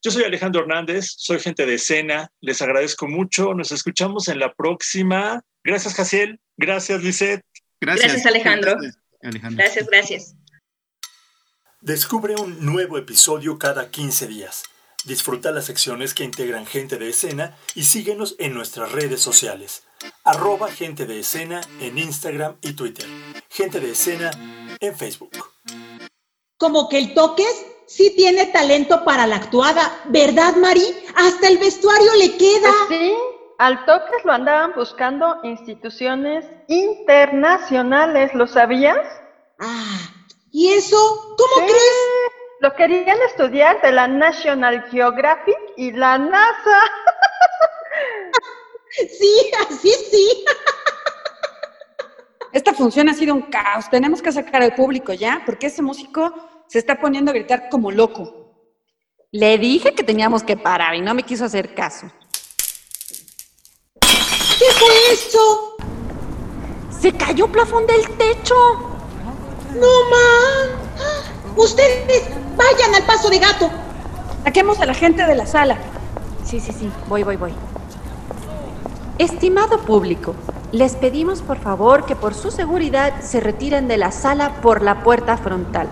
Yo 0.00 0.12
soy 0.12 0.22
Alejandro 0.22 0.62
Hernández, 0.62 1.14
soy 1.16 1.40
gente 1.40 1.66
de 1.66 1.74
escena, 1.74 2.30
les 2.40 2.62
agradezco 2.62 3.08
mucho, 3.08 3.52
nos 3.54 3.72
escuchamos 3.72 4.28
en 4.28 4.38
la 4.38 4.54
próxima. 4.54 5.42
Gracias, 5.64 5.94
Jaciel, 5.94 6.40
gracias, 6.56 7.02
Lisette. 7.02 7.44
Gracias, 7.80 8.24
Alejandro. 8.24 8.76
Gracias, 9.20 9.86
gracias. 9.86 10.36
Descubre 11.80 12.36
un 12.36 12.64
nuevo 12.64 12.96
episodio 12.96 13.58
cada 13.58 13.90
15 13.90 14.28
días. 14.28 14.62
Disfruta 15.04 15.50
las 15.50 15.64
secciones 15.66 16.14
que 16.14 16.22
integran 16.22 16.66
gente 16.66 16.96
de 16.96 17.08
escena 17.08 17.56
y 17.74 17.84
síguenos 17.84 18.36
en 18.38 18.54
nuestras 18.54 18.92
redes 18.92 19.20
sociales. 19.20 19.82
Arroba 20.22 20.70
gente 20.70 21.06
de 21.06 21.20
escena 21.20 21.60
en 21.80 21.98
Instagram 21.98 22.56
y 22.60 22.74
Twitter. 22.74 23.06
Gente 23.48 23.80
de 23.80 23.92
escena 23.92 24.30
en 24.78 24.96
Facebook. 24.96 25.30
Como 26.56 26.88
que 26.88 26.98
el 26.98 27.14
toques 27.14 27.66
sí 27.88 28.14
tiene 28.14 28.46
talento 28.46 29.02
para 29.04 29.26
la 29.26 29.36
actuada, 29.36 29.90
¿verdad, 30.06 30.54
Mari? 30.56 30.94
Hasta 31.16 31.48
el 31.48 31.58
vestuario 31.58 32.14
le 32.16 32.36
queda. 32.36 32.70
Pues 32.86 33.00
sí, 33.00 33.14
al 33.56 33.84
Toques 33.86 34.24
lo 34.24 34.32
andaban 34.32 34.74
buscando 34.76 35.38
instituciones 35.42 36.44
internacionales, 36.68 38.32
¿lo 38.34 38.46
sabías? 38.46 38.98
Ah, 39.58 39.98
¿y 40.52 40.68
eso? 40.68 40.96
¿Cómo 41.36 41.66
crees? 41.66 41.96
Lo 42.60 42.74
querían 42.74 43.18
estudiar 43.22 43.80
de 43.80 43.92
la 43.92 44.06
National 44.06 44.84
Geographic 44.90 45.56
y 45.76 45.92
la 45.92 46.18
NASA. 46.18 46.80
sí, 48.90 49.50
así 49.66 49.92
sí. 50.10 50.44
Esta 52.52 52.74
función 52.74 53.08
ha 53.08 53.14
sido 53.14 53.34
un 53.34 53.42
caos. 53.42 53.88
Tenemos 53.90 54.20
que 54.20 54.32
sacar 54.32 54.62
al 54.62 54.74
público 54.74 55.12
ya, 55.12 55.42
porque 55.46 55.68
ese 55.68 55.82
músico 55.82 56.34
se 56.68 56.78
está 56.78 57.00
poniendo 57.00 57.30
a 57.30 57.34
gritar 57.34 57.68
como 57.70 57.90
loco. 57.90 58.38
Le 59.32 59.58
dije 59.58 59.94
que 59.94 60.02
teníamos 60.02 60.42
que 60.42 60.56
parar 60.56 60.94
y 60.94 61.00
no 61.00 61.14
me 61.14 61.22
quiso 61.22 61.44
hacer 61.44 61.74
caso. 61.74 62.06
¿Qué 64.00 64.72
fue 64.72 65.12
esto? 65.12 65.76
Se 66.90 67.12
cayó 67.12 67.46
el 67.46 67.50
plafón 67.50 67.86
del 67.86 68.08
techo. 68.16 68.54
No 69.74 70.10
man. 70.10 71.56
Ustedes 71.56 72.24
vayan 72.56 72.94
al 72.94 73.04
paso 73.04 73.28
de 73.30 73.38
gato. 73.38 73.70
Saquemos 74.44 74.80
a 74.80 74.86
la 74.86 74.94
gente 74.94 75.24
de 75.24 75.34
la 75.34 75.46
sala. 75.46 75.78
Sí, 76.44 76.60
sí, 76.60 76.72
sí. 76.72 76.90
Voy, 77.08 77.22
voy, 77.22 77.36
voy. 77.36 77.52
Estimado 79.18 79.80
público, 79.80 80.34
les 80.72 80.94
pedimos 80.94 81.42
por 81.42 81.58
favor 81.58 82.06
que 82.06 82.16
por 82.16 82.34
su 82.34 82.50
seguridad 82.50 83.20
se 83.20 83.40
retiren 83.40 83.88
de 83.88 83.96
la 83.96 84.12
sala 84.12 84.60
por 84.60 84.82
la 84.82 85.02
puerta 85.02 85.36
frontal. 85.36 85.88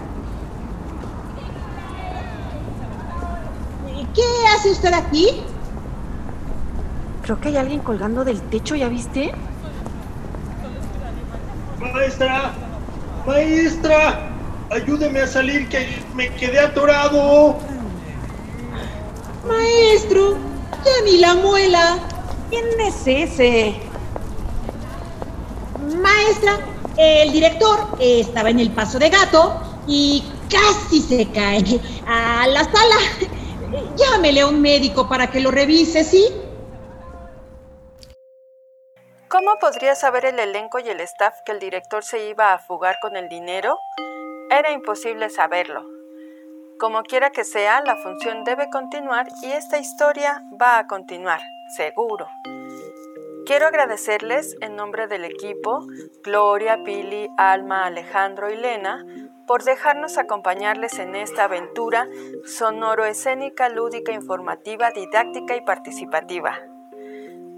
¿Qué 4.17 4.23
hace 4.57 4.71
usted 4.71 4.95
aquí? 4.95 5.43
Creo 7.23 7.39
que 7.39 7.49
hay 7.49 7.59
alguien 7.59 7.81
colgando 7.81 8.25
del 8.25 8.41
techo, 8.41 8.75
¿ya 8.75 8.89
viste? 8.89 9.31
Maestra, 11.79 12.55
maestra, 13.27 14.31
ayúdeme 14.71 15.21
a 15.21 15.27
salir 15.27 15.69
que 15.69 15.87
me 16.15 16.35
quedé 16.35 16.61
atorado. 16.61 17.59
Maestro, 19.47 20.39
ya 20.83 21.05
ni 21.05 21.19
la 21.19 21.35
muela. 21.35 21.99
¿Quién 22.49 22.65
es 22.81 23.07
ese? 23.07 23.77
Maestra, 26.01 26.59
el 26.97 27.33
director 27.33 27.87
estaba 28.01 28.49
en 28.49 28.61
el 28.61 28.71
paso 28.71 28.99
de 28.99 29.11
gato 29.11 29.61
y 29.87 30.25
casi 30.49 31.03
se 31.03 31.29
cae 31.33 31.81
a 32.07 32.47
la 32.47 32.65
sala. 32.65 33.36
Llámele 33.97 34.43
a 34.43 34.47
un 34.47 34.61
médico 34.61 35.09
para 35.09 35.31
que 35.31 35.41
lo 35.41 35.51
revise, 35.51 36.05
¿sí? 36.05 36.29
¿Cómo 39.29 39.59
podría 39.59 39.95
saber 39.95 40.27
el 40.27 40.39
elenco 40.39 40.79
y 40.79 40.89
el 40.89 41.01
staff 41.01 41.35
que 41.45 41.53
el 41.53 41.59
director 41.59 42.05
se 42.05 42.29
iba 42.29 42.53
a 42.53 42.59
fugar 42.59 42.97
con 43.01 43.17
el 43.17 43.29
dinero? 43.29 43.79
Era 44.51 44.71
imposible 44.71 45.31
saberlo. 45.31 45.83
Como 46.79 47.03
quiera 47.05 47.31
que 47.31 47.45
sea, 47.45 47.81
la 47.81 47.97
función 47.97 48.45
debe 48.45 48.69
continuar 48.71 49.29
y 49.43 49.47
esta 49.47 49.79
historia 49.79 50.43
va 50.61 50.79
a 50.79 50.87
continuar, 50.87 51.41
seguro. 51.75 52.29
Quiero 53.47 53.67
agradecerles 53.67 54.57
en 54.61 54.77
nombre 54.77 55.07
del 55.07 55.25
equipo, 55.25 55.87
Gloria, 56.23 56.83
Pili, 56.85 57.29
Alma, 57.39 57.87
Alejandro 57.87 58.51
y 58.51 58.57
Lena, 58.57 59.05
por 59.47 59.65
dejarnos 59.65 60.19
acompañarles 60.19 60.99
en 60.99 61.15
esta 61.15 61.45
aventura 61.45 62.09
sonoro-escénica, 62.45 63.69
lúdica, 63.69 64.13
informativa, 64.13 64.91
didáctica 64.91 65.57
y 65.57 65.61
participativa. 65.63 66.59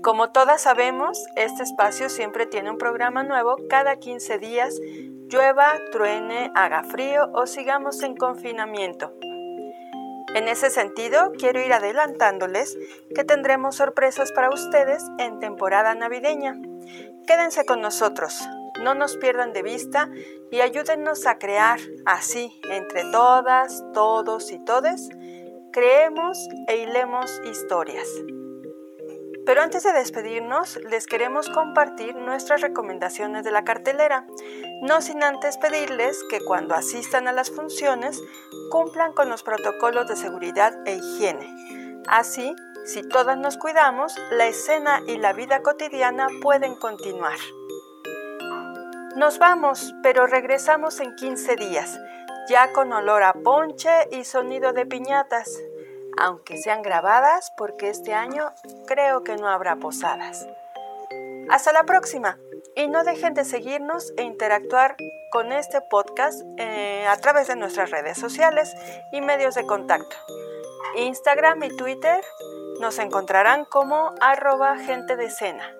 Como 0.03 0.31
todas 0.31 0.63
sabemos, 0.63 1.27
este 1.35 1.65
espacio 1.65 2.09
siempre 2.09 2.47
tiene 2.47 2.71
un 2.71 2.79
programa 2.79 3.25
nuevo 3.25 3.57
cada 3.69 3.97
15 3.97 4.39
días, 4.39 4.79
llueva, 5.29 5.75
truene, 5.91 6.53
haga 6.55 6.85
frío 6.85 7.29
o 7.35 7.47
sigamos 7.47 8.03
en 8.03 8.17
confinamiento. 8.17 9.13
En 10.35 10.47
ese 10.47 10.71
sentido, 10.71 11.33
quiero 11.37 11.61
ir 11.61 11.73
adelantándoles 11.73 12.79
que 13.15 13.25
tendremos 13.25 13.77
sorpresas 13.77 14.31
para 14.31 14.51
ustedes 14.51 15.03
en 15.19 15.41
temporada 15.41 15.95
navideña. 15.95 16.55
Quédense 17.27 17.65
con 17.65 17.81
nosotros, 17.81 18.39
no 18.83 18.95
nos 18.95 19.17
pierdan 19.17 19.53
de 19.53 19.63
vista 19.63 20.09
y 20.51 20.61
ayúdennos 20.61 21.27
a 21.27 21.39
crear 21.39 21.79
así, 22.07 22.61
entre 22.71 23.03
todas, 23.11 23.85
todos 23.93 24.51
y 24.53 24.59
todes, 24.65 25.09
creemos 25.73 26.39
e 26.67 26.79
hilemos 26.79 27.31
historias. 27.45 28.09
Pero 29.49 29.63
antes 29.63 29.83
de 29.83 29.95
despedirnos, 29.95 30.77
les 30.91 31.07
queremos 31.07 31.49
compartir 31.49 32.15
nuestras 32.15 32.61
recomendaciones 32.61 33.45
de 33.45 33.51
la 33.51 33.65
cartelera, 33.65 34.27
no 34.83 35.01
sin 35.01 35.23
antes 35.23 35.57
pedirles 35.57 36.23
que 36.29 36.41
cuando 36.41 36.75
asistan 36.75 37.29
a 37.29 37.33
las 37.33 37.51
funciones 37.51 38.23
cumplan 38.71 39.15
con 39.15 39.31
los 39.31 39.43
protocolos 39.43 40.07
de 40.07 40.17
seguridad 40.17 40.75
e 40.87 40.97
higiene. 40.97 41.49
Así, 42.07 42.55
si 42.85 43.03
todas 43.03 43.39
nos 43.39 43.57
cuidamos, 43.57 44.15
la 44.31 44.47
escena 44.47 45.03
y 45.07 45.17
la 45.17 45.33
vida 45.33 45.63
cotidiana 45.63 46.27
pueden 46.43 46.75
continuar. 46.75 47.39
Nos 49.19 49.41
vamos, 49.41 49.97
pero 50.01 50.29
regresamos 50.29 51.01
en 51.01 51.17
15 51.17 51.57
días, 51.57 51.99
ya 52.49 52.73
con 52.73 52.93
olor 52.93 53.25
a 53.25 53.33
ponche 53.33 53.91
y 54.13 54.25
sonido 54.25 54.73
de 54.73 54.87
piñatas, 54.87 55.51
aunque 56.17 56.57
sean 56.57 56.83
grabadas 56.83 57.53
porque 57.57 57.91
este 57.91 58.15
año 58.15 58.53
creo 58.87 59.25
que 59.25 59.35
no 59.35 59.49
habrá 59.49 59.75
posadas. 59.75 60.47
Hasta 61.51 61.73
la 61.73 61.83
próxima 61.83 62.39
y 62.77 62.87
no 62.87 63.03
dejen 63.03 63.35
de 63.35 63.45
seguirnos 63.45 64.13
e 64.17 64.23
interactuar 64.23 64.95
con 65.33 65.51
este 65.51 65.81
podcast 65.81 66.43
eh, 66.57 67.05
a 67.09 67.17
través 67.17 67.49
de 67.49 67.57
nuestras 67.57 67.91
redes 67.91 68.19
sociales 68.19 68.73
y 69.11 69.21
medios 69.21 69.57
de 69.57 69.67
contacto. 69.67 70.15
Instagram 70.95 71.65
y 71.65 71.77
Twitter 71.77 72.21
nos 72.81 73.01
encontrarán 73.01 73.65
como 73.65 74.15
arroba 74.21 74.77
gente 74.77 75.17
de 75.17 75.29
cena. 75.29 75.75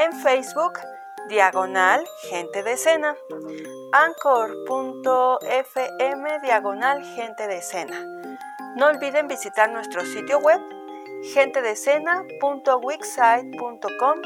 En 0.00 0.12
Facebook, 0.14 0.80
diagonal 1.28 2.04
gente 2.28 2.62
de 2.62 2.76
cena. 2.76 3.16
Anchor.fm 3.92 5.40
diagonal 6.42 7.02
gente 7.14 7.48
de 7.48 7.62
cena. 7.62 8.04
No 8.76 8.86
olviden 8.86 9.28
visitar 9.28 9.70
nuestro 9.70 10.04
sitio 10.04 10.38
web 10.38 10.60
gentedecena.wixsite.com 11.34 14.20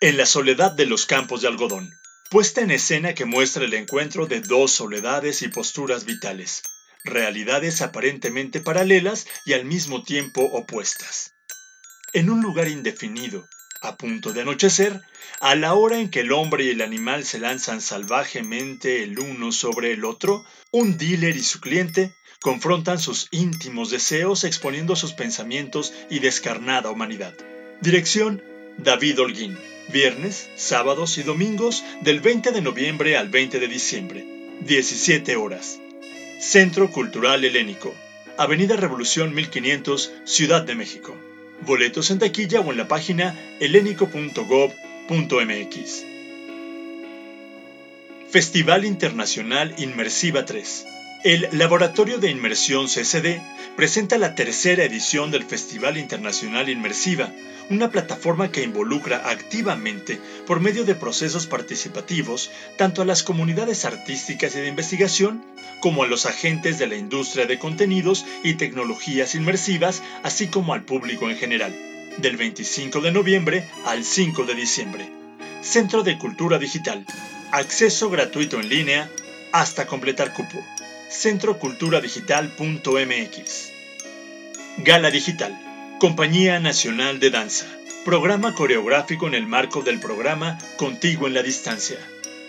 En 0.00 0.16
la 0.16 0.26
soledad 0.26 0.72
de 0.72 0.86
los 0.86 1.06
campos 1.06 1.42
de 1.42 1.48
algodón. 1.48 1.90
Puesta 2.30 2.60
en 2.62 2.70
escena 2.70 3.14
que 3.14 3.24
muestra 3.24 3.64
el 3.64 3.74
encuentro 3.74 4.26
de 4.26 4.40
dos 4.40 4.70
soledades 4.72 5.42
y 5.42 5.48
posturas 5.48 6.06
vitales, 6.06 6.62
realidades 7.04 7.82
aparentemente 7.82 8.60
paralelas 8.60 9.26
y 9.44 9.52
al 9.54 9.64
mismo 9.64 10.02
tiempo 10.02 10.42
opuestas. 10.42 11.34
En 12.12 12.30
un 12.30 12.42
lugar 12.42 12.68
indefinido, 12.68 13.48
a 13.80 13.96
punto 13.96 14.32
de 14.32 14.42
anochecer, 14.42 15.00
a 15.40 15.54
la 15.56 15.74
hora 15.74 15.98
en 15.98 16.10
que 16.10 16.20
el 16.20 16.32
hombre 16.32 16.64
y 16.64 16.70
el 16.70 16.82
animal 16.82 17.24
se 17.24 17.38
lanzan 17.38 17.80
salvajemente 17.80 19.02
el 19.02 19.18
uno 19.18 19.50
sobre 19.50 19.92
el 19.92 20.04
otro, 20.04 20.44
un 20.70 20.96
dealer 20.98 21.36
y 21.36 21.42
su 21.42 21.60
cliente 21.60 22.14
confrontan 22.40 22.98
sus 22.98 23.28
íntimos 23.30 23.90
deseos 23.90 24.44
exponiendo 24.44 24.96
sus 24.96 25.12
pensamientos 25.12 25.92
y 26.10 26.18
descarnada 26.18 26.90
humanidad. 26.90 27.34
Dirección 27.80 28.42
David 28.78 29.20
Holguín. 29.20 29.58
Viernes, 29.92 30.48
sábados 30.56 31.18
y 31.18 31.22
domingos 31.22 31.84
del 32.02 32.20
20 32.20 32.52
de 32.52 32.60
noviembre 32.60 33.16
al 33.16 33.28
20 33.28 33.58
de 33.58 33.68
diciembre. 33.68 34.24
17 34.60 35.36
horas. 35.36 35.80
Centro 36.42 36.90
Cultural 36.90 37.44
Helénico. 37.44 37.94
Avenida 38.36 38.74
Revolución 38.74 39.32
1500, 39.32 40.12
Ciudad 40.24 40.62
de 40.62 40.74
México. 40.74 41.16
Boletos 41.60 42.10
en 42.10 42.18
taquilla 42.18 42.60
o 42.60 42.72
en 42.72 42.78
la 42.78 42.88
página 42.88 43.38
helénico.gov.mx. 43.60 46.04
Festival 48.28 48.84
Internacional 48.84 49.72
Inmersiva 49.78 50.44
3. 50.44 50.86
El 51.24 51.48
Laboratorio 51.52 52.18
de 52.18 52.30
Inmersión 52.30 52.88
CCD 52.88 53.40
presenta 53.76 54.18
la 54.18 54.34
tercera 54.34 54.82
edición 54.82 55.30
del 55.30 55.44
Festival 55.44 55.96
Internacional 55.96 56.68
Inmersiva, 56.68 57.30
una 57.70 57.92
plataforma 57.92 58.50
que 58.50 58.64
involucra 58.64 59.30
activamente, 59.30 60.18
por 60.48 60.58
medio 60.58 60.82
de 60.84 60.96
procesos 60.96 61.46
participativos, 61.46 62.50
tanto 62.76 63.02
a 63.02 63.04
las 63.04 63.22
comunidades 63.22 63.84
artísticas 63.84 64.56
y 64.56 64.62
de 64.62 64.66
investigación, 64.66 65.44
como 65.78 66.02
a 66.02 66.08
los 66.08 66.26
agentes 66.26 66.80
de 66.80 66.88
la 66.88 66.96
industria 66.96 67.46
de 67.46 67.60
contenidos 67.60 68.26
y 68.42 68.54
tecnologías 68.54 69.36
inmersivas, 69.36 70.02
así 70.24 70.48
como 70.48 70.74
al 70.74 70.82
público 70.82 71.30
en 71.30 71.36
general, 71.36 71.72
del 72.18 72.36
25 72.36 73.00
de 73.00 73.12
noviembre 73.12 73.68
al 73.86 74.02
5 74.02 74.44
de 74.44 74.54
diciembre. 74.56 75.08
Centro 75.60 76.02
de 76.02 76.18
Cultura 76.18 76.58
Digital. 76.58 77.06
Acceso 77.52 78.10
gratuito 78.10 78.58
en 78.58 78.68
línea 78.68 79.08
hasta 79.52 79.86
completar 79.86 80.32
cupo. 80.32 80.64
centroculturadigital.mx. 81.12 83.72
Gala 84.78 85.10
Digital. 85.10 85.58
Compañía 86.00 86.58
Nacional 86.58 87.20
de 87.20 87.28
Danza. 87.30 87.66
Programa 88.04 88.54
coreográfico 88.54 89.28
en 89.28 89.34
el 89.34 89.46
marco 89.46 89.82
del 89.82 90.00
programa 90.00 90.58
Contigo 90.76 91.26
en 91.26 91.34
la 91.34 91.42
Distancia. 91.42 91.98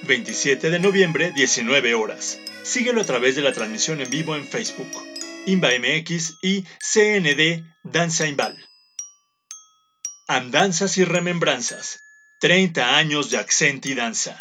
27 0.03 0.69
de 0.69 0.79
noviembre, 0.79 1.31
19 1.35 1.93
horas. 1.93 2.39
Síguelo 2.63 3.01
a 3.01 3.05
través 3.05 3.35
de 3.35 3.41
la 3.41 3.51
transmisión 3.51 3.99
en 4.01 4.09
vivo 4.09 4.35
en 4.35 4.47
Facebook, 4.47 4.89
Inba 5.45 5.69
MX 5.77 6.37
y 6.41 6.63
CND 6.79 7.63
Danza 7.83 8.27
Imbal. 8.27 8.57
Andanzas 10.27 10.97
y 10.97 11.03
remembranzas. 11.03 11.99
30 12.39 12.97
años 12.97 13.29
de 13.29 13.37
Accenti 13.37 13.93
Danza. 13.93 14.37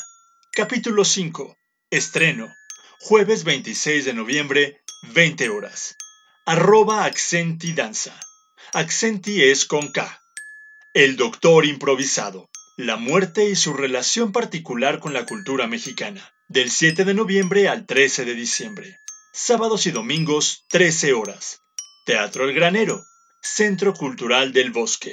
Capítulo 0.53 1.05
5. 1.05 1.57
Estreno. 1.91 2.53
Jueves 3.05 3.43
26 3.43 4.05
de 4.05 4.15
noviembre, 4.15 4.81
20 5.13 5.49
horas. 5.49 5.97
Arroba 6.47 7.05
Accenti 7.05 7.73
Danza. 7.73 8.15
Accenti 8.75 9.43
es 9.43 9.65
con 9.65 9.91
K. 9.91 10.23
El 10.95 11.17
Doctor 11.17 11.67
Improvisado. 11.67 12.49
La 12.77 12.95
muerte 12.97 13.51
y 13.51 13.57
su 13.57 13.73
relación 13.73 14.31
particular 14.31 15.01
con 15.01 15.15
la 15.15 15.27
cultura 15.27 15.67
mexicana. 15.67 16.33
Del 16.47 16.71
7 16.71 17.05
de 17.05 17.13
noviembre 17.13 17.67
al 17.67 17.87
13 17.87 18.25
de 18.25 18.35
diciembre. 18.35 19.01
Sábados 19.33 19.87
y 19.87 19.91
domingos, 19.91 20.65
13 20.69 21.13
horas. 21.13 21.59
Teatro 22.07 22.49
El 22.49 22.55
Granero. 22.55 23.03
Centro 23.43 23.95
Cultural 23.95 24.53
del 24.53 24.71
Bosque. 24.71 25.13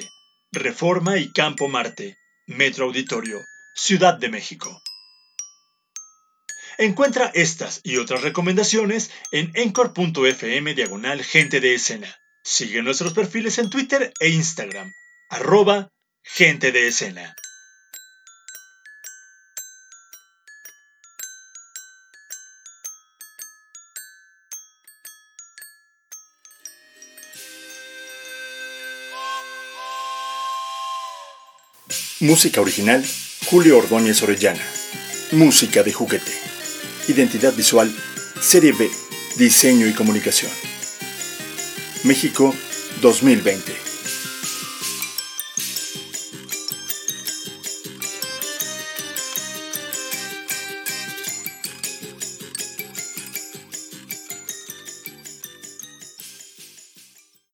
Reforma 0.52 1.18
y 1.18 1.32
Campo 1.32 1.68
Marte. 1.68 2.20
Metro 2.46 2.86
Auditorio. 2.86 3.40
Ciudad 3.74 4.14
de 4.14 4.30
México. 4.30 4.80
Encuentra 6.80 7.30
estas 7.34 7.82
y 7.84 7.98
otras 7.98 8.22
recomendaciones 8.22 9.12
en 9.34 9.52
encore.fm 9.54 10.74
diagonal 10.76 11.22
gente 11.26 11.60
de 11.60 11.76
escena. 11.76 12.08
Sigue 12.42 12.82
nuestros 12.82 13.12
perfiles 13.12 13.58
en 13.58 13.70
Twitter 13.70 14.14
e 14.18 14.30
Instagram, 14.30 14.90
arroba 15.30 15.92
gente 16.24 16.72
de 16.72 16.88
escena. 16.88 17.36
Música 32.22 32.62
original, 32.62 33.06
Julio 33.48 33.80
Ordóñez 33.80 34.24
Orellana. 34.24 34.64
Música 35.34 35.84
de 35.84 35.92
juguete. 35.92 36.49
Identidad 37.10 37.56
visual, 37.56 37.92
Serie 38.40 38.72
B, 38.72 38.88
Diseño 39.36 39.88
y 39.88 39.94
Comunicación. 39.94 40.52
México 42.04 42.54
2020. 43.02 43.89